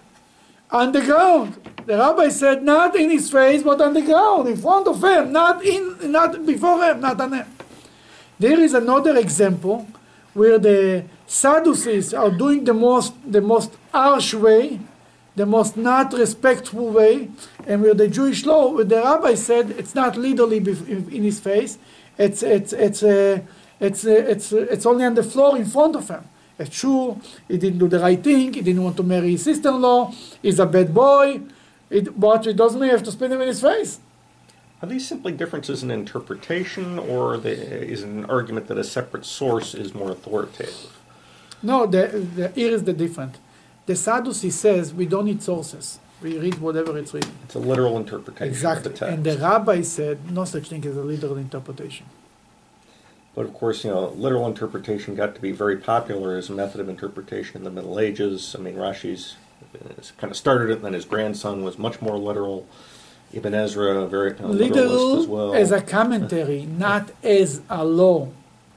on 0.70 0.92
the 0.92 1.00
ground. 1.00 1.56
The 1.86 1.96
rabbi 1.96 2.28
said, 2.28 2.62
not 2.62 2.94
in 2.96 3.10
his 3.10 3.30
face, 3.30 3.62
but 3.62 3.80
on 3.80 3.94
the 3.94 4.02
ground, 4.02 4.48
in 4.48 4.56
front 4.56 4.86
of 4.86 5.02
him, 5.02 5.32
not 5.32 5.64
in, 5.64 6.12
not 6.12 6.44
before 6.44 6.82
him, 6.84 7.00
not 7.00 7.20
on 7.20 7.32
him. 7.32 7.46
There 8.38 8.60
is 8.60 8.74
another 8.74 9.16
example 9.16 9.86
where 10.34 10.58
the 10.58 11.04
Sadducees 11.26 12.12
are 12.14 12.30
doing 12.30 12.64
the 12.64 12.74
most, 12.74 13.14
the 13.30 13.40
most 13.40 13.76
harsh 13.92 14.34
way, 14.34 14.80
the 15.36 15.46
most 15.46 15.76
not 15.76 16.12
respectful 16.12 16.90
way, 16.90 17.30
and 17.66 17.82
where 17.82 17.94
the 17.94 18.08
Jewish 18.08 18.44
law, 18.44 18.72
where 18.74 18.84
the 18.84 18.96
rabbi 18.96 19.34
said 19.34 19.70
it's 19.70 19.94
not 19.94 20.16
literally 20.16 20.58
in 20.58 21.22
his 21.22 21.40
face, 21.40 21.78
it's 22.18 22.42
it's 22.42 22.72
it's 22.72 23.02
uh, 23.02 23.40
it's 23.80 24.04
uh, 24.04 24.10
it's 24.10 24.52
uh, 24.52 24.66
it's 24.70 24.86
only 24.86 25.04
on 25.04 25.14
the 25.14 25.22
floor 25.22 25.56
in 25.56 25.64
front 25.64 25.96
of 25.96 26.08
him. 26.08 26.24
It's 26.58 26.76
true, 26.80 27.20
he 27.46 27.56
didn't 27.56 27.78
do 27.78 27.86
the 27.86 28.00
right 28.00 28.22
thing, 28.22 28.52
he 28.52 28.62
didn't 28.62 28.82
want 28.82 28.96
to 28.96 29.04
marry 29.04 29.30
his 29.30 29.44
sister-in-law, 29.44 30.12
he's 30.42 30.58
a 30.58 30.66
bad 30.66 30.92
boy, 30.92 31.40
it, 31.88 32.18
but 32.18 32.48
it 32.48 32.56
doesn't 32.56 32.80
mean 32.80 32.88
you 32.88 32.96
have 32.96 33.04
to 33.04 33.12
spit 33.12 33.30
him 33.30 33.40
in 33.40 33.46
his 33.46 33.60
face. 33.60 34.00
Are 34.82 34.88
these 34.88 35.06
simply 35.06 35.30
differences 35.30 35.84
in 35.84 35.92
interpretation, 35.92 36.98
or 36.98 37.36
the, 37.36 37.52
is 37.52 38.02
an 38.02 38.24
argument 38.24 38.66
that 38.66 38.76
a 38.76 38.82
separate 38.82 39.24
source 39.24 39.72
is 39.72 39.94
more 39.94 40.10
authoritative? 40.10 40.98
No, 41.62 41.86
the, 41.86 42.26
the, 42.34 42.48
here 42.48 42.72
is 42.72 42.82
the 42.82 42.92
different. 42.92 43.36
The 43.86 43.94
Sadducee 43.94 44.50
says 44.50 44.92
we 44.92 45.06
don't 45.06 45.26
need 45.26 45.42
sources. 45.42 46.00
We 46.22 46.36
read 46.38 46.58
whatever 46.58 46.98
it's 46.98 47.14
written. 47.14 47.32
It's 47.44 47.54
a 47.54 47.60
literal 47.60 47.96
interpretation 47.96 48.48
Exactly. 48.48 48.92
of 48.92 48.98
the 48.98 48.98
text. 48.98 49.14
And 49.14 49.24
the 49.24 49.38
rabbi 49.38 49.82
said 49.82 50.30
no 50.32 50.44
such 50.44 50.68
thing 50.68 50.84
as 50.84 50.96
a 50.96 51.02
literal 51.02 51.36
interpretation. 51.36 52.06
But 53.34 53.44
of 53.44 53.54
course, 53.54 53.84
you 53.84 53.90
know, 53.90 54.08
literal 54.10 54.46
interpretation 54.46 55.14
got 55.14 55.36
to 55.36 55.40
be 55.40 55.52
very 55.52 55.76
popular 55.76 56.36
as 56.36 56.50
a 56.50 56.52
method 56.52 56.80
of 56.80 56.88
interpretation 56.88 57.58
in 57.58 57.62
the 57.64 57.70
Middle 57.70 58.00
Ages. 58.00 58.56
I 58.58 58.60
mean, 58.60 58.74
Rashi's 58.74 59.36
uh, 59.74 60.02
kind 60.18 60.30
of 60.32 60.36
started 60.36 60.70
it, 60.70 60.76
and 60.76 60.84
then 60.86 60.92
his 60.92 61.04
grandson 61.04 61.62
was 61.62 61.78
much 61.78 62.02
more 62.02 62.18
literal. 62.18 62.66
Ibn 63.32 63.54
Ezra, 63.54 64.06
very 64.06 64.30
uh, 64.32 64.48
literalist 64.48 64.74
Literal 64.74 65.20
as 65.20 65.26
well. 65.26 65.54
as 65.54 65.70
a 65.70 65.82
commentary, 65.82 66.66
not 66.86 67.10
as 67.22 67.60
a 67.68 67.84
law. 67.84 68.28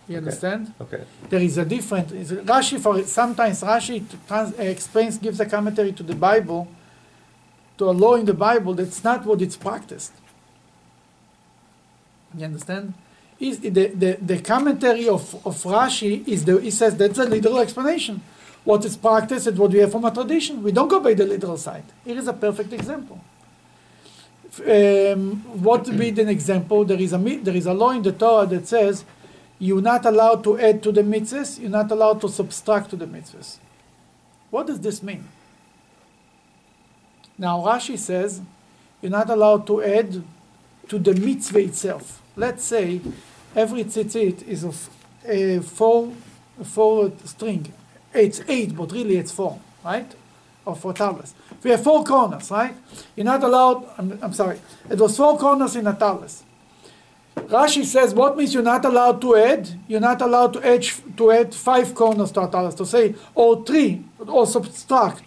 You 0.07 0.17
understand? 0.17 0.73
okay. 0.81 0.97
okay. 0.97 1.05
There 1.29 1.39
is 1.41 1.57
a 1.57 1.63
difference. 1.65 2.11
Rashi, 2.11 2.79
for 2.79 3.01
sometimes 3.03 3.61
Rashi 3.61 4.03
trans, 4.27 4.53
explains, 4.59 5.17
gives 5.17 5.39
a 5.39 5.45
commentary 5.45 5.93
to 5.93 6.03
the 6.03 6.15
Bible, 6.15 6.67
to 7.77 7.89
a 7.89 7.91
law 7.91 8.15
in 8.15 8.25
the 8.25 8.33
Bible 8.33 8.73
that's 8.73 9.03
not 9.03 9.25
what 9.25 9.41
it's 9.41 9.57
practiced. 9.57 10.13
You 12.37 12.45
understand? 12.45 12.93
Is 13.39 13.59
the, 13.59 13.69
the, 13.69 14.17
the 14.21 14.39
commentary 14.39 15.09
of, 15.09 15.35
of 15.45 15.55
Rashi 15.63 16.27
is 16.27 16.45
the 16.45 16.59
he 16.61 16.71
says 16.71 16.95
that's 16.95 17.17
a 17.17 17.25
literal 17.25 17.59
explanation. 17.59 18.21
What 18.63 18.85
is 18.85 18.95
practiced 18.95 19.47
and 19.47 19.57
what 19.57 19.71
we 19.71 19.79
have 19.79 19.91
from 19.91 20.05
a 20.05 20.11
tradition. 20.11 20.61
We 20.61 20.71
don't 20.71 20.87
go 20.87 20.99
by 20.99 21.15
the 21.15 21.25
literal 21.25 21.57
side. 21.57 21.85
Here 22.05 22.17
is 22.17 22.27
a 22.27 22.33
perfect 22.33 22.71
example. 22.73 23.19
Um, 24.59 25.37
what 25.63 25.85
would 25.85 25.97
be 25.97 26.09
an 26.09 26.29
example? 26.29 26.85
There 26.85 26.99
is 26.99 27.13
a 27.13 27.17
there 27.17 27.55
is 27.55 27.65
a 27.65 27.73
law 27.73 27.91
in 27.91 28.03
the 28.03 28.11
Torah 28.11 28.45
that 28.47 28.67
says 28.67 29.05
you're 29.57 29.81
not 29.81 30.05
allowed 30.05 30.43
to 30.43 30.59
add 30.59 30.83
to 30.83 30.91
the 30.91 31.01
mitzvahs, 31.01 31.59
you're 31.59 31.69
not 31.69 31.91
allowed 31.91 32.19
to 32.21 32.29
subtract 32.29 32.89
to 32.89 32.95
the 32.95 33.05
mitzvahs. 33.05 33.57
What 34.49 34.67
does 34.67 34.79
this 34.79 35.01
mean? 35.01 35.27
Now 37.37 37.59
Rashi 37.59 37.97
says 37.97 38.41
you're 39.01 39.11
not 39.11 39.29
allowed 39.29 39.65
to 39.67 39.83
add 39.83 40.23
to 40.89 40.99
the 40.99 41.13
mitzvah 41.13 41.59
itself. 41.59 42.21
Let's 42.35 42.63
say 42.63 43.01
every 43.55 43.83
tzitzit 43.83 44.47
is 44.47 44.63
of 44.63 44.89
a 45.25 45.59
four, 45.59 46.13
four 46.63 47.11
string. 47.25 47.73
It's 48.13 48.41
eight, 48.47 48.75
but 48.75 48.91
really 48.91 49.17
it's 49.17 49.31
four, 49.31 49.59
right? 49.83 50.11
Or 50.65 50.75
four 50.75 50.93
tablets. 50.93 51.33
We 51.63 51.71
have 51.71 51.83
four 51.83 52.03
corners, 52.03 52.51
right? 52.51 52.75
You're 53.15 53.25
not 53.25 53.43
allowed, 53.43 53.87
I'm, 53.97 54.19
I'm 54.21 54.33
sorry, 54.33 54.59
it 54.89 54.99
was 54.99 55.15
four 55.17 55.37
corners 55.37 55.75
in 55.75 55.87
a 55.87 55.93
talus. 55.93 56.43
Rashi 57.35 57.85
says, 57.85 58.13
what 58.13 58.37
means 58.37 58.53
you're 58.53 58.63
not 58.63 58.83
allowed 58.83 59.21
to 59.21 59.35
add? 59.35 59.69
You're 59.87 60.01
not 60.01 60.21
allowed 60.21 60.53
to 60.53 60.67
add, 60.67 60.83
to 61.17 61.31
add 61.31 61.55
five 61.55 61.95
corners 61.95 62.31
to 62.33 62.41
a 62.41 62.49
talus, 62.49 62.75
to 62.75 62.85
say, 62.85 63.15
or 63.33 63.63
three, 63.65 64.03
or 64.19 64.45
subtract. 64.45 65.23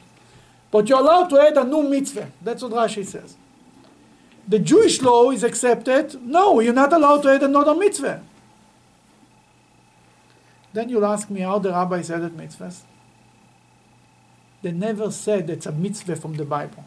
But 0.75 0.89
you're 0.89 0.99
allowed 0.99 1.29
to 1.29 1.41
add 1.41 1.57
a 1.57 1.63
new 1.63 1.85
mitzvah. 1.85 2.33
That's 2.43 2.61
what 2.61 2.73
Rashi 2.73 3.07
says. 3.07 3.37
The 4.49 4.59
Jewish 4.59 5.01
law 5.01 5.31
is 5.31 5.45
accepted. 5.45 6.21
No, 6.21 6.59
you're 6.59 6.73
not 6.73 6.93
allowed 6.93 7.23
to 7.23 7.29
add 7.29 7.45
another 7.45 7.77
mitzvah. 7.77 8.25
Then 10.73 10.89
you'll 10.89 11.07
ask 11.07 11.31
me 11.31 11.43
how 11.43 11.61
the 11.61 11.71
rabbis 11.71 12.11
added 12.11 12.37
mitzvahs. 12.37 12.81
They 14.63 14.73
never 14.73 15.13
said 15.13 15.49
it's 15.49 15.67
a 15.67 15.71
mitzvah 15.71 16.17
from 16.17 16.35
the 16.35 16.45
Bible. 16.45 16.85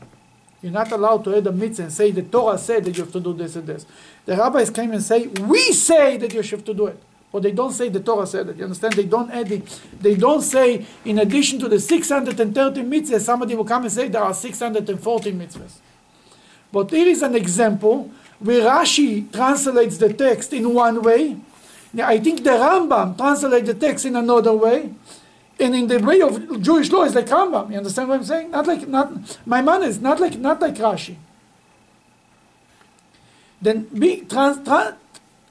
You're 0.61 0.73
not 0.73 0.91
allowed 0.91 1.23
to 1.23 1.37
add 1.37 1.47
a 1.47 1.53
mitzvah 1.53 1.83
and 1.83 1.93
say 1.93 2.11
the 2.11 2.23
Torah 2.23 2.57
said 2.57 2.83
that 2.83 2.97
you 2.97 3.05
have 3.05 3.13
to 3.13 3.21
do 3.21 3.31
this 3.31 3.55
and 3.55 3.65
this. 3.65 3.85
The 4.25 4.35
rabbis 4.35 4.69
came 4.69 4.91
and 4.91 5.01
say, 5.01 5.27
we 5.27 5.71
say 5.71 6.17
that 6.17 6.33
you 6.33 6.41
have 6.41 6.65
to 6.65 6.73
do 6.73 6.87
it. 6.87 7.01
But 7.31 7.43
they 7.43 7.51
don't 7.51 7.73
say 7.73 7.89
the 7.89 7.99
Torah 7.99 8.25
said 8.25 8.49
it. 8.49 8.57
You 8.57 8.63
understand? 8.63 8.93
They 8.93 9.03
don't 9.03 9.29
add 9.31 9.51
it. 9.51 9.81
They 9.99 10.15
don't 10.15 10.41
say, 10.41 10.85
in 11.03 11.19
addition 11.19 11.59
to 11.59 11.67
the 11.67 11.79
630 11.79 12.81
mitzvahs, 12.83 13.21
somebody 13.21 13.55
will 13.55 13.65
come 13.65 13.83
and 13.83 13.91
say 13.91 14.07
there 14.07 14.23
are 14.23 14.33
640 14.33 15.33
mitzvahs. 15.33 15.73
But 16.71 16.89
here 16.89 17.07
is 17.07 17.21
an 17.21 17.35
example 17.35 18.11
where 18.39 18.61
Rashi 18.61 19.31
translates 19.31 19.97
the 19.97 20.13
text 20.13 20.53
in 20.53 20.73
one 20.73 21.01
way, 21.01 21.37
I 22.01 22.19
think 22.19 22.43
the 22.43 22.51
Rambam 22.51 23.17
translates 23.17 23.67
the 23.67 23.73
text 23.73 24.05
in 24.05 24.15
another 24.15 24.53
way, 24.53 24.91
and 25.59 25.75
in 25.75 25.87
the 25.87 25.99
way 25.99 26.21
of 26.21 26.61
Jewish 26.61 26.91
law 26.91 27.03
is 27.03 27.15
like 27.15 27.25
Rambam. 27.25 27.71
You 27.71 27.77
understand 27.77 28.09
what 28.09 28.15
I'm 28.15 28.23
saying? 28.23 28.51
Not 28.51 28.67
like 28.67 28.87
not 28.87 29.37
my 29.45 29.61
man 29.61 29.83
is 29.83 29.99
not 29.99 30.19
like 30.19 30.37
not 30.37 30.61
like 30.61 30.75
Rashi. 30.75 31.15
Then 33.59 33.85
be 33.85 34.21
trans, 34.21 34.63
trans, 34.63 34.95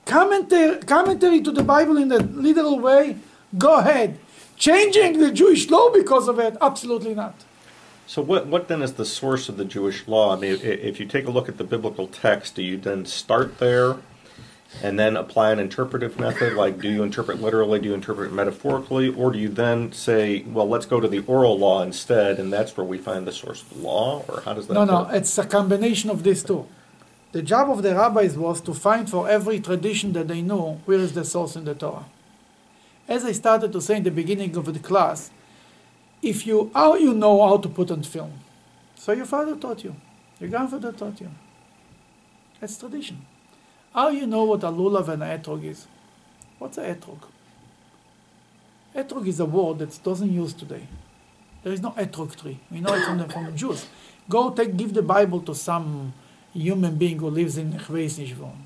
commentary 0.07 0.79
commentary 0.79 1.43
to 1.43 1.51
the 1.51 1.63
Bible 1.63 1.99
in 1.99 2.11
a 2.11 2.19
literal 2.19 2.79
way. 2.79 3.19
Go 3.59 3.79
ahead. 3.79 4.19
Changing 4.57 5.19
the 5.19 5.31
Jewish 5.31 5.69
law 5.69 5.91
because 5.91 6.29
of 6.29 6.39
it? 6.39 6.57
Absolutely 6.63 7.15
not. 7.15 7.35
So 8.07 8.23
what, 8.23 8.47
what 8.47 8.69
then 8.69 8.83
is 8.83 8.95
the 8.95 9.05
source 9.05 9.49
of 9.49 9.57
the 9.57 9.65
Jewish 9.65 10.07
law? 10.07 10.35
I 10.35 10.39
mean, 10.39 10.59
if 10.63 11.01
you 11.01 11.07
take 11.07 11.27
a 11.27 11.31
look 11.31 11.49
at 11.49 11.59
the 11.59 11.65
biblical 11.65 12.07
text, 12.07 12.55
do 12.55 12.63
you 12.63 12.77
then 12.79 13.05
start 13.05 13.59
there 13.59 13.97
and 14.83 14.99
then 14.99 15.17
apply 15.17 15.51
an 15.51 15.59
interpretive 15.59 16.19
method? 16.19 16.55
Like, 16.55 16.81
do 16.81 16.89
you 16.89 17.03
interpret 17.03 17.43
literally, 17.43 17.81
do 17.81 17.89
you 17.89 17.95
interpret 17.95 18.33
metaphorically, 18.33 19.09
or 19.09 19.33
do 19.33 19.39
you 19.39 19.49
then 19.49 19.93
say, 19.93 20.43
well, 20.43 20.69
let's 20.69 20.87
go 20.87 21.01
to 21.01 21.09
the 21.09 21.25
oral 21.27 21.59
law 21.59 21.83
instead, 21.83 22.39
and 22.39 22.53
that's 22.53 22.77
where 22.77 22.87
we 22.87 22.97
find 22.97 23.27
the 23.27 23.33
source 23.33 23.63
of 23.63 23.71
the 23.71 23.79
law, 23.83 24.25
or 24.29 24.41
how 24.43 24.55
does 24.55 24.69
that 24.69 24.75
No, 24.75 24.85
no, 24.85 25.09
it's 25.11 25.37
a 25.37 25.45
combination 25.45 26.09
of 26.09 26.23
these 26.23 26.45
two. 26.45 26.67
The 27.37 27.43
job 27.43 27.71
of 27.71 27.83
the 27.83 27.95
rabbis 27.95 28.35
was 28.39 28.63
to 28.63 28.73
find 28.73 29.11
for 29.11 29.29
every 29.29 29.61
tradition 29.61 30.15
that 30.15 30.27
they 30.27 30.41
knew 30.41 30.81
where 30.87 31.01
is 31.01 31.13
the 31.13 31.23
source 31.23 31.55
in 31.55 31.67
the 31.67 31.75
Torah. 31.75 32.07
As 33.07 33.27
I 33.27 33.33
started 33.33 33.73
to 33.73 33.81
say 33.83 33.99
in 33.99 34.05
the 34.05 34.11
beginning 34.11 34.57
of 34.57 34.73
the 34.73 34.79
class, 34.81 35.31
if 36.23 36.47
you 36.47 36.71
how 36.73 36.95
you 36.95 37.13
know 37.13 37.47
how 37.47 37.59
to 37.59 37.69
put 37.69 37.91
on 37.91 38.01
tefillin, 38.01 38.39
so 38.95 39.13
your 39.13 39.27
father 39.27 39.55
taught 39.55 39.85
you, 39.85 39.95
your 40.41 40.49
grandfather 40.49 40.93
taught 40.93 41.21
you. 41.21 41.31
That's 42.59 42.79
tradition. 42.79 43.27
How 43.93 44.09
you 44.09 44.27
know 44.27 44.45
what 44.45 44.63
a 44.63 44.69
lulav 44.69 45.09
and 45.09 45.23
a 45.23 45.37
etrog 45.37 45.63
is? 45.63 45.87
What's 46.59 46.79
a 46.79 46.95
etrog? 46.95 47.19
Etrog 48.95 49.27
is 49.27 49.41
a 49.41 49.45
word 49.45 49.81
that 49.81 50.03
doesn't 50.03 50.33
use 50.33 50.55
today. 50.55 50.87
There 51.63 51.73
is 51.75 51.83
no 51.83 51.91
etrog 51.91 52.35
tree. 52.35 52.61
We 52.71 52.81
know 52.81 52.95
it 52.95 53.05
from 53.05 53.19
the, 53.19 53.29
from 53.29 53.45
the 53.45 53.53
Jews. 53.53 53.85
Go 54.27 54.53
take, 54.53 54.75
give 54.75 54.95
the 54.95 55.03
Bible 55.03 55.43
to 55.43 55.55
some 55.55 56.15
human 56.57 56.97
being 56.97 57.19
who 57.19 57.31
lives 57.31 57.59
in 57.59 57.73
Chveisnishvon, 57.73 58.57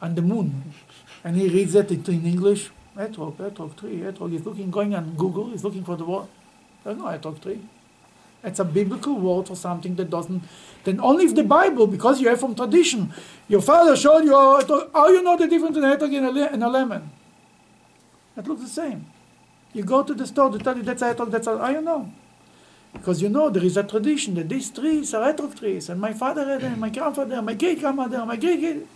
on 0.00 0.14
the 0.14 0.22
moon, 0.22 0.72
and 1.22 1.36
he 1.36 1.48
reads 1.48 1.74
it 1.74 1.90
in 1.90 2.26
English. 2.26 2.70
Etrog, 2.96 3.36
etrog 3.36 3.76
tree, 3.76 3.98
etrog. 4.00 4.30
He's 4.30 4.44
looking, 4.44 4.70
going 4.70 4.94
on 4.94 5.14
Google. 5.16 5.50
He's 5.50 5.64
looking 5.64 5.84
for 5.84 5.96
the 5.96 6.04
word. 6.04 6.28
There's 6.84 6.96
no 6.96 7.04
etrog 7.04 7.42
tree. 7.42 7.60
It's 8.44 8.60
a 8.60 8.64
biblical 8.64 9.14
word 9.14 9.48
for 9.48 9.56
something 9.56 9.96
that 9.96 10.10
doesn't. 10.10 10.42
Then 10.84 11.00
only 11.00 11.24
if 11.24 11.34
the 11.34 11.42
Bible, 11.42 11.86
because 11.86 12.20
you 12.20 12.28
have 12.28 12.38
from 12.38 12.54
tradition, 12.54 13.12
your 13.48 13.62
father 13.62 13.96
showed 13.96 14.24
you 14.24 14.32
how, 14.32 14.60
etrog- 14.60 14.90
how 14.92 15.08
you 15.08 15.22
know 15.22 15.36
the 15.36 15.48
difference 15.48 15.74
between 15.74 15.90
etrog 15.90 16.28
and 16.28 16.38
a, 16.38 16.52
and 16.52 16.62
a 16.62 16.68
lemon. 16.68 17.10
It 18.36 18.46
looks 18.46 18.62
the 18.62 18.68
same. 18.68 19.06
You 19.72 19.82
go 19.82 20.02
to 20.02 20.14
the 20.14 20.26
store 20.26 20.50
to 20.50 20.58
tell 20.58 20.76
you 20.76 20.82
that's 20.82 21.02
etrog, 21.02 21.30
that's. 21.30 21.46
How 21.46 21.70
you 21.70 21.80
know? 21.80 22.12
Because 22.94 23.20
you 23.20 23.28
know 23.28 23.50
there 23.50 23.64
is 23.64 23.76
a 23.76 23.82
tradition 23.82 24.34
that 24.36 24.48
these 24.48 24.70
trees 24.70 25.12
are 25.12 25.32
etrog 25.32 25.58
trees, 25.58 25.90
and 25.90 26.00
my 26.00 26.14
father 26.14 26.46
had 26.46 26.62
them, 26.62 26.80
my 26.80 26.88
grandfather, 26.88 27.42
my 27.42 27.54
great 27.54 27.80
grandmother, 27.80 28.24
my 28.24 28.36
great 28.36 28.60
great. 28.60 28.86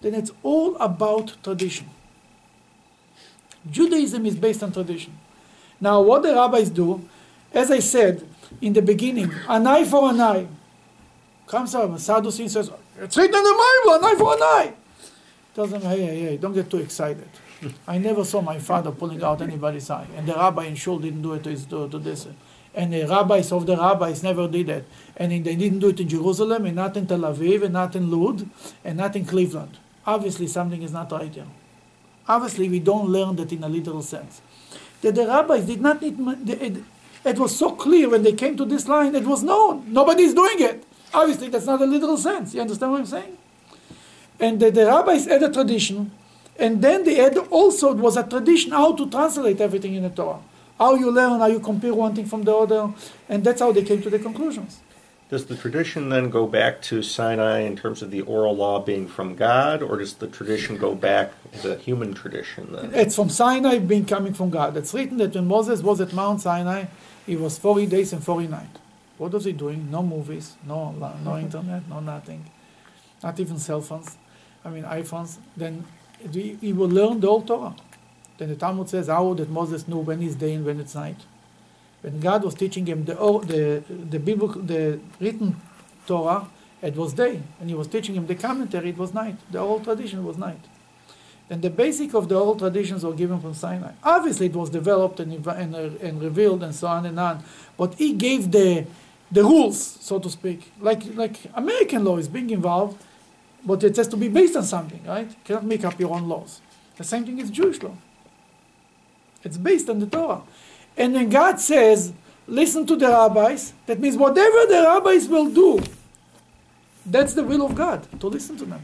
Then 0.00 0.14
it's 0.14 0.30
all 0.42 0.76
about 0.76 1.36
tradition. 1.42 1.90
Judaism 3.70 4.24
is 4.26 4.36
based 4.36 4.62
on 4.62 4.72
tradition. 4.72 5.12
Now, 5.80 6.00
what 6.00 6.22
the 6.22 6.34
rabbis 6.34 6.70
do, 6.70 7.06
as 7.52 7.70
I 7.70 7.80
said 7.80 8.26
in 8.60 8.72
the 8.72 8.82
beginning, 8.82 9.30
an 9.48 9.66
eye 9.66 9.84
for 9.84 10.10
an 10.10 10.20
eye. 10.20 10.46
Comes 11.46 11.74
up, 11.74 11.98
Sadducee 11.98 12.48
says, 12.48 12.70
it's 12.98 13.16
written 13.16 13.36
in 13.36 13.42
the 13.42 13.82
Bible, 13.84 13.98
an 13.98 14.04
eye 14.04 14.18
for 14.18 14.34
an 14.34 14.42
eye. 14.42 14.72
Tells 15.54 15.70
them, 15.70 15.82
hey, 15.82 16.00
hey, 16.00 16.20
hey, 16.20 16.36
don't 16.36 16.52
get 16.52 16.70
too 16.70 16.78
excited. 16.78 17.28
I 17.86 17.98
never 17.98 18.24
saw 18.24 18.40
my 18.40 18.58
father 18.58 18.90
pulling 18.90 19.22
out 19.22 19.42
anybody's 19.42 19.90
eye, 19.90 20.06
and 20.16 20.26
the 20.26 20.34
rabbi 20.34 20.64
in 20.64 20.74
Shul 20.74 20.98
didn't 20.98 21.22
do 21.22 21.34
it 21.34 21.44
to, 21.44 21.50
his, 21.50 21.66
to, 21.66 21.88
to 21.88 21.98
this. 21.98 22.26
And 22.74 22.92
the 22.92 23.06
rabbis 23.06 23.52
of 23.52 23.66
the 23.66 23.76
rabbis 23.76 24.22
never 24.22 24.48
did 24.48 24.68
it. 24.68 24.84
And 25.16 25.30
they 25.30 25.54
didn't 25.54 25.78
do 25.78 25.90
it 25.90 26.00
in 26.00 26.08
Jerusalem, 26.08 26.66
and 26.66 26.74
not 26.74 26.96
in 26.96 27.06
Tel 27.06 27.20
Aviv, 27.20 27.62
and 27.62 27.72
not 27.72 27.94
in 27.94 28.10
Lud, 28.10 28.48
and 28.84 28.98
not 28.98 29.14
in 29.14 29.24
Cleveland. 29.24 29.78
Obviously, 30.06 30.48
something 30.48 30.82
is 30.82 30.92
not 30.92 31.12
right 31.12 31.32
here. 31.32 31.46
Obviously, 32.26 32.68
we 32.68 32.80
don't 32.80 33.08
learn 33.08 33.36
that 33.36 33.52
in 33.52 33.62
a 33.62 33.68
literal 33.68 34.02
sense. 34.02 34.42
That 35.02 35.14
the 35.14 35.26
rabbis 35.26 35.66
did 35.66 35.80
not 35.80 36.02
need. 36.02 36.18
It, 36.48 36.82
it 37.24 37.38
was 37.38 37.56
so 37.56 37.72
clear 37.72 38.08
when 38.08 38.22
they 38.22 38.32
came 38.32 38.56
to 38.56 38.64
this 38.64 38.88
line, 38.88 39.14
it 39.14 39.24
was 39.24 39.42
known. 39.42 39.92
Nobody 39.92 40.24
is 40.24 40.34
doing 40.34 40.60
it. 40.60 40.84
Obviously, 41.12 41.48
that's 41.48 41.66
not 41.66 41.80
a 41.80 41.86
literal 41.86 42.16
sense. 42.16 42.54
You 42.54 42.60
understand 42.60 42.92
what 42.92 43.00
I'm 43.00 43.06
saying? 43.06 43.38
And 44.40 44.58
the, 44.58 44.70
the 44.70 44.86
rabbis 44.86 45.26
had 45.26 45.42
a 45.42 45.52
tradition, 45.52 46.10
and 46.58 46.82
then 46.82 47.04
they 47.04 47.16
had 47.16 47.36
also 47.50 47.90
it 47.92 47.98
was 47.98 48.16
a 48.16 48.22
tradition 48.22 48.72
how 48.72 48.94
to 48.94 49.08
translate 49.10 49.60
everything 49.60 49.94
in 49.94 50.02
the 50.02 50.10
Torah. 50.10 50.40
How 50.78 50.94
you 50.94 51.10
learn, 51.10 51.40
how 51.40 51.46
you 51.46 51.60
compare 51.60 51.94
one 51.94 52.14
thing 52.14 52.26
from 52.26 52.42
the 52.42 52.54
other, 52.54 52.92
and 53.28 53.44
that's 53.44 53.60
how 53.60 53.72
they 53.72 53.82
came 53.82 54.02
to 54.02 54.10
the 54.10 54.18
conclusions. 54.18 54.80
Does 55.30 55.46
the 55.46 55.56
tradition 55.56 56.10
then 56.10 56.30
go 56.30 56.46
back 56.46 56.82
to 56.82 57.02
Sinai 57.02 57.60
in 57.60 57.76
terms 57.76 58.02
of 58.02 58.10
the 58.10 58.20
oral 58.22 58.54
law 58.54 58.78
being 58.80 59.08
from 59.08 59.34
God, 59.34 59.82
or 59.82 59.98
does 59.98 60.14
the 60.14 60.26
tradition 60.26 60.76
go 60.76 60.94
back 60.94 61.32
a 61.64 61.76
human 61.76 62.12
tradition 62.12 62.72
then? 62.72 62.92
It's 62.94 63.16
from 63.16 63.30
Sinai 63.30 63.78
being 63.78 64.04
coming 64.04 64.34
from 64.34 64.50
God. 64.50 64.76
It's 64.76 64.92
written 64.92 65.16
that 65.18 65.34
when 65.34 65.46
Moses 65.46 65.82
was 65.82 66.00
at 66.00 66.12
Mount 66.12 66.40
Sinai, 66.40 66.84
he 67.24 67.36
was 67.36 67.58
40 67.58 67.86
days 67.86 68.12
and 68.12 68.22
40 68.22 68.48
nights. 68.48 68.78
What 69.16 69.32
was 69.32 69.44
he 69.44 69.52
doing? 69.52 69.90
No 69.90 70.02
movies, 70.02 70.56
no, 70.66 70.90
no 70.92 71.06
mm-hmm. 71.06 71.38
internet, 71.38 71.88
no 71.88 72.00
nothing. 72.00 72.50
Not 73.22 73.40
even 73.40 73.58
cell 73.58 73.80
phones. 73.80 74.18
I 74.64 74.70
mean, 74.70 74.84
iPhones. 74.84 75.38
Then 75.56 75.84
he 76.32 76.56
he 76.60 76.72
will 76.72 76.88
learn 76.88 77.20
the 77.20 77.26
whole 77.26 77.42
Torah. 77.42 77.74
Then 78.38 78.48
the 78.48 78.56
Talmud 78.56 78.88
says 78.88 79.08
how 79.08 79.34
that 79.34 79.50
Moses 79.50 79.86
knew 79.86 79.98
when 79.98 80.22
it's 80.22 80.34
day 80.34 80.54
and 80.54 80.64
when 80.64 80.80
it's 80.80 80.94
night. 80.94 81.20
When 82.02 82.20
God 82.20 82.42
was 82.44 82.54
teaching 82.54 82.86
him 82.86 83.04
the 83.04 83.14
the 83.14 83.82
the 83.88 84.18
biblical 84.18 84.60
the 84.60 85.00
written 85.20 85.56
Torah, 86.06 86.48
it 86.82 86.96
was 86.96 87.14
day, 87.14 87.40
and 87.60 87.68
he 87.68 87.74
was 87.74 87.86
teaching 87.86 88.14
him 88.14 88.26
the 88.26 88.34
commentary. 88.34 88.90
It 88.90 88.98
was 88.98 89.14
night. 89.14 89.36
The 89.50 89.60
oral 89.60 89.80
tradition 89.80 90.24
was 90.24 90.36
night. 90.36 90.60
And 91.50 91.60
the 91.60 91.70
basic 91.70 92.14
of 92.14 92.28
the 92.28 92.36
oral 92.36 92.56
traditions 92.56 93.04
were 93.04 93.12
given 93.12 93.40
from 93.40 93.54
Sinai. 93.54 93.92
Obviously, 94.02 94.46
it 94.46 94.54
was 94.54 94.70
developed 94.70 95.20
and, 95.20 95.46
and, 95.46 95.74
and 95.74 96.22
revealed 96.22 96.62
and 96.62 96.74
so 96.74 96.86
on 96.86 97.04
and 97.04 97.20
on. 97.20 97.44
But 97.76 97.94
he 97.94 98.14
gave 98.14 98.50
the, 98.50 98.86
the 99.30 99.42
rules, 99.42 99.78
so 100.00 100.18
to 100.18 100.30
speak. 100.30 100.72
Like, 100.80 101.02
like 101.14 101.36
American 101.54 102.04
law 102.04 102.16
is 102.16 102.28
being 102.28 102.48
involved, 102.50 103.02
but 103.64 103.82
it 103.82 103.96
has 103.96 104.08
to 104.08 104.16
be 104.16 104.28
based 104.28 104.56
on 104.56 104.64
something, 104.64 105.00
right? 105.06 105.28
You 105.28 105.36
cannot 105.44 105.64
make 105.64 105.84
up 105.84 105.98
your 105.98 106.14
own 106.14 106.28
laws. 106.28 106.60
The 106.96 107.04
same 107.04 107.24
thing 107.24 107.38
is 107.38 107.50
Jewish 107.50 107.82
law. 107.82 107.96
It's 109.42 109.56
based 109.56 109.90
on 109.90 109.98
the 109.98 110.06
Torah. 110.06 110.42
And 110.96 111.14
when 111.14 111.28
God 111.28 111.60
says, 111.60 112.12
listen 112.46 112.86
to 112.86 112.96
the 112.96 113.08
rabbis, 113.08 113.72
that 113.86 114.00
means 114.00 114.16
whatever 114.16 114.66
the 114.66 114.82
rabbis 114.86 115.28
will 115.28 115.50
do, 115.50 115.82
that's 117.04 117.34
the 117.34 117.44
will 117.44 117.66
of 117.66 117.74
God, 117.74 118.06
to 118.20 118.28
listen 118.28 118.56
to 118.56 118.64
them 118.64 118.80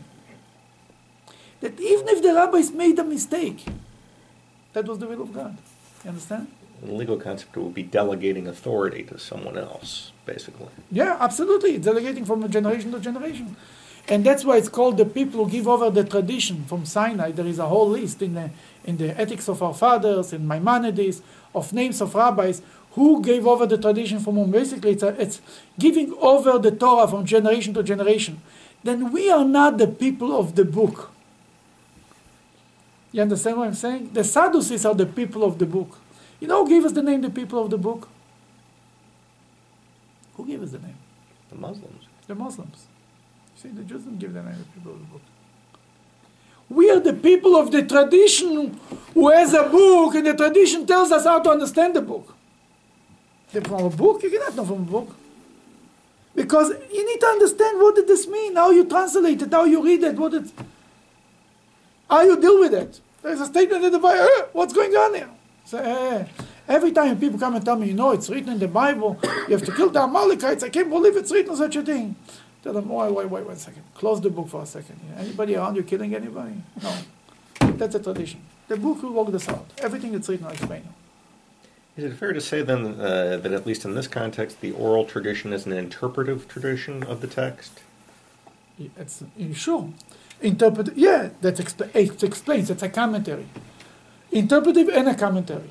that 1.61 1.79
even 1.79 2.09
if 2.09 2.23
the 2.23 2.35
rabbis 2.35 2.73
made 2.73 2.99
a 2.99 3.05
mistake, 3.05 3.65
that 4.73 4.87
was 4.87 4.99
the 4.99 5.07
will 5.07 5.23
of 5.23 5.33
God. 5.33 5.57
You 6.05 6.11
understand? 6.11 6.49
The 6.83 6.93
legal 6.93 7.19
concept 7.19 7.57
would 7.57 7.75
be 7.75 7.83
delegating 7.83 8.49
authority 8.49 9.03
to 9.05 9.19
someone 9.19 9.59
else, 9.59 10.13
basically. 10.25 10.69
Yeah, 10.91 11.19
absolutely. 11.21 11.77
Delegating 11.79 12.25
from 12.25 12.49
generation 12.51 12.91
to 12.93 13.01
generation. 13.01 13.57
And 14.11 14.25
that's 14.25 14.45
why 14.45 14.57
it's 14.57 14.69
called 14.69 14.97
the 14.97 15.05
people 15.07 15.45
who 15.45 15.51
give 15.51 15.69
over 15.69 15.89
the 15.89 16.03
tradition 16.03 16.65
from 16.65 16.85
Sinai. 16.85 17.31
There 17.31 17.47
is 17.47 17.61
a 17.61 17.67
whole 17.67 17.89
list 17.91 18.21
in 18.21 18.35
the, 18.35 18.51
in 18.85 18.97
the 18.97 19.19
Ethics 19.19 19.49
of 19.49 19.63
Our 19.63 19.73
Fathers, 19.73 20.33
in 20.33 20.49
Maimonides, 20.49 21.23
of 21.55 21.73
names 21.73 22.01
of 22.01 22.15
rabbis 22.17 22.61
who 22.93 23.23
gave 23.23 23.47
over 23.47 23.67
the 23.67 23.79
tradition 23.79 24.19
from 24.19 24.35
whom. 24.35 24.51
Basically, 24.51 24.91
it's, 24.91 25.05
a, 25.05 25.09
it's 25.21 25.41
giving 25.79 26.13
over 26.15 26.59
the 26.59 26.73
Torah 26.73 27.07
from 27.07 27.25
generation 27.25 27.73
to 27.75 27.85
generation. 27.85 28.43
Then 28.83 29.13
we 29.13 29.31
are 29.31 29.45
not 29.45 29.79
the 29.79 29.87
people 29.87 30.37
of 30.37 30.57
the 30.57 30.65
book. 30.65 31.13
You 33.13 33.23
understand 33.23 33.59
what 33.59 33.69
I'm 33.69 33.75
saying? 33.75 34.11
The 34.13 34.25
Sadducees 34.25 34.85
are 34.85 34.95
the 34.95 35.07
people 35.07 35.45
of 35.45 35.59
the 35.59 35.67
book. 35.67 35.99
You 36.41 36.49
know 36.49 36.65
who 36.65 36.71
gave 36.71 36.85
us 36.85 36.93
the 36.93 37.03
name 37.03 37.21
the 37.21 37.31
people 37.31 37.63
of 37.63 37.71
the 37.71 37.79
book? 37.79 38.09
Who 40.35 40.47
gave 40.47 40.63
us 40.63 40.73
the 40.73 40.79
name? 40.81 40.97
The 41.51 41.57
Muslims. 41.57 42.05
The 42.27 42.35
Muslims. 42.35 42.87
See, 43.61 43.69
the 43.69 43.83
Jews 43.83 44.03
didn't 44.05 44.19
give 44.19 44.33
the 44.33 44.43
name 44.43 44.57
the 44.59 44.65
people 44.81 44.93
of 44.93 44.99
the 45.01 45.05
book. 45.07 45.21
We 46.71 46.91
are 46.91 47.01
the 47.01 47.13
people 47.13 47.57
of 47.57 47.71
the 47.73 47.83
tradition 47.83 48.79
who 49.13 49.29
has 49.31 49.53
a 49.55 49.65
book, 49.65 50.15
and 50.15 50.27
the 50.27 50.35
tradition 50.35 50.87
tells 50.87 51.11
us 51.13 51.25
how 51.25 51.41
to 51.41 51.51
understand 51.51 51.95
the 51.95 52.01
book. 52.03 52.35
The- 53.53 53.61
From 53.61 53.85
a 53.85 53.91
book? 53.91 54.23
You 54.23 54.31
cannot 54.31 54.55
know 54.57 54.65
from 54.65 54.77
a 54.83 54.91
book. 54.91 55.09
Because 56.35 56.71
you 56.93 57.07
need 57.07 57.21
to 57.21 57.27
understand 57.27 57.81
what 57.81 57.97
did 57.97 58.07
this 58.07 58.27
mean, 58.29 58.55
how 58.55 58.71
you 58.71 58.85
translate 58.85 59.43
it, 59.43 59.53
how 59.53 59.65
you 59.65 59.83
read 59.85 60.03
it, 60.05 60.17
what 60.17 60.33
it, 60.33 60.45
how 62.09 62.23
you 62.23 62.41
deal 62.41 62.61
with 62.61 62.73
it. 62.73 63.01
There's 63.21 63.41
a 63.41 63.47
statement 63.47 63.85
in 63.85 63.93
the 63.93 63.99
Bible, 63.99 64.23
"Eh, 64.23 64.43
what's 64.53 64.73
going 64.73 64.95
on 64.95 65.15
here? 65.15 65.29
So, 65.67 65.79
eh, 65.79 66.25
every 66.69 66.93
time 66.93 67.19
people 67.19 67.39
come 67.39 67.57
and 67.57 67.65
tell 67.65 67.77
me, 67.77 67.89
you 67.89 67.95
know, 67.95 68.13
it's 68.13 68.31
written 68.31 68.53
in 68.53 68.59
the 68.61 68.69
Bible, 68.69 69.19
you 69.49 69.57
have 69.57 69.65
to 69.67 69.73
kill 69.73 69.91
the 69.91 70.01
Amalekites, 70.01 70.63
I 70.63 70.69
can't 70.71 70.89
believe 70.89 71.17
it's 71.17 71.33
written 71.33 71.57
such 71.57 71.77
a 71.77 71.83
thing. 71.83 72.15
Tell 72.63 72.75
them, 72.75 72.89
wait, 72.89 73.13
wait, 73.13 73.31
wait, 73.31 73.47
one 73.47 73.57
second. 73.57 73.83
Close 73.95 74.21
the 74.21 74.31
book 74.31 74.49
for 74.49 74.63
a 74.63 74.67
second. 74.67 75.01
Anybody 75.17 75.57
around 75.57 75.77
you 75.77 75.83
killing 75.83 76.15
anybody? 76.15 76.63
No. 76.83 76.95
That's 77.61 77.95
a 77.95 78.01
tradition. 78.01 78.41
The 78.69 78.77
book 78.77 79.03
will 79.03 79.13
work 79.13 79.33
this 79.33 79.49
out. 79.49 79.67
Everything 79.79 80.13
that's 80.13 80.29
written, 80.29 80.47
I'll 80.47 80.53
explain. 80.53 80.83
Is 81.97 82.05
it 82.05 82.17
fair 82.17 82.33
to 82.33 82.41
say 82.41 82.63
then 82.63 83.01
uh, 83.01 83.39
that 83.43 83.53
at 83.53 83.67
least 83.67 83.85
in 83.85 83.95
this 83.95 84.07
context, 84.07 84.61
the 84.61 84.73
oral 84.73 85.05
tradition 85.05 85.53
is 85.53 85.67
an 85.67 85.73
interpretive 85.73 86.49
tradition 86.49 87.03
of 87.03 87.21
the 87.21 87.27
text? 87.27 87.81
It's 88.79 89.23
sure. 89.55 89.91
Interpret. 90.41 90.97
Yeah, 90.97 91.31
that 91.41 91.57
expl- 91.57 92.23
explains. 92.23 92.71
It's 92.71 92.83
a 92.83 92.89
commentary, 92.89 93.47
interpretive 94.33 94.89
and 94.89 95.09
a 95.09 95.15
commentary 95.15 95.71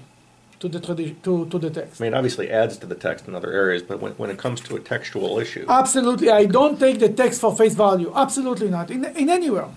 to 0.60 0.68
the 0.70 0.80
tradition 0.80 1.18
to, 1.24 1.46
to 1.48 1.58
the 1.60 1.70
text. 1.70 2.02
I 2.02 2.04
mean, 2.06 2.14
obviously 2.14 2.50
adds 2.50 2.78
to 2.78 2.86
the 2.88 2.96
text 2.96 3.28
in 3.28 3.36
other 3.36 3.52
areas, 3.52 3.82
but 3.82 4.00
when, 4.02 4.12
when 4.14 4.30
it 4.30 4.38
comes 4.38 4.60
to 4.62 4.76
a 4.76 4.80
textual 4.80 5.40
issue, 5.40 5.66
Absolutely, 5.70 6.30
I 6.30 6.46
don't 6.46 6.78
take 6.80 7.00
the 7.00 7.10
text 7.10 7.40
for 7.42 7.56
face 7.56 7.76
value. 7.76 8.12
Absolutely 8.16 8.70
not. 8.70 8.92
In 8.92 9.06
in 9.06 9.30
anywhere, 9.30 9.70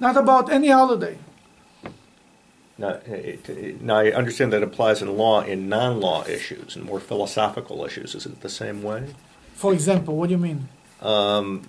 not 0.00 0.16
about 0.16 0.52
any 0.52 0.68
holiday. 0.68 1.16
now, 2.78 2.98
it, 3.06 3.48
it- 3.48 3.80
now 3.82 3.96
I 3.96 4.10
understand 4.12 4.52
that 4.52 4.62
applies 4.62 5.02
in 5.02 5.16
law 5.16 5.42
in 5.42 5.68
non-law 5.68 6.26
issues 6.26 6.76
and 6.76 6.84
more 6.84 7.00
philosophical 7.00 7.84
issues. 7.84 8.14
Is 8.14 8.26
it 8.26 8.40
the 8.40 8.48
same 8.48 8.82
way? 8.82 9.14
For 9.54 9.72
example, 9.72 10.16
what 10.16 10.26
do 10.28 10.32
you 10.32 10.38
mean? 10.38 10.68
Um, 11.00 11.62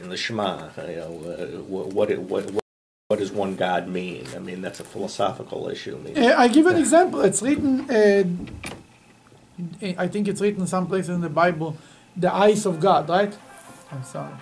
in 0.00 0.08
the 0.10 0.16
Shema, 0.16 0.68
you 0.88 0.96
know, 0.96 1.12
uh, 1.38 1.46
what, 1.72 1.86
what, 1.96 2.10
it, 2.10 2.20
what, 2.20 2.44
what 3.12 3.18
does 3.18 3.30
one 3.30 3.56
God 3.56 3.88
mean? 3.88 4.26
I 4.34 4.38
mean, 4.38 4.62
that's 4.62 4.80
a 4.80 4.84
philosophical 4.84 5.68
issue. 5.68 5.98
Uh, 6.16 6.32
I 6.34 6.48
give 6.48 6.64
an 6.64 6.78
example. 6.84 7.20
It's 7.20 7.42
written. 7.42 7.70
Uh, 7.90 8.24
I 9.98 10.08
think 10.08 10.28
it's 10.28 10.40
written 10.40 10.66
someplace 10.66 11.10
in 11.10 11.20
the 11.20 11.28
Bible, 11.28 11.76
the 12.16 12.32
eyes 12.32 12.64
of 12.64 12.80
God, 12.80 13.10
right? 13.10 13.36
I'm 13.90 14.02
sorry. 14.02 14.32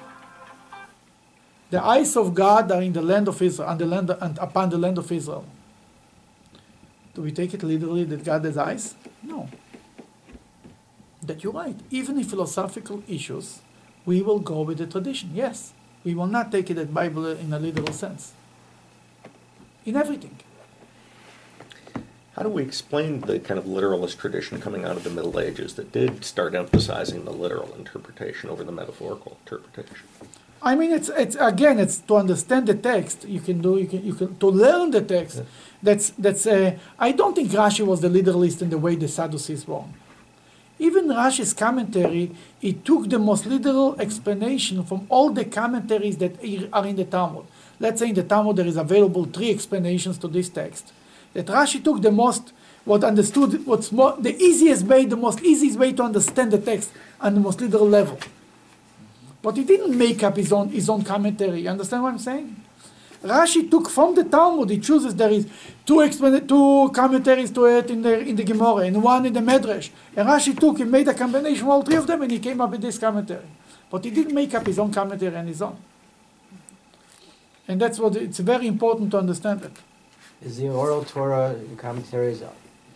The 1.71 1.83
eyes 1.83 2.17
of 2.17 2.33
God 2.33 2.71
are 2.71 2.81
in 2.81 2.93
the 2.93 3.03
land 3.03 3.27
of 3.27 3.43
Israel, 3.43 3.69
on 3.69 3.79
the 3.79 3.87
land 3.87 4.09
and 4.09 4.39
upon 4.39 4.71
the 4.71 4.79
land 4.79 4.99
of 4.99 5.11
Israel. 5.11 5.45
Do 7.15 7.23
we 7.23 7.33
take 7.33 7.53
it 7.53 7.65
literally 7.65 8.05
that 8.05 8.23
God 8.23 8.45
has 8.45 8.57
eyes? 8.57 8.95
No. 9.25 9.49
That 11.27 11.43
you're 11.43 11.53
right. 11.53 11.75
Even 11.91 12.19
in 12.19 12.25
philosophical 12.25 13.03
issues, 13.09 13.63
we 14.07 14.23
will 14.23 14.39
go 14.39 14.63
with 14.63 14.79
the 14.79 14.87
tradition. 14.87 15.31
Yes, 15.35 15.73
we 16.05 16.15
will 16.15 16.29
not 16.29 16.53
take 16.53 16.71
it 16.71 16.79
as 16.79 16.87
Bible 16.87 17.27
in 17.27 17.53
a 17.53 17.59
literal 17.59 17.93
sense. 17.93 18.35
In 19.85 19.97
everything. 19.97 20.37
How 22.37 22.43
do 22.45 22.49
we 22.49 22.63
explain 22.63 23.21
the 23.21 23.39
kind 23.41 23.59
of 23.59 23.67
literalist 23.67 24.19
tradition 24.19 24.61
coming 24.61 24.85
out 24.85 24.97
of 24.97 25.05
the 25.05 25.11
Middle 25.11 25.39
Ages 25.41 25.75
that 25.75 25.93
did 25.93 26.25
start 26.25 26.55
emphasizing 26.55 27.25
the 27.25 27.33
literal 27.33 27.75
interpretation 27.75 28.49
over 28.51 28.63
the 28.63 28.73
metaphorical 28.73 29.37
interpretation? 29.45 30.07
I 30.63 30.75
mean, 30.75 30.93
it's 30.93 31.09
it's 31.09 31.37
again, 31.41 31.79
it's 31.79 31.99
to 31.99 32.17
understand 32.17 32.67
the 32.67 32.75
text. 32.75 33.27
You 33.27 33.41
can 33.41 33.61
do 33.61 33.79
you 33.79 33.87
can 33.87 34.05
you 34.05 34.15
can 34.15 34.37
to 34.37 34.47
learn 34.47 34.91
the 34.91 35.01
text. 35.01 35.43
That's 35.83 36.11
that's. 36.11 36.47
Uh, 36.47 36.79
I 36.99 37.13
don't 37.13 37.35
think 37.35 37.51
Rashi 37.51 37.85
was 37.85 38.01
the 38.01 38.11
literalist 38.11 38.61
in 38.63 38.71
the 38.71 38.79
way 38.79 38.95
the 38.95 39.09
Sadducees 39.09 39.67
were. 39.67 39.85
Even 40.79 41.09
Rashi's 41.09 41.53
commentary, 41.53 42.31
he 42.59 42.73
took 42.73 43.09
the 43.09 43.19
most 43.19 43.45
literal 43.45 44.01
explanation 44.01 44.83
from 44.85 45.07
all 45.11 45.31
the 45.31 45.45
commentaries 45.45 46.17
that 46.19 46.37
are 46.73 46.87
in 46.87 46.97
the 46.97 47.05
Talmud. 47.05 47.45
Let's 47.81 47.99
say 47.99 48.11
in 48.11 48.15
the 48.15 48.23
Talmud 48.23 48.57
there 48.57 48.67
is 48.67 48.77
available 48.77 49.25
three 49.25 49.51
explanations 49.51 50.19
to 50.19 50.29
this 50.29 50.51
text. 50.51 50.93
That 51.33 51.47
Rashi 51.47 51.83
took 51.83 52.03
the 52.03 52.13
most 52.13 52.53
what 52.85 53.05
understood 53.05 53.67
what's 53.67 53.89
the 53.89 54.37
easiest 54.39 54.85
way, 54.85 55.07
the 55.07 55.17
most 55.17 55.43
easiest 55.43 55.79
way 55.79 55.93
to 55.93 56.03
understand 56.03 56.51
the 56.51 56.59
text 56.59 56.93
on 57.21 57.35
the 57.35 57.41
most 57.41 57.61
literal 57.61 57.89
level. 57.89 58.19
But 59.43 59.57
he 59.57 59.65
didn't 59.65 59.97
make 59.97 60.23
up 60.23 60.37
his 60.37 60.53
own 60.53 60.69
his 60.69 60.89
own 60.91 61.03
commentary. 61.03 61.63
You 61.63 61.71
understand 61.71 62.03
what 62.03 62.13
I'm 62.13 62.19
saying? 62.19 62.57
Rashi 63.23 63.71
took 63.71 63.89
from 63.91 64.15
the 64.15 64.25
Talmud. 64.25 64.71
He 64.71 64.79
chooses 64.79 65.15
there 65.15 65.31
is 65.31 65.47
two 65.87 66.07
two 66.41 66.91
commentaries 66.95 67.51
to 67.53 67.65
it 67.67 67.91
in 67.91 68.03
the 68.03 68.19
in 68.21 68.37
the 68.37 68.45
Gemara 68.45 68.87
and 68.89 69.03
one 69.03 69.25
in 69.25 69.33
the 69.33 69.41
Medrash. 69.41 69.91
And 70.17 70.29
Rashi 70.29 70.59
took 70.59 70.81
and 70.81 70.91
made 70.91 71.09
a 71.09 71.15
combination 71.15 71.65
of 71.65 71.71
all 71.71 71.83
three 71.83 71.97
of 71.97 72.07
them, 72.07 72.21
and 72.23 72.31
he 72.31 72.39
came 72.39 72.61
up 72.61 72.71
with 72.71 72.83
this 72.83 72.99
commentary. 72.99 73.49
But 73.91 74.05
he 74.05 74.11
didn't 74.11 74.35
make 74.35 74.55
up 74.55 74.67
his 74.67 74.79
own 74.79 74.93
commentary 74.93 75.35
on 75.37 75.47
his 75.47 75.63
own. 75.63 75.77
And 77.71 77.81
that's 77.81 78.01
what 78.01 78.17
it's 78.17 78.41
very 78.41 78.67
important 78.67 79.13
to 79.13 79.19
understand 79.19 79.63
it. 79.63 79.71
Is 80.45 80.57
the 80.59 80.69
oral 80.71 81.05
Torah 81.05 81.55
commentaries 81.77 82.43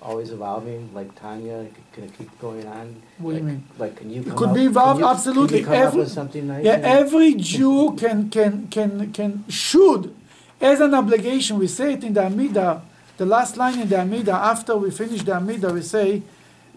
always 0.03 0.31
evolving, 0.33 0.91
like 0.93 1.15
Tanya? 1.15 1.65
Can 1.93 2.05
it 2.05 2.19
keep 2.19 2.31
going 2.41 2.67
on? 2.67 2.87
What 3.19 3.31
do 3.33 3.37
you 3.39 3.43
Like- 3.45 3.53
mean? 3.53 3.65
Like, 3.79 3.97
can 3.97 4.11
you 4.11 4.21
It 4.23 4.35
could 4.35 4.49
up, 4.49 4.55
be 4.57 4.65
evolved 4.65 4.99
you- 5.01 5.07
absolutely. 5.07 5.59
Can 5.63 5.73
you 5.73 5.79
come 5.79 5.87
Every- 5.87 6.01
up 6.01 6.07
with 6.07 6.13
something 6.13 6.45
nice? 6.49 6.65
Yeah, 6.65 6.81
every 7.01 7.35
Jew 7.35 7.93
can 8.03 8.19
can 8.31 8.67
can 8.77 9.13
can 9.13 9.45
should, 9.49 10.13
as 10.61 10.81
an 10.81 10.93
obligation. 11.03 11.53
We 11.65 11.69
say 11.69 11.93
it 11.97 12.03
in 12.03 12.13
the 12.15 12.25
Amida, 12.27 12.83
the 13.17 13.27
last 13.27 13.57
line 13.57 13.79
in 13.79 13.89
the 13.89 14.01
Amida. 14.01 14.33
After 14.53 14.77
we 14.77 14.91
finish 14.91 15.23
the 15.23 15.35
Amida, 15.37 15.69
we 15.73 15.83
say, 15.83 16.09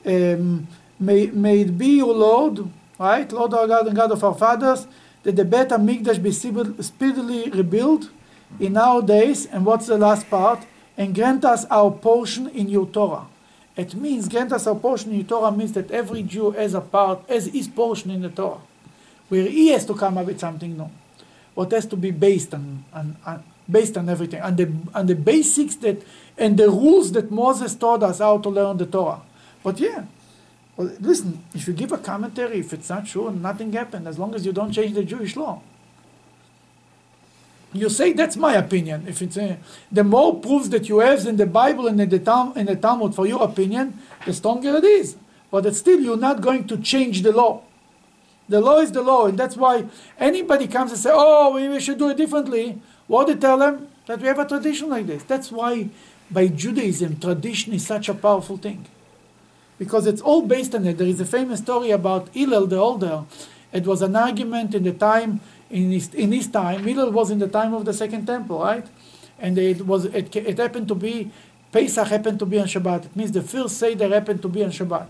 um, 0.05 0.67
"May 0.99 1.21
may 1.45 1.61
it 1.65 1.71
be 1.83 1.91
your 2.03 2.13
Lord, 2.13 2.55
right, 2.99 3.29
Lord 3.31 3.51
our 3.55 3.67
God 3.73 3.87
and 3.87 3.95
God 3.95 4.11
of 4.11 4.23
our 4.23 4.35
fathers, 4.35 4.85
that 5.23 5.35
the 5.35 5.45
Bet 5.45 5.69
Hamikdash 5.69 6.21
be 6.21 6.31
speedily 6.83 7.49
rebuilt 7.49 8.09
in 8.59 8.77
our 8.77 9.01
days." 9.01 9.45
And 9.45 9.65
what's 9.65 9.87
the 9.87 9.97
last 9.97 10.29
part? 10.29 10.59
And 10.97 11.13
grant 11.13 11.45
us 11.45 11.65
our 11.65 11.91
portion 11.91 12.49
in 12.49 12.69
your 12.69 12.87
Torah. 12.87 13.27
It 13.75 13.93
means 13.93 14.27
grant 14.27 14.51
us 14.51 14.65
our 14.65 14.75
portion 14.75 15.11
in 15.11 15.17
your 15.17 15.27
Torah 15.27 15.51
means 15.51 15.73
that 15.73 15.91
every 15.91 16.23
Jew 16.23 16.51
has 16.51 16.73
a 16.73 16.81
part, 16.81 17.19
has 17.29 17.45
his 17.47 17.67
portion 17.67 18.09
in 18.11 18.21
the 18.21 18.29
Torah 18.29 18.61
where 19.29 19.45
he 19.45 19.69
has 19.69 19.85
to 19.85 19.93
come 19.93 20.17
up 20.17 20.25
with 20.25 20.39
something 20.39 20.77
new. 20.77 20.89
What 21.53 21.71
has 21.71 21.85
to 21.87 21.97
be 21.97 22.11
based 22.11 22.53
on, 22.53 22.85
on, 22.93 23.17
on 23.25 23.43
based 23.69 23.97
on 23.97 24.07
everything, 24.07 24.39
and 24.39 24.55
the 24.55 24.71
on 24.93 25.07
the 25.07 25.15
basics 25.15 25.75
that 25.77 26.01
and 26.37 26.57
the 26.57 26.69
rules 26.69 27.11
that 27.13 27.31
Moses 27.31 27.75
taught 27.75 28.03
us 28.03 28.19
how 28.19 28.37
to 28.37 28.49
learn 28.49 28.77
the 28.77 28.85
Torah. 28.85 29.21
But 29.63 29.79
yeah, 29.79 30.05
well, 30.77 30.91
listen, 31.01 31.43
if 31.53 31.67
you 31.67 31.73
give 31.73 31.91
a 31.91 31.97
commentary, 31.97 32.59
if 32.59 32.71
it's 32.71 32.89
not 32.89 33.07
true, 33.07 33.31
nothing 33.31 33.73
happened 33.73 34.07
as 34.07 34.17
long 34.17 34.33
as 34.35 34.45
you 34.45 34.53
don't 34.53 34.71
change 34.71 34.93
the 34.93 35.03
Jewish 35.03 35.35
law. 35.35 35.61
You 37.73 37.89
say 37.89 38.13
that's 38.13 38.37
my 38.37 38.53
opinion. 38.53 39.07
If 39.07 39.21
it's 39.21 39.37
a, 39.37 39.57
the 39.91 40.03
more 40.03 40.39
proofs 40.39 40.69
that 40.69 40.87
you 40.87 40.99
have 40.99 41.25
in 41.25 41.35
the 41.35 41.45
Bible 41.45 41.87
and 41.87 41.99
in 41.99 42.09
the, 42.09 42.19
Tal- 42.19 42.53
in 42.53 42.67
the 42.67 42.75
Talmud 42.75 43.13
for 43.13 43.27
your 43.27 43.43
opinion, 43.43 43.99
the 44.25 44.33
stronger 44.33 44.77
it 44.77 44.85
is. 44.85 45.17
But 45.51 45.75
still, 45.75 45.99
you're 45.99 46.17
not 46.17 46.41
going 46.41 46.67
to 46.67 46.77
change 46.77 47.23
the 47.23 47.31
law. 47.31 47.63
The 48.47 48.61
law 48.61 48.79
is 48.79 48.93
the 48.93 49.01
law, 49.01 49.25
and 49.25 49.37
that's 49.37 49.57
why 49.57 49.85
anybody 50.17 50.67
comes 50.67 50.91
and 50.91 50.99
say, 50.99 51.09
"Oh, 51.11 51.53
we, 51.53 51.79
should 51.81 51.97
do 51.97 52.09
it 52.09 52.17
differently." 52.17 52.81
What 53.07 53.27
do 53.27 53.33
they 53.33 53.39
tell 53.39 53.57
them 53.57 53.89
that 54.07 54.21
we 54.21 54.27
have 54.27 54.39
a 54.39 54.47
tradition 54.47 54.89
like 54.89 55.05
this. 55.05 55.23
That's 55.23 55.51
why, 55.51 55.89
by 56.31 56.47
Judaism, 56.47 57.19
tradition 57.19 57.73
is 57.73 57.85
such 57.85 58.09
a 58.09 58.13
powerful 58.13 58.57
thing, 58.57 58.85
because 59.77 60.07
it's 60.07 60.21
all 60.21 60.41
based 60.41 60.73
on 60.75 60.85
it. 60.85 60.97
There 60.97 61.07
is 61.07 61.19
a 61.19 61.25
famous 61.25 61.59
story 61.59 61.91
about 61.91 62.29
Hillel 62.29 62.67
the 62.67 62.77
Older. 62.77 63.23
It 63.71 63.85
was 63.85 64.01
an 64.01 64.15
argument 64.15 64.73
in 64.73 64.83
the 64.83 64.93
time 64.93 65.41
in 65.69 65.91
his 65.91 66.13
in 66.13 66.31
his 66.31 66.47
time. 66.47 66.83
Hillel 66.83 67.11
was 67.11 67.31
in 67.31 67.39
the 67.39 67.47
time 67.47 67.73
of 67.73 67.85
the 67.85 67.93
Second 67.93 68.25
Temple, 68.25 68.59
right? 68.59 68.85
And 69.39 69.57
it 69.57 69.85
was 69.85 70.05
it, 70.05 70.35
it 70.35 70.57
happened 70.57 70.87
to 70.87 70.95
be 70.95 71.31
Pesach 71.71 72.07
happened 72.07 72.39
to 72.39 72.45
be 72.45 72.59
on 72.59 72.67
Shabbat. 72.67 73.05
It 73.05 73.15
means 73.15 73.31
the 73.31 73.41
first 73.41 73.77
Seder 73.77 74.07
happened 74.09 74.41
to 74.41 74.47
be 74.47 74.63
on 74.63 74.71
Shabbat. 74.71 75.07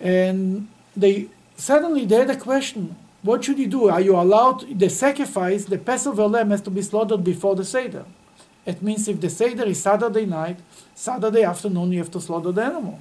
And 0.00 0.68
they 0.96 1.28
suddenly 1.56 2.04
they 2.04 2.16
had 2.16 2.30
a 2.30 2.36
question 2.36 2.96
what 3.22 3.44
should 3.44 3.58
you 3.58 3.66
do 3.66 3.88
are 3.88 4.00
you 4.00 4.16
allowed 4.16 4.78
the 4.78 4.88
sacrifice 4.88 5.64
the 5.64 5.78
passover 5.78 6.26
lamb 6.26 6.50
has 6.50 6.60
to 6.60 6.70
be 6.70 6.82
slaughtered 6.82 7.24
before 7.24 7.56
the 7.56 7.64
seder 7.64 8.04
it 8.68 8.82
means 8.82 9.08
if 9.08 9.18
the 9.18 9.30
seder 9.30 9.64
is 9.64 9.82
saturday 9.82 10.26
night 10.26 10.58
saturday 10.94 11.42
afternoon 11.42 11.90
you 11.90 11.98
have 11.98 12.10
to 12.10 12.20
slaughter 12.20 12.52
the 12.52 12.62
animal. 12.62 13.00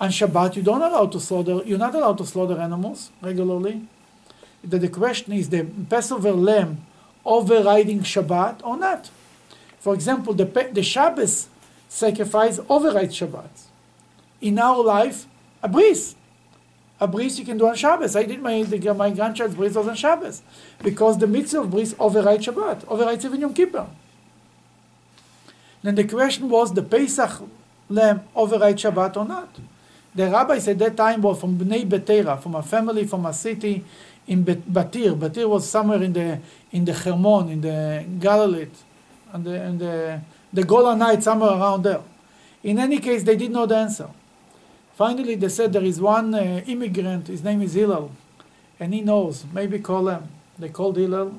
On 0.00 0.10
shabbat 0.10 0.54
you 0.56 0.62
don't 0.62 0.80
allow 0.80 1.06
to 1.06 1.18
slaughter 1.18 1.60
you're 1.66 1.84
not 1.86 1.94
allowed 1.94 2.18
to 2.18 2.26
slaughter 2.26 2.58
animals 2.58 3.10
regularly. 3.20 3.86
The, 4.62 4.78
the 4.78 4.88
question 4.88 5.32
is 5.32 5.48
the 5.48 5.64
passover 5.90 6.32
lamb 6.32 6.86
overriding 7.24 8.00
shabbat 8.02 8.60
or 8.64 8.76
not? 8.76 9.10
For 9.80 9.92
example 9.92 10.34
the, 10.34 10.44
the 10.72 10.84
shabbos 10.84 11.48
sacrifice 11.88 12.60
overrides 12.68 13.18
shabbat. 13.18 13.50
In 14.40 14.58
our 14.60 14.82
life 14.84 15.26
a 15.64 15.68
bris 15.68 16.14
a 17.00 17.08
bris 17.08 17.38
you 17.38 17.44
can 17.44 17.58
do 17.58 17.66
on 17.68 17.76
Shabbos. 17.76 18.16
I 18.16 18.24
did 18.24 18.40
my 18.42 18.62
the, 18.62 18.94
my 18.94 19.10
grandchild's 19.10 19.54
bris 19.54 19.74
was 19.74 19.86
on 19.86 19.94
Shabbos. 19.94 20.42
Because 20.82 21.18
the 21.18 21.28
mitzvah 21.28 21.60
of 21.60 21.70
bris 21.70 21.94
overrides 21.98 22.46
Shabbat, 22.46 22.84
overrides 22.88 23.24
even 23.24 23.40
Yom 23.40 23.54
Kippur. 23.54 23.86
Then 25.82 25.94
the 25.94 26.04
question 26.04 26.48
was 26.48 26.72
the 26.72 26.82
Pesach 26.82 27.42
lamb 27.88 28.22
overrides 28.34 28.82
Shabbat 28.82 29.16
or 29.16 29.24
not? 29.24 29.48
The 30.14 30.28
rabbis 30.30 30.66
at 30.68 30.78
that 30.78 30.96
time 30.96 31.22
were 31.22 31.34
from 31.34 31.58
Bnei 31.58 31.88
Betera, 31.88 32.40
from 32.40 32.54
a 32.56 32.62
family 32.62 33.06
from 33.06 33.26
a 33.26 33.32
city 33.32 33.84
in 34.26 34.44
Batir. 34.44 35.16
Batir 35.18 35.48
was 35.48 35.68
somewhere 35.68 36.02
in 36.02 36.12
the 36.12 36.40
in 36.72 36.84
the 36.84 36.92
Hermon, 36.92 37.50
in 37.50 37.60
the 37.60 38.04
Galilee, 38.18 38.68
and 39.32 39.44
the 39.44 39.62
and 39.62 39.78
the 39.78 40.20
the 40.52 40.62
Golanite, 40.62 41.22
somewhere 41.22 41.50
around 41.50 41.82
there. 41.82 42.02
In 42.62 42.78
any 42.78 42.98
case, 42.98 43.22
they 43.22 43.36
did 43.36 43.52
not 43.52 43.70
answer. 43.70 44.08
Finally, 44.94 45.36
they 45.36 45.48
said 45.48 45.72
there 45.72 45.84
is 45.84 46.00
one 46.00 46.34
uh, 46.34 46.62
immigrant, 46.66 47.28
his 47.28 47.44
name 47.44 47.62
is 47.62 47.74
Hillel, 47.74 48.10
and 48.80 48.92
he 48.92 49.00
knows. 49.00 49.44
Maybe 49.52 49.78
call 49.78 50.08
him. 50.08 50.28
They 50.58 50.70
called 50.70 50.96
Hillel, 50.96 51.34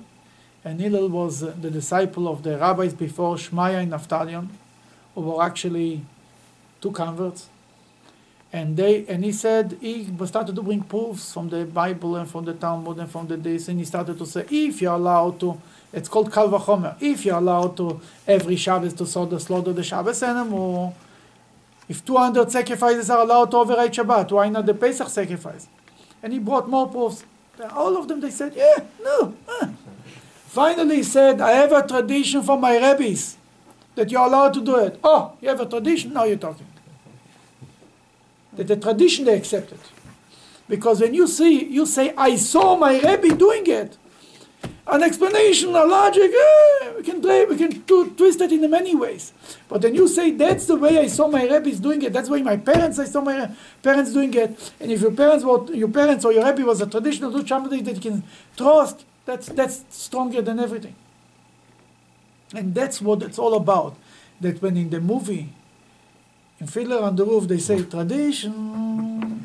and 0.64 0.80
Hillel 0.80 1.10
was 1.10 1.40
the 1.40 1.72
disciple 1.72 2.28
of 2.28 2.44
the 2.44 2.58
rabbis 2.58 2.94
before 2.94 3.36
Shmaya 3.36 3.82
and 3.82 3.92
Avtalion, 3.92 4.50
who 5.16 5.22
were 5.22 5.44
actually 5.44 6.06
two 6.82 6.92
converts. 6.92 7.48
And 8.52 8.76
they 8.76 9.06
and 9.08 9.24
he 9.24 9.32
said 9.32 9.78
he 9.80 10.08
started 10.26 10.56
to 10.56 10.64
bring 10.64 10.82
proofs 10.82 11.34
from 11.34 11.50
the 11.50 11.66
Bible 11.66 12.16
and 12.16 12.28
from 12.28 12.46
the 12.46 12.54
Talmud 12.54 12.98
and 12.98 13.10
from 13.10 13.28
the 13.28 13.38
this, 13.38 13.68
and 13.68 13.78
he 13.78 13.86
started 13.86 14.18
to 14.18 14.26
say 14.26 14.46
if 14.50 14.82
you're 14.82 14.94
allowed 14.94 15.40
to, 15.42 15.62
it's 15.94 16.10
called 16.10 16.34
Kal 16.34 16.50
Vachomer, 16.50 16.96
if 17.00 17.26
you're 17.26 17.38
allowed 17.38 17.78
to 17.78 18.02
every 18.28 18.56
Shabbos 18.56 18.94
to 18.94 19.06
slaughter, 19.06 19.36
the 19.36 19.40
slaughter 19.40 19.72
the 19.72 19.84
Shabbos 19.84 20.24
animal, 20.24 20.96
if 21.88 22.04
200 22.04 22.52
sacrifices 22.52 23.10
are 23.10 23.20
allowed 23.22 23.52
to 23.52 23.58
override 23.58 23.94
Shabbat, 23.94 24.32
why 24.32 24.50
not 24.50 24.66
the 24.66 24.74
Pesach 24.74 25.10
sacrifice? 25.10 25.68
And 26.22 26.34
he 26.34 26.40
brought 26.40 26.68
more 26.68 26.88
proofs. 26.88 27.24
All 27.72 27.98
of 27.98 28.08
them, 28.08 28.20
they 28.20 28.30
said, 28.30 28.54
yeah, 28.56 28.84
no. 29.04 29.36
Uh. 29.48 29.68
Finally, 30.50 30.96
he 30.96 31.04
said, 31.04 31.40
I 31.40 31.52
have 31.52 31.72
a 31.72 31.88
tradition 31.88 32.42
from 32.42 32.62
my 32.62 32.76
rabbis 32.76 33.38
that 33.94 34.10
you're 34.10 34.26
allowed 34.26 34.52
to 34.56 34.62
do 34.62 34.78
it. 34.78 35.00
Oh, 35.04 35.34
you 35.42 35.48
have 35.48 35.60
a 35.60 35.66
tradition? 35.68 36.12
Now 36.12 36.24
you're 36.24 36.38
talking. 36.38 36.66
That 38.54 38.68
the 38.68 38.76
tradition 38.76 39.26
they 39.26 39.38
accepted. 39.38 39.78
Because 40.68 41.02
when 41.02 41.14
you 41.14 41.28
see, 41.28 41.66
you 41.66 41.86
say, 41.86 42.16
I 42.18 42.36
saw 42.36 42.76
my 42.76 43.00
rabbi 43.00 43.28
doing 43.28 43.68
it. 43.68 43.96
An 44.88 45.04
explanation, 45.04 45.70
a 45.70 45.86
logic, 45.86 46.32
eh, 46.34 46.94
we 46.98 47.04
can 47.04 47.22
play, 47.22 47.46
we 47.46 47.56
can 47.56 47.84
twist 47.84 48.42
it 48.42 48.52
in 48.52 48.68
many 48.72 48.96
ways. 48.96 49.34
But 49.68 49.84
when 49.84 49.94
you 49.94 50.08
say 50.08 50.32
that's 50.32 50.66
the 50.66 50.78
way 50.78 50.98
I 50.98 51.06
saw 51.06 51.28
my 51.28 51.48
rabbis 51.48 51.80
doing 51.80 52.02
it, 52.02 52.12
that's 52.12 52.28
the 52.28 52.34
way 52.34 52.42
my 52.42 52.58
parents 52.58 52.98
I 52.98 53.06
saw 53.06 53.22
my 53.22 53.52
parents 53.84 54.12
doing 54.14 54.34
it, 54.34 54.74
and 54.80 54.92
if 54.92 55.02
your 55.02 55.12
parents 55.12 55.46
were 55.46 55.72
your 55.72 55.90
parents 55.90 56.26
or 56.26 56.34
your 56.34 56.44
rabbi 56.44 56.64
was 56.64 56.82
a 56.82 56.88
traditional 56.88 57.32
do 57.32 57.46
somebody 57.46 57.82
that 57.82 57.94
you 57.94 58.02
can 58.02 58.24
trust, 58.58 59.06
that's 59.30 59.48
that's 59.50 59.86
stronger 59.90 60.42
than 60.42 60.60
everything. 60.60 60.96
And 62.56 62.74
that's 62.74 63.00
what 63.00 63.22
it's 63.22 63.38
all 63.38 63.54
about. 63.54 63.96
That 64.42 64.60
when 64.62 64.76
in 64.76 64.90
the 64.90 65.00
movie, 65.00 65.50
in 66.60 66.66
Fiddler 66.66 67.04
on 67.04 67.16
the 67.16 67.26
Roof, 67.26 67.48
they 67.48 67.60
say 67.60 67.84
tradition, 67.84 69.44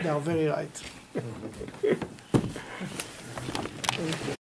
they 0.00 0.08
are 0.08 0.20
very 0.20 0.46
right. 0.46 0.82